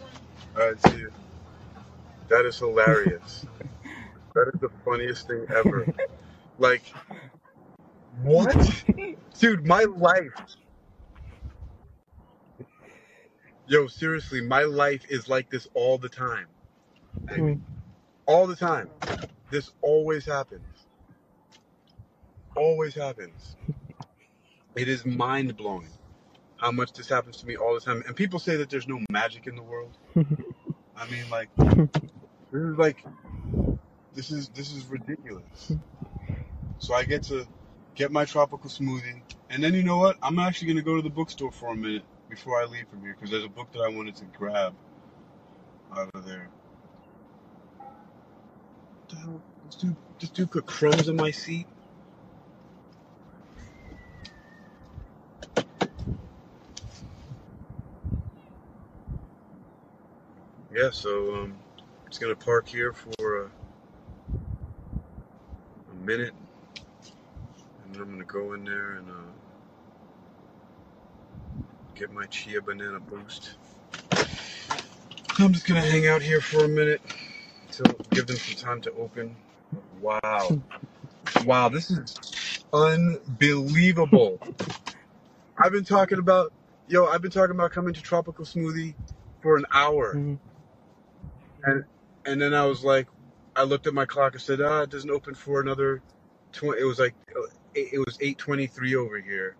[0.57, 1.11] All right, see you.
[2.29, 3.45] That is hilarious.
[4.35, 5.87] that is the funniest thing ever.
[6.57, 6.83] Like,
[8.21, 8.83] what?
[9.39, 10.33] Dude, my life.
[13.67, 16.47] Yo, seriously, my life is like this all the time.
[17.25, 17.59] Mm.
[18.27, 18.89] All the time.
[19.49, 20.65] This always happens.
[22.55, 23.55] Always happens.
[24.75, 25.87] It is mind blowing
[26.57, 28.03] how much this happens to me all the time.
[28.07, 29.97] And people say that there's no magic in the world.
[30.97, 33.05] I mean, like, this is like,
[34.13, 35.71] this is this is ridiculous.
[36.79, 37.47] So I get to
[37.95, 40.17] get my tropical smoothie, and then you know what?
[40.21, 43.15] I'm actually gonna go to the bookstore for a minute before I leave from here
[43.15, 44.75] because there's a book that I wanted to grab
[45.95, 46.49] out of there.
[47.79, 49.41] What the hell?
[49.65, 51.67] This dude, this dude put crumbs in my seat.
[60.73, 61.55] Yeah, so um,
[62.09, 63.49] just gonna park here for a,
[65.91, 66.33] a minute,
[67.85, 69.13] and then I'm gonna go in there and uh,
[71.95, 73.51] get my chia banana boost.
[75.39, 77.01] I'm just gonna hang out here for a minute
[77.73, 79.35] to give them some time to open.
[80.01, 80.61] Wow,
[81.45, 84.39] wow, this is unbelievable.
[85.57, 86.51] I've been talking about,
[86.87, 88.93] yo, I've been talking about coming to Tropical Smoothie
[89.41, 90.15] for an hour.
[90.15, 90.39] Mm.
[91.63, 91.85] And
[92.25, 93.07] and then I was like,
[93.55, 96.01] I looked at my clock and said, ah, it doesn't open for another
[96.51, 96.81] twenty.
[96.81, 97.13] It was like
[97.75, 99.57] it was eight twenty three over here.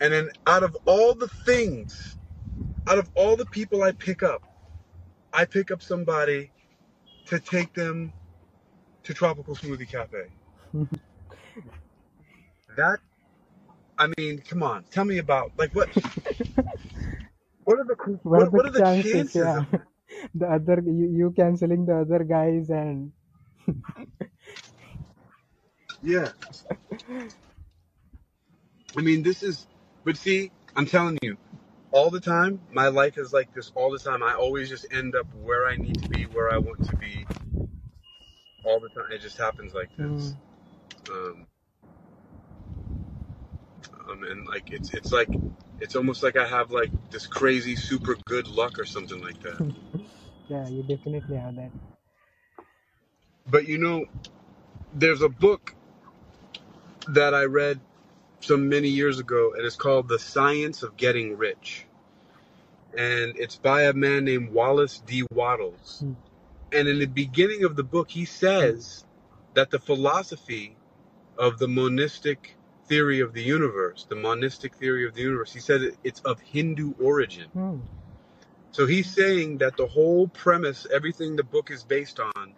[0.00, 2.16] And then out of all the things,
[2.88, 4.42] out of all the people I pick up,
[5.32, 6.52] I pick up somebody
[7.26, 8.12] to take them
[9.04, 10.28] to Tropical Smoothie Cafe.
[12.76, 13.00] That
[13.98, 15.90] I mean, come on, tell me about like what
[17.64, 19.12] what are the What are what are the chances?
[19.12, 19.56] chances Yeah.
[19.56, 19.66] of
[20.34, 23.12] The other you, you canceling the other guys and
[26.02, 26.32] yeah.
[28.96, 29.66] I mean, this is,
[30.04, 31.36] but see, I'm telling you,
[31.92, 34.22] all the time, my life is like this all the time.
[34.22, 37.26] I always just end up where I need to be, where I want to be,
[38.64, 39.12] all the time.
[39.12, 40.34] It just happens like this.
[40.34, 41.46] mm, Um,
[44.10, 45.30] um, and like it's it's like
[45.80, 49.62] it's almost like I have like this crazy super good luck or something like that.
[50.48, 51.72] yeah, you definitely have that.
[53.46, 54.06] But you know,
[54.94, 55.74] there's a book
[57.08, 57.80] that I read
[58.40, 61.86] some many years ago, and it's called The Science of Getting Rich.
[62.96, 65.24] And it's by a man named Wallace D.
[65.32, 65.98] Wattles.
[66.00, 66.12] Hmm.
[66.72, 69.04] And in the beginning of the book, he says
[69.54, 70.76] that the philosophy
[71.36, 72.56] of the monistic
[72.86, 76.40] theory of the universe, the monistic theory of the universe, he said it- it's of
[76.40, 77.48] Hindu origin.
[77.50, 77.78] Hmm.
[78.72, 82.54] So he's saying that the whole premise, everything the book is based on,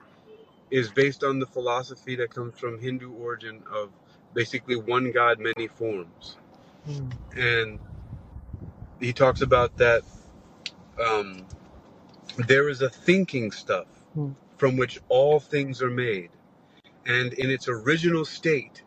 [0.70, 3.90] is based on the philosophy that comes from Hindu origin of
[4.35, 6.39] basically one God, many forms.
[6.86, 7.09] Hmm.
[7.36, 7.81] And
[9.01, 10.02] he talks about that
[11.05, 11.47] um,
[12.39, 14.31] there is a thinking stuff Hmm.
[14.59, 16.31] from which all things are made.
[17.07, 18.85] And in its original state,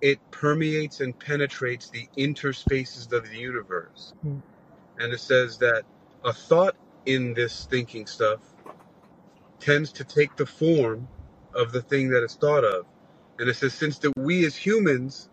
[0.00, 4.14] it permeates and penetrates the interspaces of the universe.
[4.22, 4.38] Hmm.
[4.98, 5.84] And it says that
[6.24, 6.76] a thought
[7.06, 8.40] in this thinking stuff
[9.60, 11.08] tends to take the form
[11.54, 12.86] of the thing that it's thought of.
[13.38, 15.28] And it says, since that we as humans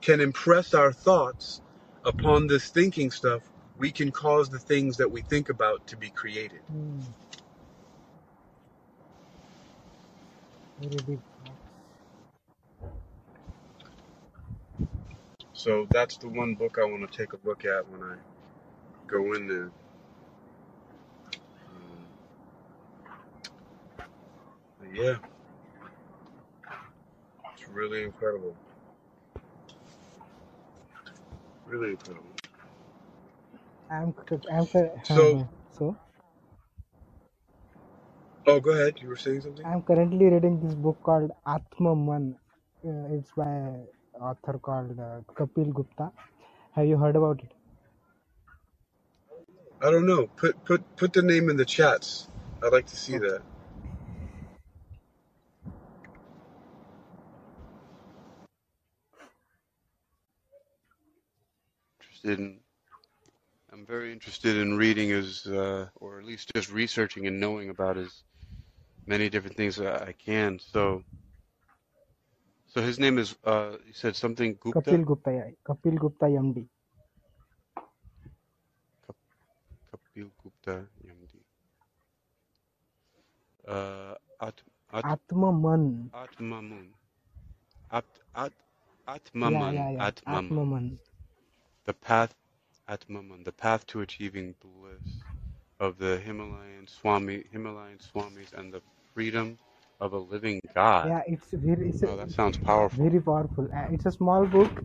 [0.00, 1.60] can impress our thoughts
[2.04, 6.10] upon this thinking stuff, we can cause the things that we think about to be
[6.10, 6.60] created.
[10.78, 11.20] Very deep.
[15.52, 18.16] So that's the one book I want to take a look at when I
[19.08, 19.70] go in there.
[21.68, 22.06] Um,
[24.80, 25.16] but yeah,
[27.72, 28.56] really incredible.
[31.66, 32.26] Really incredible.
[33.90, 34.14] I'm
[34.52, 34.68] I'm
[35.02, 35.44] So, uh,
[35.78, 35.96] so
[38.46, 39.00] oh, go ahead.
[39.02, 39.66] You were saying something?
[39.66, 42.34] I'm currently reading this book called Atmamun.
[42.86, 43.86] Uh, it's by an
[44.20, 46.12] author called uh, Kapil Gupta.
[46.74, 47.52] Have you heard about it?
[49.82, 50.28] I don't know.
[50.36, 52.28] Put put put the name in the chats.
[52.64, 53.20] I'd like to see Okay.
[53.20, 53.42] that.
[62.28, 62.60] Interested in,
[63.72, 67.96] I'm very interested in reading as, uh, or at least just researching and knowing about
[67.96, 68.22] as
[69.06, 70.58] many different things that I can.
[70.58, 71.02] So,
[72.66, 74.80] so his name is, uh, you said something Gupta?
[74.90, 75.50] Kapil Gupta, yeah.
[75.66, 76.66] Kapil Gupta MD.
[79.06, 79.16] Kap-
[79.90, 81.34] Kapil Gupta, MD.
[83.66, 84.60] Uh, At,
[84.92, 86.10] At, Atma Man.
[86.12, 86.88] Atmamun.
[87.90, 88.52] At, At,
[89.08, 89.72] Yeah, Atmamun.
[89.72, 90.10] yeah, yeah.
[90.10, 90.44] Atmamun.
[90.50, 90.98] Atma Man.
[91.88, 92.36] The path,
[92.88, 93.44] Atmamun.
[93.46, 95.24] The path to achieving bliss
[95.80, 98.82] of the Himalayan Swami, Himalayan Swamis and the
[99.14, 99.58] freedom
[100.00, 101.12] of a living God.
[101.12, 103.10] Yeah, it's very, it's Oh, a, that sounds powerful.
[103.10, 103.68] very powerful.
[103.74, 104.82] Uh, it's a small book,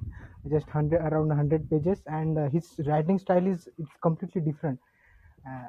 [0.51, 4.80] just hundred around hundred pages, and uh, his writing style is it's completely different.
[5.47, 5.67] Uh,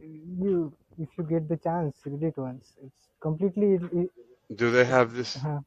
[0.00, 2.74] you, if you get the chance, read it once.
[2.84, 4.10] It's completely, it, it,
[4.54, 5.46] Do they have this?
[5.46, 5.58] uh,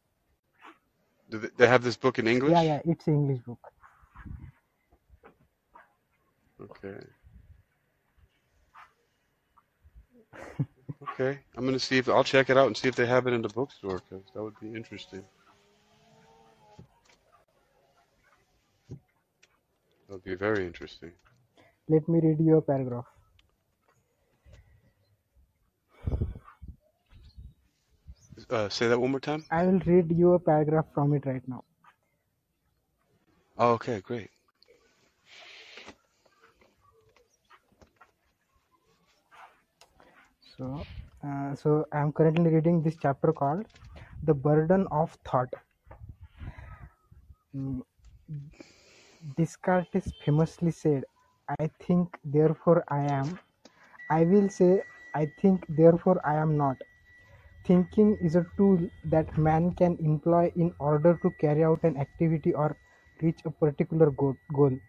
[1.29, 2.63] Do they, they have this book in yeah, English?
[2.63, 2.79] yeah.
[2.85, 3.59] It's an English book.
[6.63, 6.99] Okay.
[11.01, 11.39] Okay.
[11.57, 13.41] I'm gonna see if I'll check it out and see if they have it in
[13.41, 15.23] the bookstore because that would be interesting.
[20.07, 21.11] That would be very interesting.
[21.89, 23.05] Let me read you a paragraph.
[28.49, 29.43] Uh, say that one more time.
[29.51, 31.63] I will read you a paragraph from it right now.
[33.57, 34.29] Oh, okay, great.
[40.57, 40.85] So,
[41.23, 43.65] uh, so I am currently reading this chapter called
[44.23, 45.53] "The Burden of Thought."
[47.55, 47.81] Mm,
[49.35, 51.03] Descartes famously said,
[51.59, 53.39] "I think, therefore I am."
[54.09, 56.83] I will say, "I think, therefore I am not."
[57.65, 62.53] Thinking is a tool that man can employ in order to carry out an activity
[62.53, 62.77] or
[63.21, 64.79] reach a particular goal,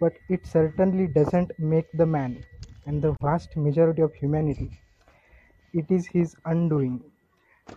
[0.00, 2.44] but it certainly doesn't make the man
[2.86, 4.72] and the vast majority of humanity.
[5.72, 7.02] It is his undoing.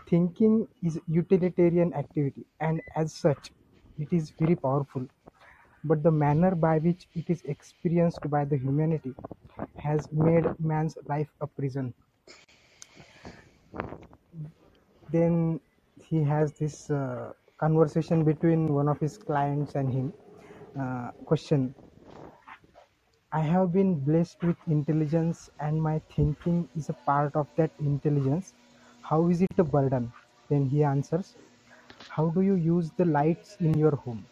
[0.09, 3.51] Thinking is utilitarian activity, and as such,
[3.97, 5.07] it is very powerful.
[5.83, 9.15] But the manner by which it is experienced by the humanity
[9.77, 11.93] has made man's life a prison.
[15.11, 15.59] Then
[16.01, 20.13] he has this uh, conversation between one of his clients and him.
[20.79, 21.73] Uh, question
[23.33, 28.53] I have been blessed with intelligence, and my thinking is a part of that intelligence.
[29.01, 30.13] How is it a burden?
[30.49, 31.35] Then he answers,
[32.07, 34.25] How do you use the lights in your home?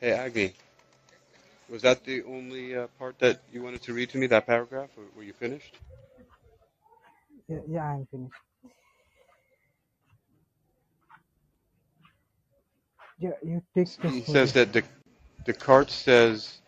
[0.00, 0.54] Hey, Agni,
[1.70, 4.90] was that the only uh, part that you wanted to read to me, that paragraph?
[4.96, 5.76] Or were you finished?
[7.48, 8.34] Yeah, yeah I'm finished.
[13.18, 14.82] Yeah, you take the He says that Des-
[15.44, 16.58] Descartes says,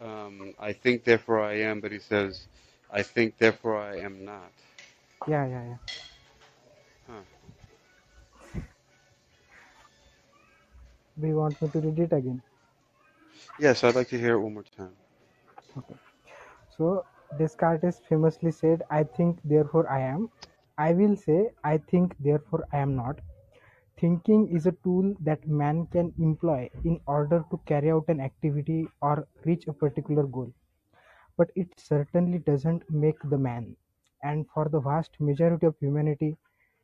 [0.00, 2.46] um, I think, therefore I am, but he says,
[2.92, 4.52] I think, therefore I am not.
[5.26, 5.76] Yeah, yeah, yeah.
[7.08, 7.22] Huh.
[11.20, 12.42] Do you want me to read it again?
[13.58, 14.96] Yes, I'd like to hear it one more time.
[15.76, 15.94] Okay.
[16.76, 17.04] So
[17.38, 20.30] Descartes famously said, I think, therefore I am.
[20.78, 23.20] I will say, I think, therefore I am not.
[23.98, 28.88] Thinking is a tool that man can employ in order to carry out an activity
[29.00, 30.52] or reach a particular goal,
[31.36, 33.76] but it certainly doesn't make the man.
[34.22, 36.36] And for the vast majority of humanity,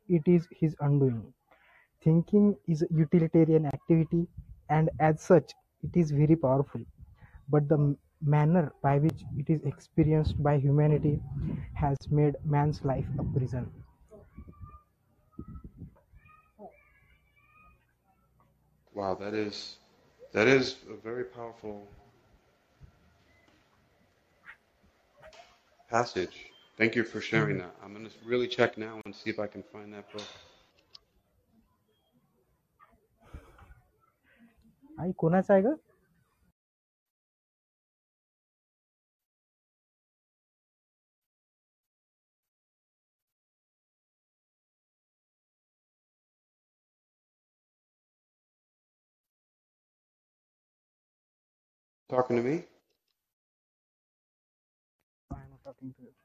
[0.07, 1.33] it is his undoing.
[2.01, 4.27] Thinking is a utilitarian activity,
[4.69, 6.81] and as such, it is very powerful.
[7.49, 11.19] But the manner by which it is experienced by humanity
[11.73, 13.71] has made man's life a prison.
[18.93, 19.77] Wow, that is
[20.33, 21.87] that is a very powerful
[25.89, 26.51] passage.
[26.77, 27.59] Thank you for sharing Mhm.
[27.59, 27.75] that.
[27.83, 30.29] I'm gonna really check now and see if I can find that book.
[35.00, 35.74] आई कोणाचं आहे ग
[52.10, 52.64] Talking to me?
[55.30, 56.15] I am talking to you.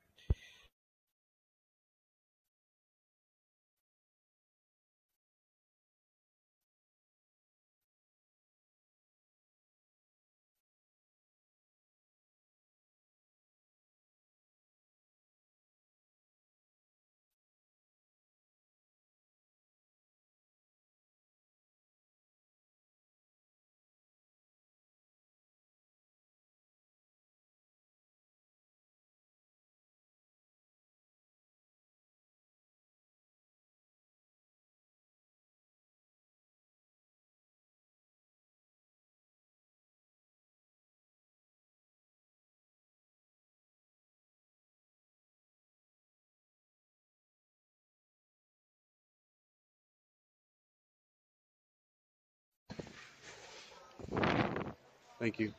[55.23, 55.53] Thank you.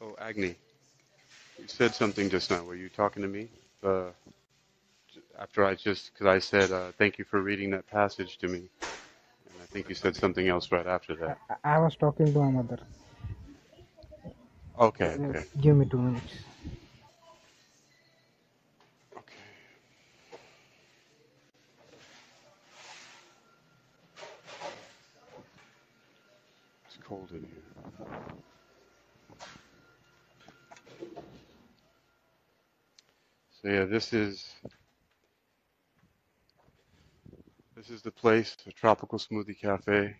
[0.00, 0.56] Oh, Agni,
[1.60, 2.64] you said something just now.
[2.64, 3.48] Were you talking to me?
[3.84, 4.12] Uh,
[5.38, 8.60] after I just, because I said, uh, thank you for reading that passage to me.
[8.60, 11.38] And I think you said something else right after that.
[11.50, 12.78] I I was talking to my mother.
[14.78, 15.16] Okay,
[15.60, 16.34] give me two minutes.
[19.16, 19.34] Okay.
[26.86, 27.62] It's cold in here.
[33.62, 34.44] So yeah, this is
[37.76, 40.16] this is the place, the Tropical Smoothie Cafe.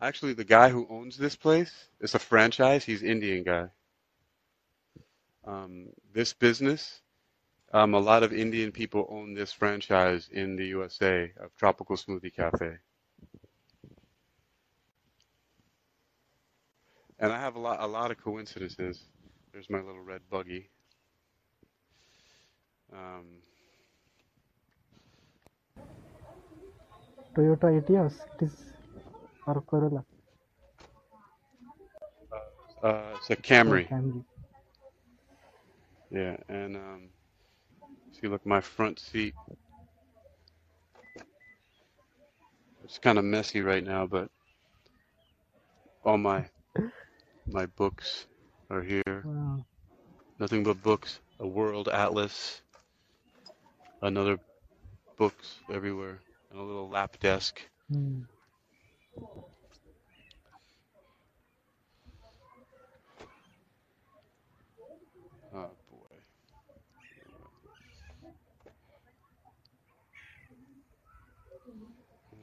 [0.00, 2.84] Actually, the guy who owns this place, it's a franchise.
[2.84, 3.66] He's Indian guy.
[5.46, 7.02] Um, this business,
[7.72, 12.34] um, a lot of Indian people own this franchise in the USA of Tropical Smoothie
[12.34, 12.78] Cafe.
[17.18, 19.00] And I have a lot, a lot of coincidences.
[19.52, 20.68] There's my little red buggy.
[22.92, 23.40] Um,
[27.34, 28.72] Toyota Etios, it is
[29.46, 30.04] or Corolla
[32.82, 33.88] uh, it's a Camry.
[33.88, 34.24] Camry.
[36.16, 37.08] Yeah, and um,
[38.12, 39.34] see, look, my front seat.
[42.84, 44.30] It's kind of messy right now, but
[46.04, 46.46] all my
[47.46, 48.24] my books
[48.70, 49.02] are here.
[49.26, 49.66] Wow.
[50.38, 51.20] Nothing but books.
[51.40, 52.62] A world atlas.
[54.00, 54.38] Another
[55.18, 56.18] books everywhere,
[56.50, 57.60] and a little lap desk.
[57.92, 58.20] Hmm.
[65.54, 66.16] Oh boy.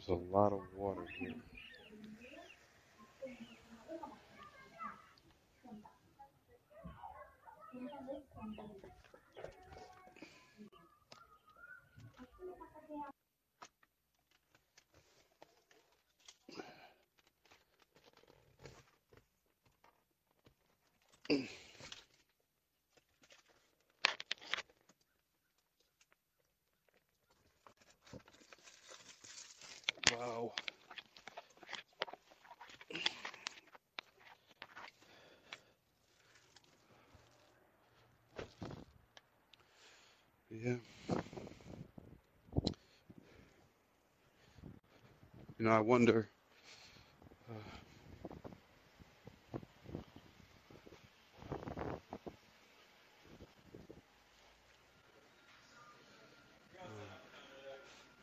[0.08, 1.43] There's a lot of water here.
[40.52, 40.76] Yeah.
[45.60, 46.30] You know, I wonder.
[47.50, 47.54] Uh,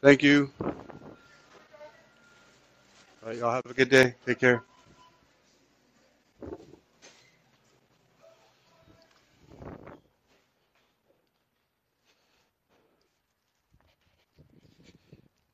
[0.03, 0.51] thank you.
[3.31, 4.16] All right, y'all have a good day.
[4.27, 4.65] Take care.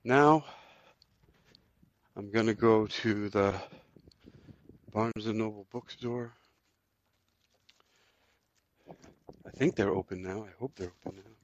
[0.04, 0.42] Now,
[2.16, 3.54] I'm gonna go to the
[4.90, 6.32] Barnes and Noble bookstore.
[9.46, 10.44] I think they're open now.
[10.44, 11.35] I hope they're open now.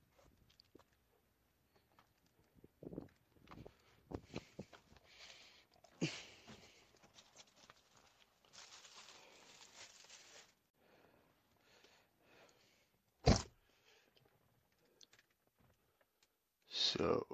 [17.03, 17.27] So,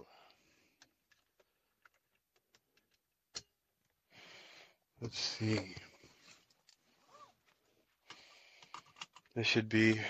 [5.02, 5.74] let's see.
[9.36, 10.00] This should be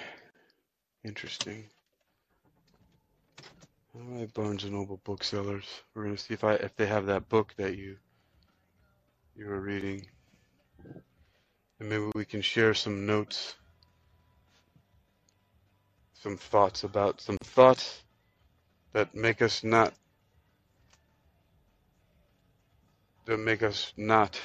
[1.02, 1.64] interesting.
[3.96, 5.64] All right, Barnes and Noble booksellers.
[5.92, 7.96] We're gonna see if I if they have that book that you
[9.34, 10.06] you were reading,
[11.80, 13.56] and maybe we can share some notes,
[16.12, 18.04] some thoughts about some thoughts
[18.94, 19.94] that make us not
[23.26, 24.40] that make us not.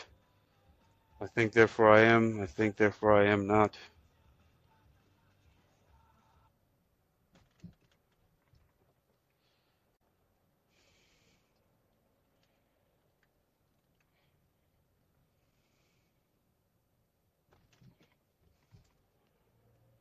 [1.21, 2.41] I think therefore I am.
[2.41, 3.77] I think therefore I am not.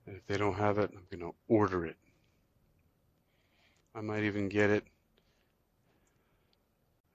[0.06, 1.96] If they don't have it, I'm gonna order it.
[3.94, 4.84] I might even get it.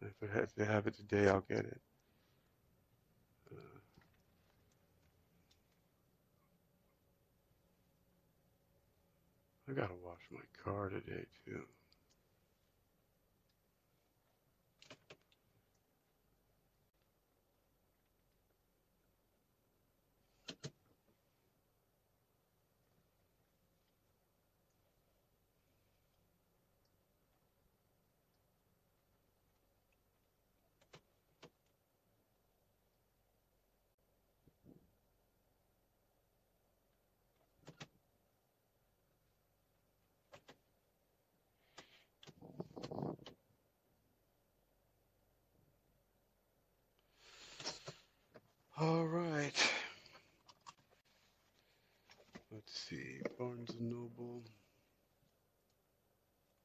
[0.02, 1.82] If, it, if have it today, I'll get it.
[3.52, 3.58] Uh,
[9.70, 11.64] I gotta wash my car today too.
[48.80, 49.56] All right.
[52.52, 53.20] Let's see.
[53.68, 54.44] Barnes Noble.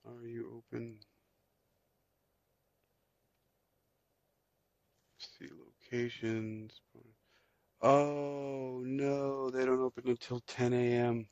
[0.07, 0.99] Are you open?
[5.19, 6.81] See locations.
[7.83, 11.27] Oh no, they don't open until 10 a.m.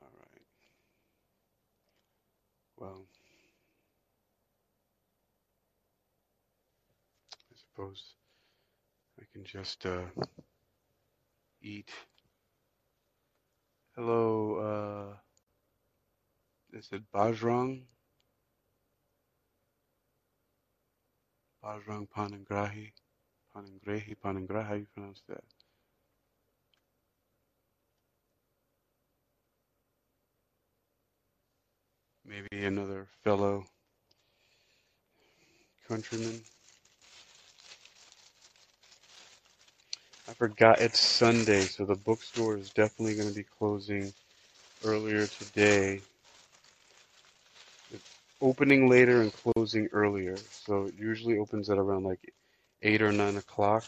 [0.00, 0.42] All right.
[2.78, 3.06] Well,
[7.36, 8.14] I suppose
[9.20, 10.06] I can just uh,
[11.62, 11.90] eat.
[13.96, 17.82] Hello, uh, is it Bajrang?
[21.62, 22.92] Bajrang Panangrahi?
[23.54, 24.14] Panangrehi?
[24.24, 24.66] Panangrahi?
[24.66, 25.42] How you pronounce that?
[32.24, 33.64] Maybe another fellow
[35.88, 36.40] countryman.
[40.30, 44.12] I forgot it's Sunday, so the bookstore is definitely going to be closing
[44.84, 46.00] earlier today.
[47.92, 50.36] It's opening later and closing earlier.
[50.52, 52.32] So it usually opens at around like
[52.80, 53.84] 8 or 9 o'clock,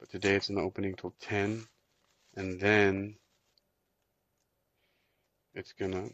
[0.00, 1.64] but today it's in the opening till 10.
[2.34, 3.14] And then
[5.54, 6.10] it's going to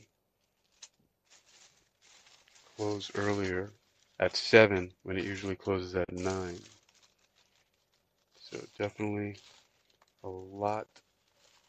[2.76, 3.70] close earlier
[4.18, 6.58] at 7 when it usually closes at 9.
[8.40, 9.36] So definitely
[10.24, 10.86] a lot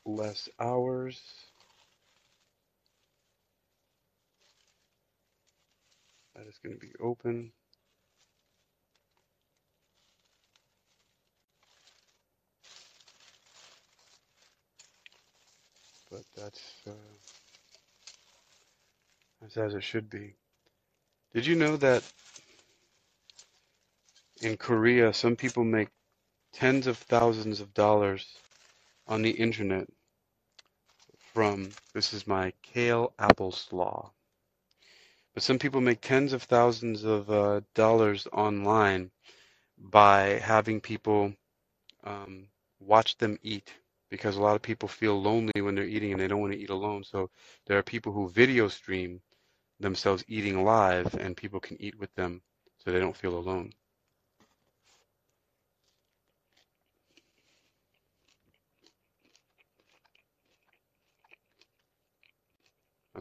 [0.05, 1.21] less hours.
[6.35, 7.51] That is going to be open.
[16.09, 16.91] But that's uh,
[19.55, 20.35] as it should be.
[21.33, 22.03] Did you know that
[24.41, 25.89] in Korea some people make
[26.53, 28.37] tens of thousands of dollars
[29.07, 29.87] on the internet
[31.33, 34.11] from, this is my kale apple slaw.
[35.33, 39.11] But some people make tens of thousands of uh, dollars online
[39.77, 41.33] by having people
[42.03, 42.47] um,
[42.79, 43.73] watch them eat
[44.09, 46.59] because a lot of people feel lonely when they're eating and they don't want to
[46.59, 47.03] eat alone.
[47.03, 47.29] So
[47.65, 49.21] there are people who video stream
[49.79, 52.41] themselves eating live and people can eat with them
[52.77, 53.71] so they don't feel alone.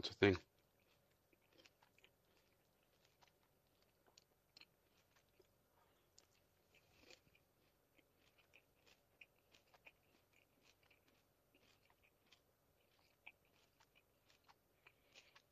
[0.01, 0.37] That's a thing.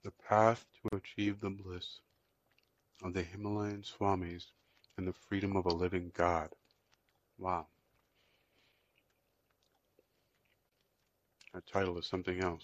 [0.03, 1.99] The path to achieve the bliss
[3.03, 4.45] of the Himalayan Swamis
[4.97, 6.49] and the freedom of a living God.
[7.37, 7.67] Wow.
[11.53, 12.63] That title is something else.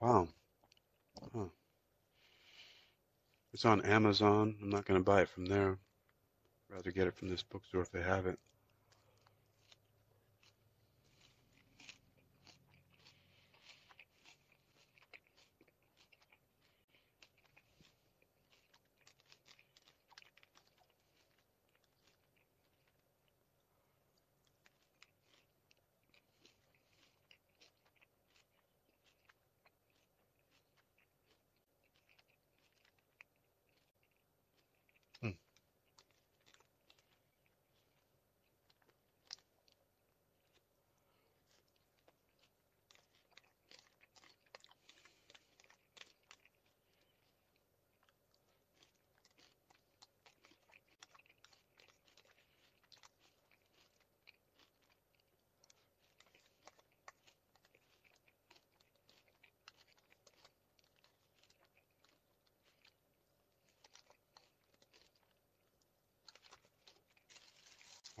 [0.00, 0.28] Wow.
[1.34, 1.44] Huh.
[3.52, 4.56] It's on Amazon.
[4.62, 5.72] I'm not going to buy it from there.
[6.70, 8.38] I'd rather get it from this bookstore if they have it.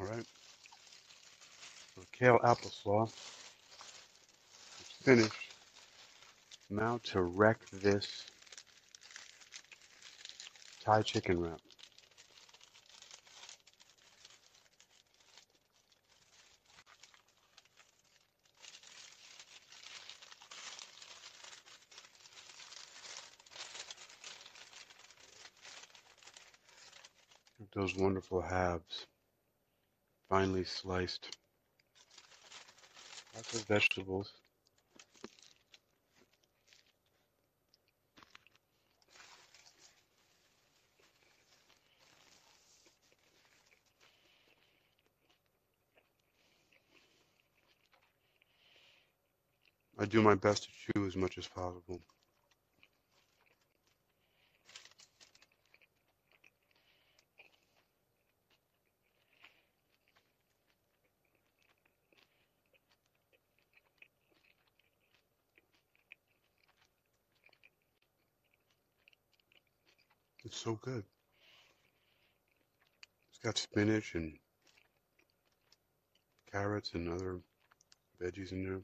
[0.00, 0.26] All right.
[1.94, 3.14] So kale applesauce
[4.80, 5.52] is finished.
[6.70, 8.32] Now to wreck this
[10.84, 11.60] Thai chicken wrap.
[27.74, 29.06] Those wonderful halves,
[30.30, 31.30] finely sliced.
[33.36, 34.32] Lots of vegetables.
[49.98, 52.00] I do my best to chew as much as possible.
[70.60, 71.04] So good.
[73.30, 74.36] It's got spinach and
[76.52, 77.40] carrots and other
[78.22, 78.82] veggies in there.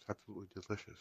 [0.00, 0.98] It's absolutely delicious.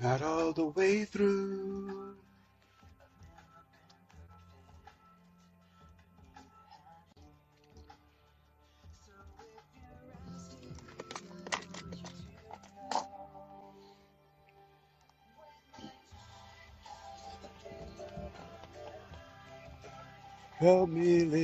[0.00, 2.16] Not all the way through.
[20.58, 21.43] Help me live.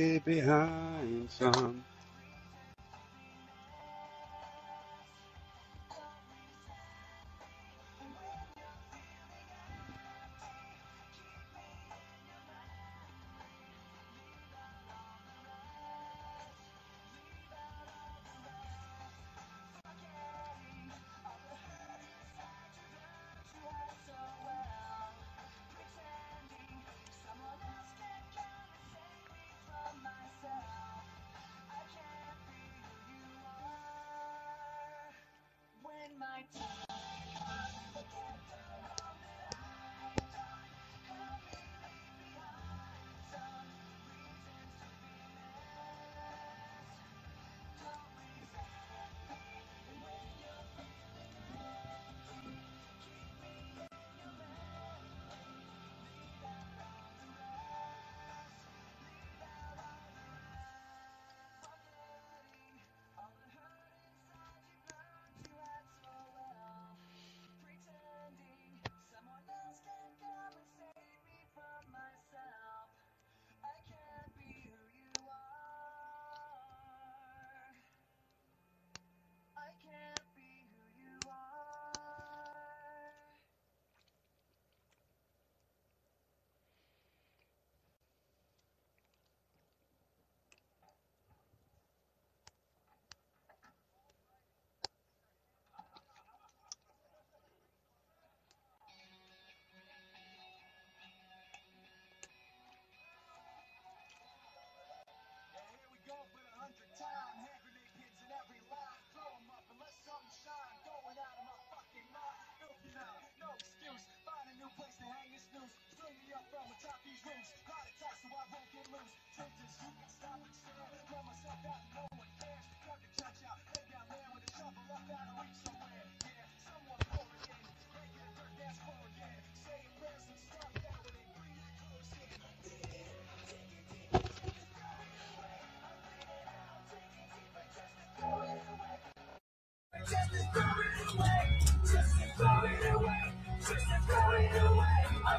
[141.19, 141.27] I'm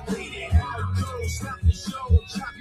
[0.06, 2.51] bleeding out, don't stop the show.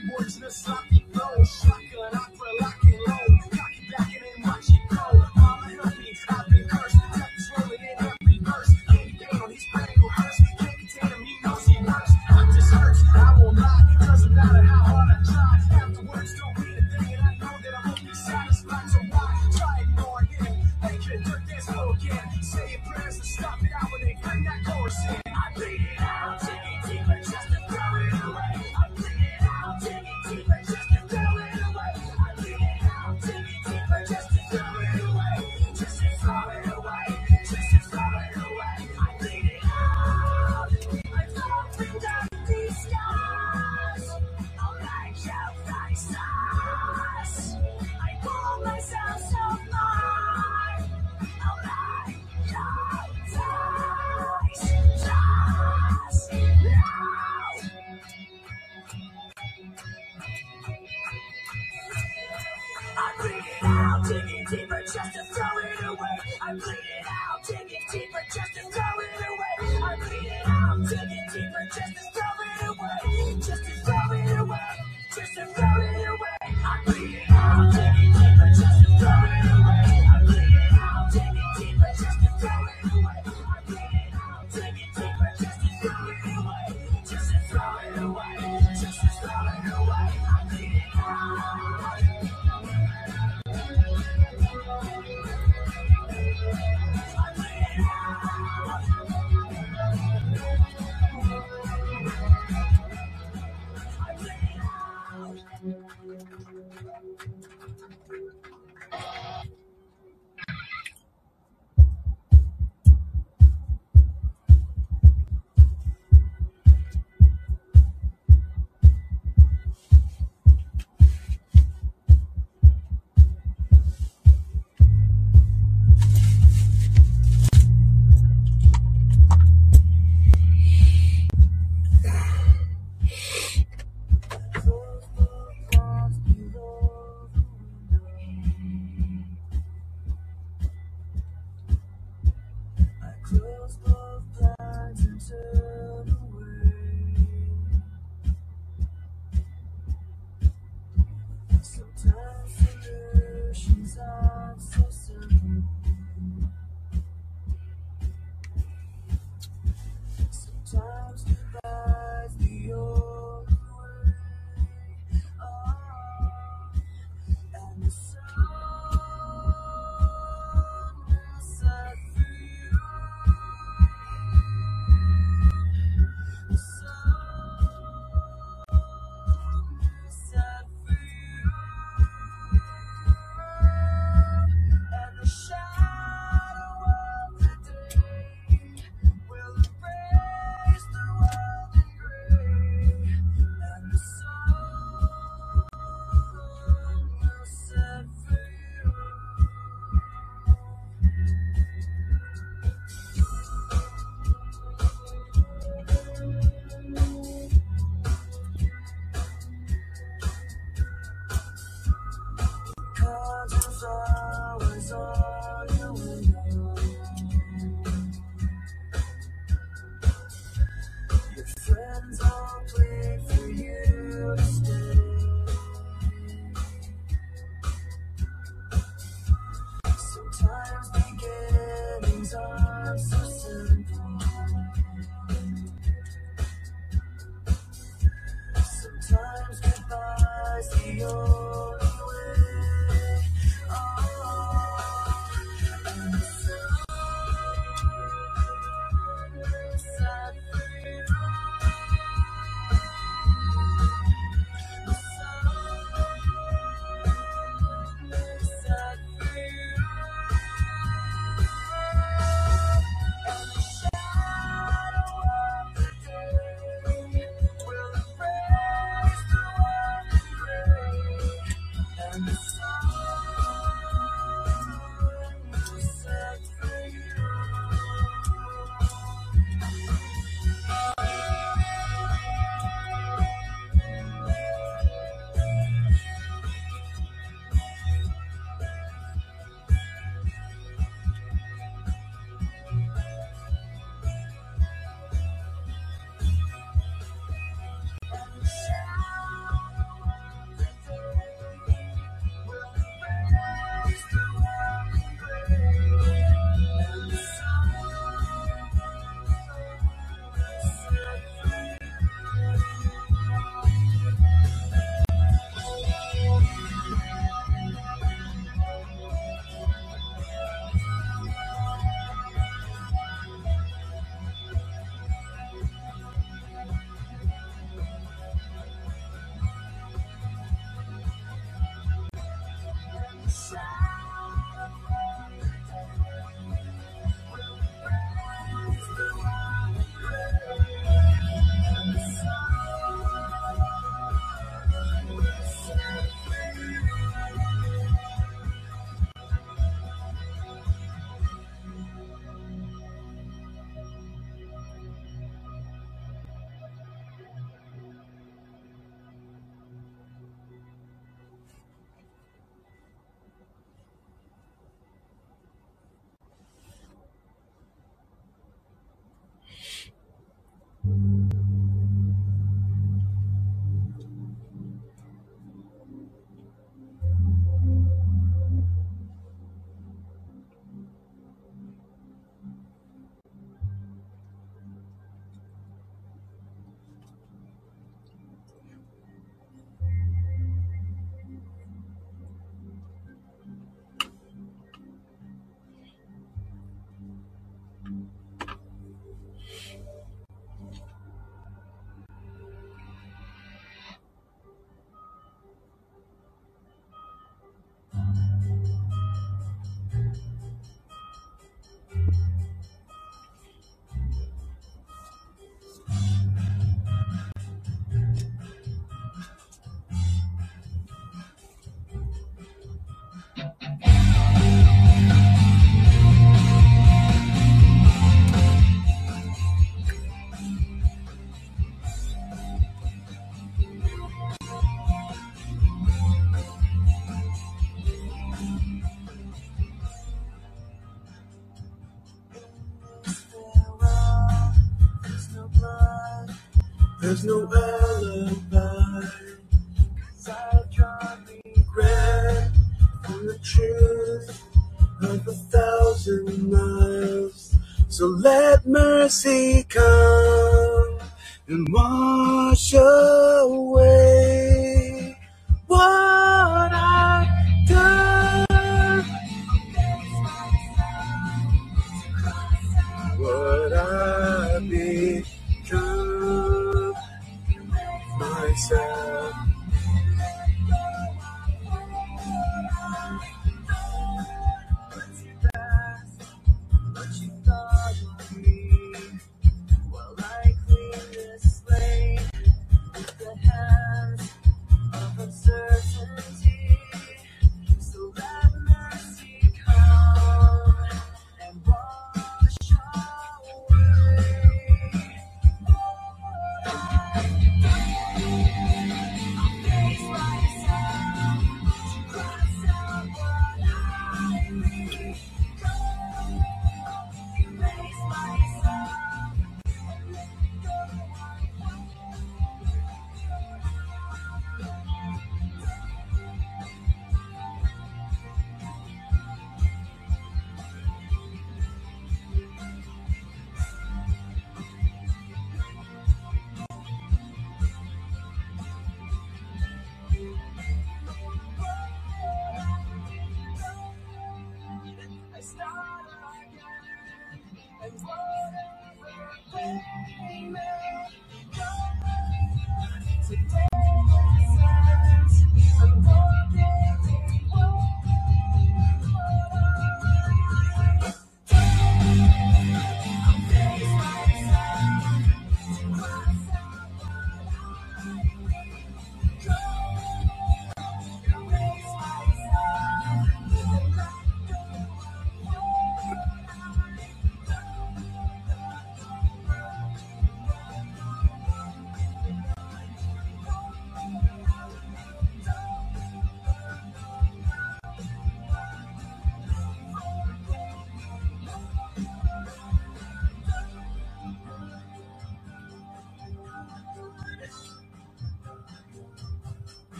[447.23, 447.90] No alibi.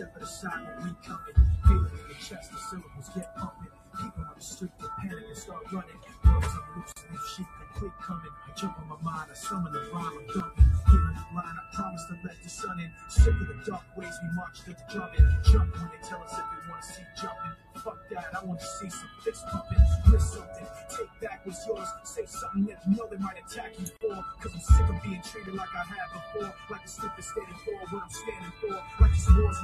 [0.00, 1.36] Step aside when we coming.
[1.68, 3.68] Feel it in the chest, the syllables get pumping.
[3.92, 6.00] People on the street, the panic and start running.
[6.24, 8.32] Words are loose, leaf sheep complete coming.
[8.48, 10.64] I jump on my mind, I summon the rhyme, I'm dumping.
[10.88, 12.90] Hearing the line, I promise to let the sun in.
[13.10, 15.19] Sick of the dark ways we march to the drumming.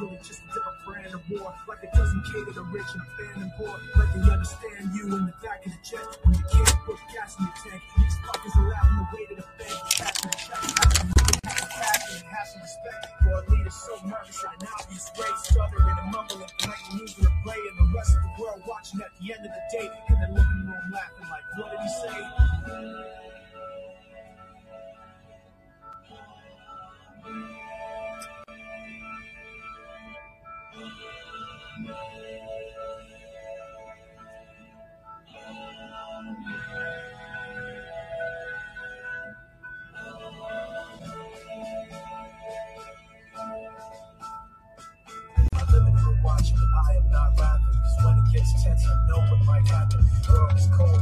[0.00, 1.54] Really just a different brand of war.
[1.68, 3.74] Like it doesn't cater to rich and abandoned poor.
[3.96, 7.36] Like they understand you in the back of the chest when you can't put gas
[7.38, 7.82] in your tank.
[7.96, 9.46] These fuckers are out in the way to the.
[9.56, 10.76] Passing the check, the
[12.16, 14.76] and have some respect for a leader so nervous right now.
[14.90, 19.00] He's great, stuttering and mumbling, playing music and playing the rest of the world watching
[19.00, 21.88] at the end of the day in the living room laughing like, what did he
[21.88, 22.20] say?
[31.76, 31.82] I
[46.52, 47.76] the am not rapping.
[47.82, 50.06] Cause when it gets tense, I know what might happen.
[50.30, 50.95] World is cold,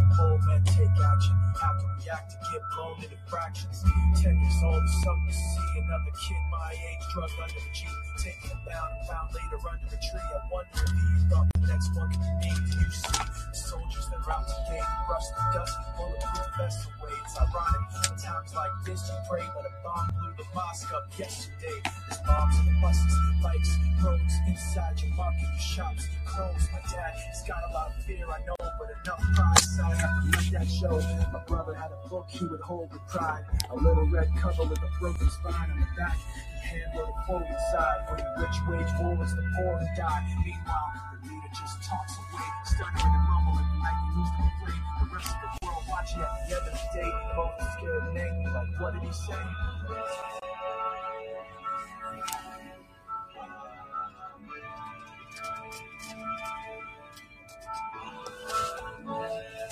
[2.14, 3.82] To get blown into fractions.
[4.22, 5.82] Ten years old is something to see.
[5.82, 7.90] Another kid my age drugged under the Jeep.
[8.22, 10.22] Taken down and found later under a tree.
[10.22, 12.54] I wonder if he thought the next one could be me.
[12.54, 13.34] You see
[13.74, 14.78] soldiers that are out today?
[15.10, 17.18] Brush the dust, bulletproof vests away.
[17.18, 17.82] It's ironic.
[18.06, 21.78] In times like this, you pray, but a bomb blew the mosque up yesterday.
[21.82, 26.68] There's bombs in the buses, bikes, roads, inside your market, your shops, your clothes.
[26.70, 29.58] My dad, he's got a lot of fear, I know, but enough pride.
[29.58, 30.94] So I have to let that show.
[31.32, 33.44] My brother had a book he would hold with pride.
[33.70, 36.16] A little red cover with a broken spine on the back.
[36.64, 38.08] Handwrote a quote inside.
[38.08, 40.24] For the rich wage war, it's the poor die.
[40.44, 44.78] Meanwhile, the leader just talks away, stuttering and mumbling like he lose the play.
[45.00, 48.18] The rest of the world watching at the end of the day, both scared and
[48.18, 48.52] angry.
[48.52, 49.42] Like, what did he say?
[59.04, 59.62] to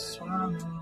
[0.00, 0.77] you.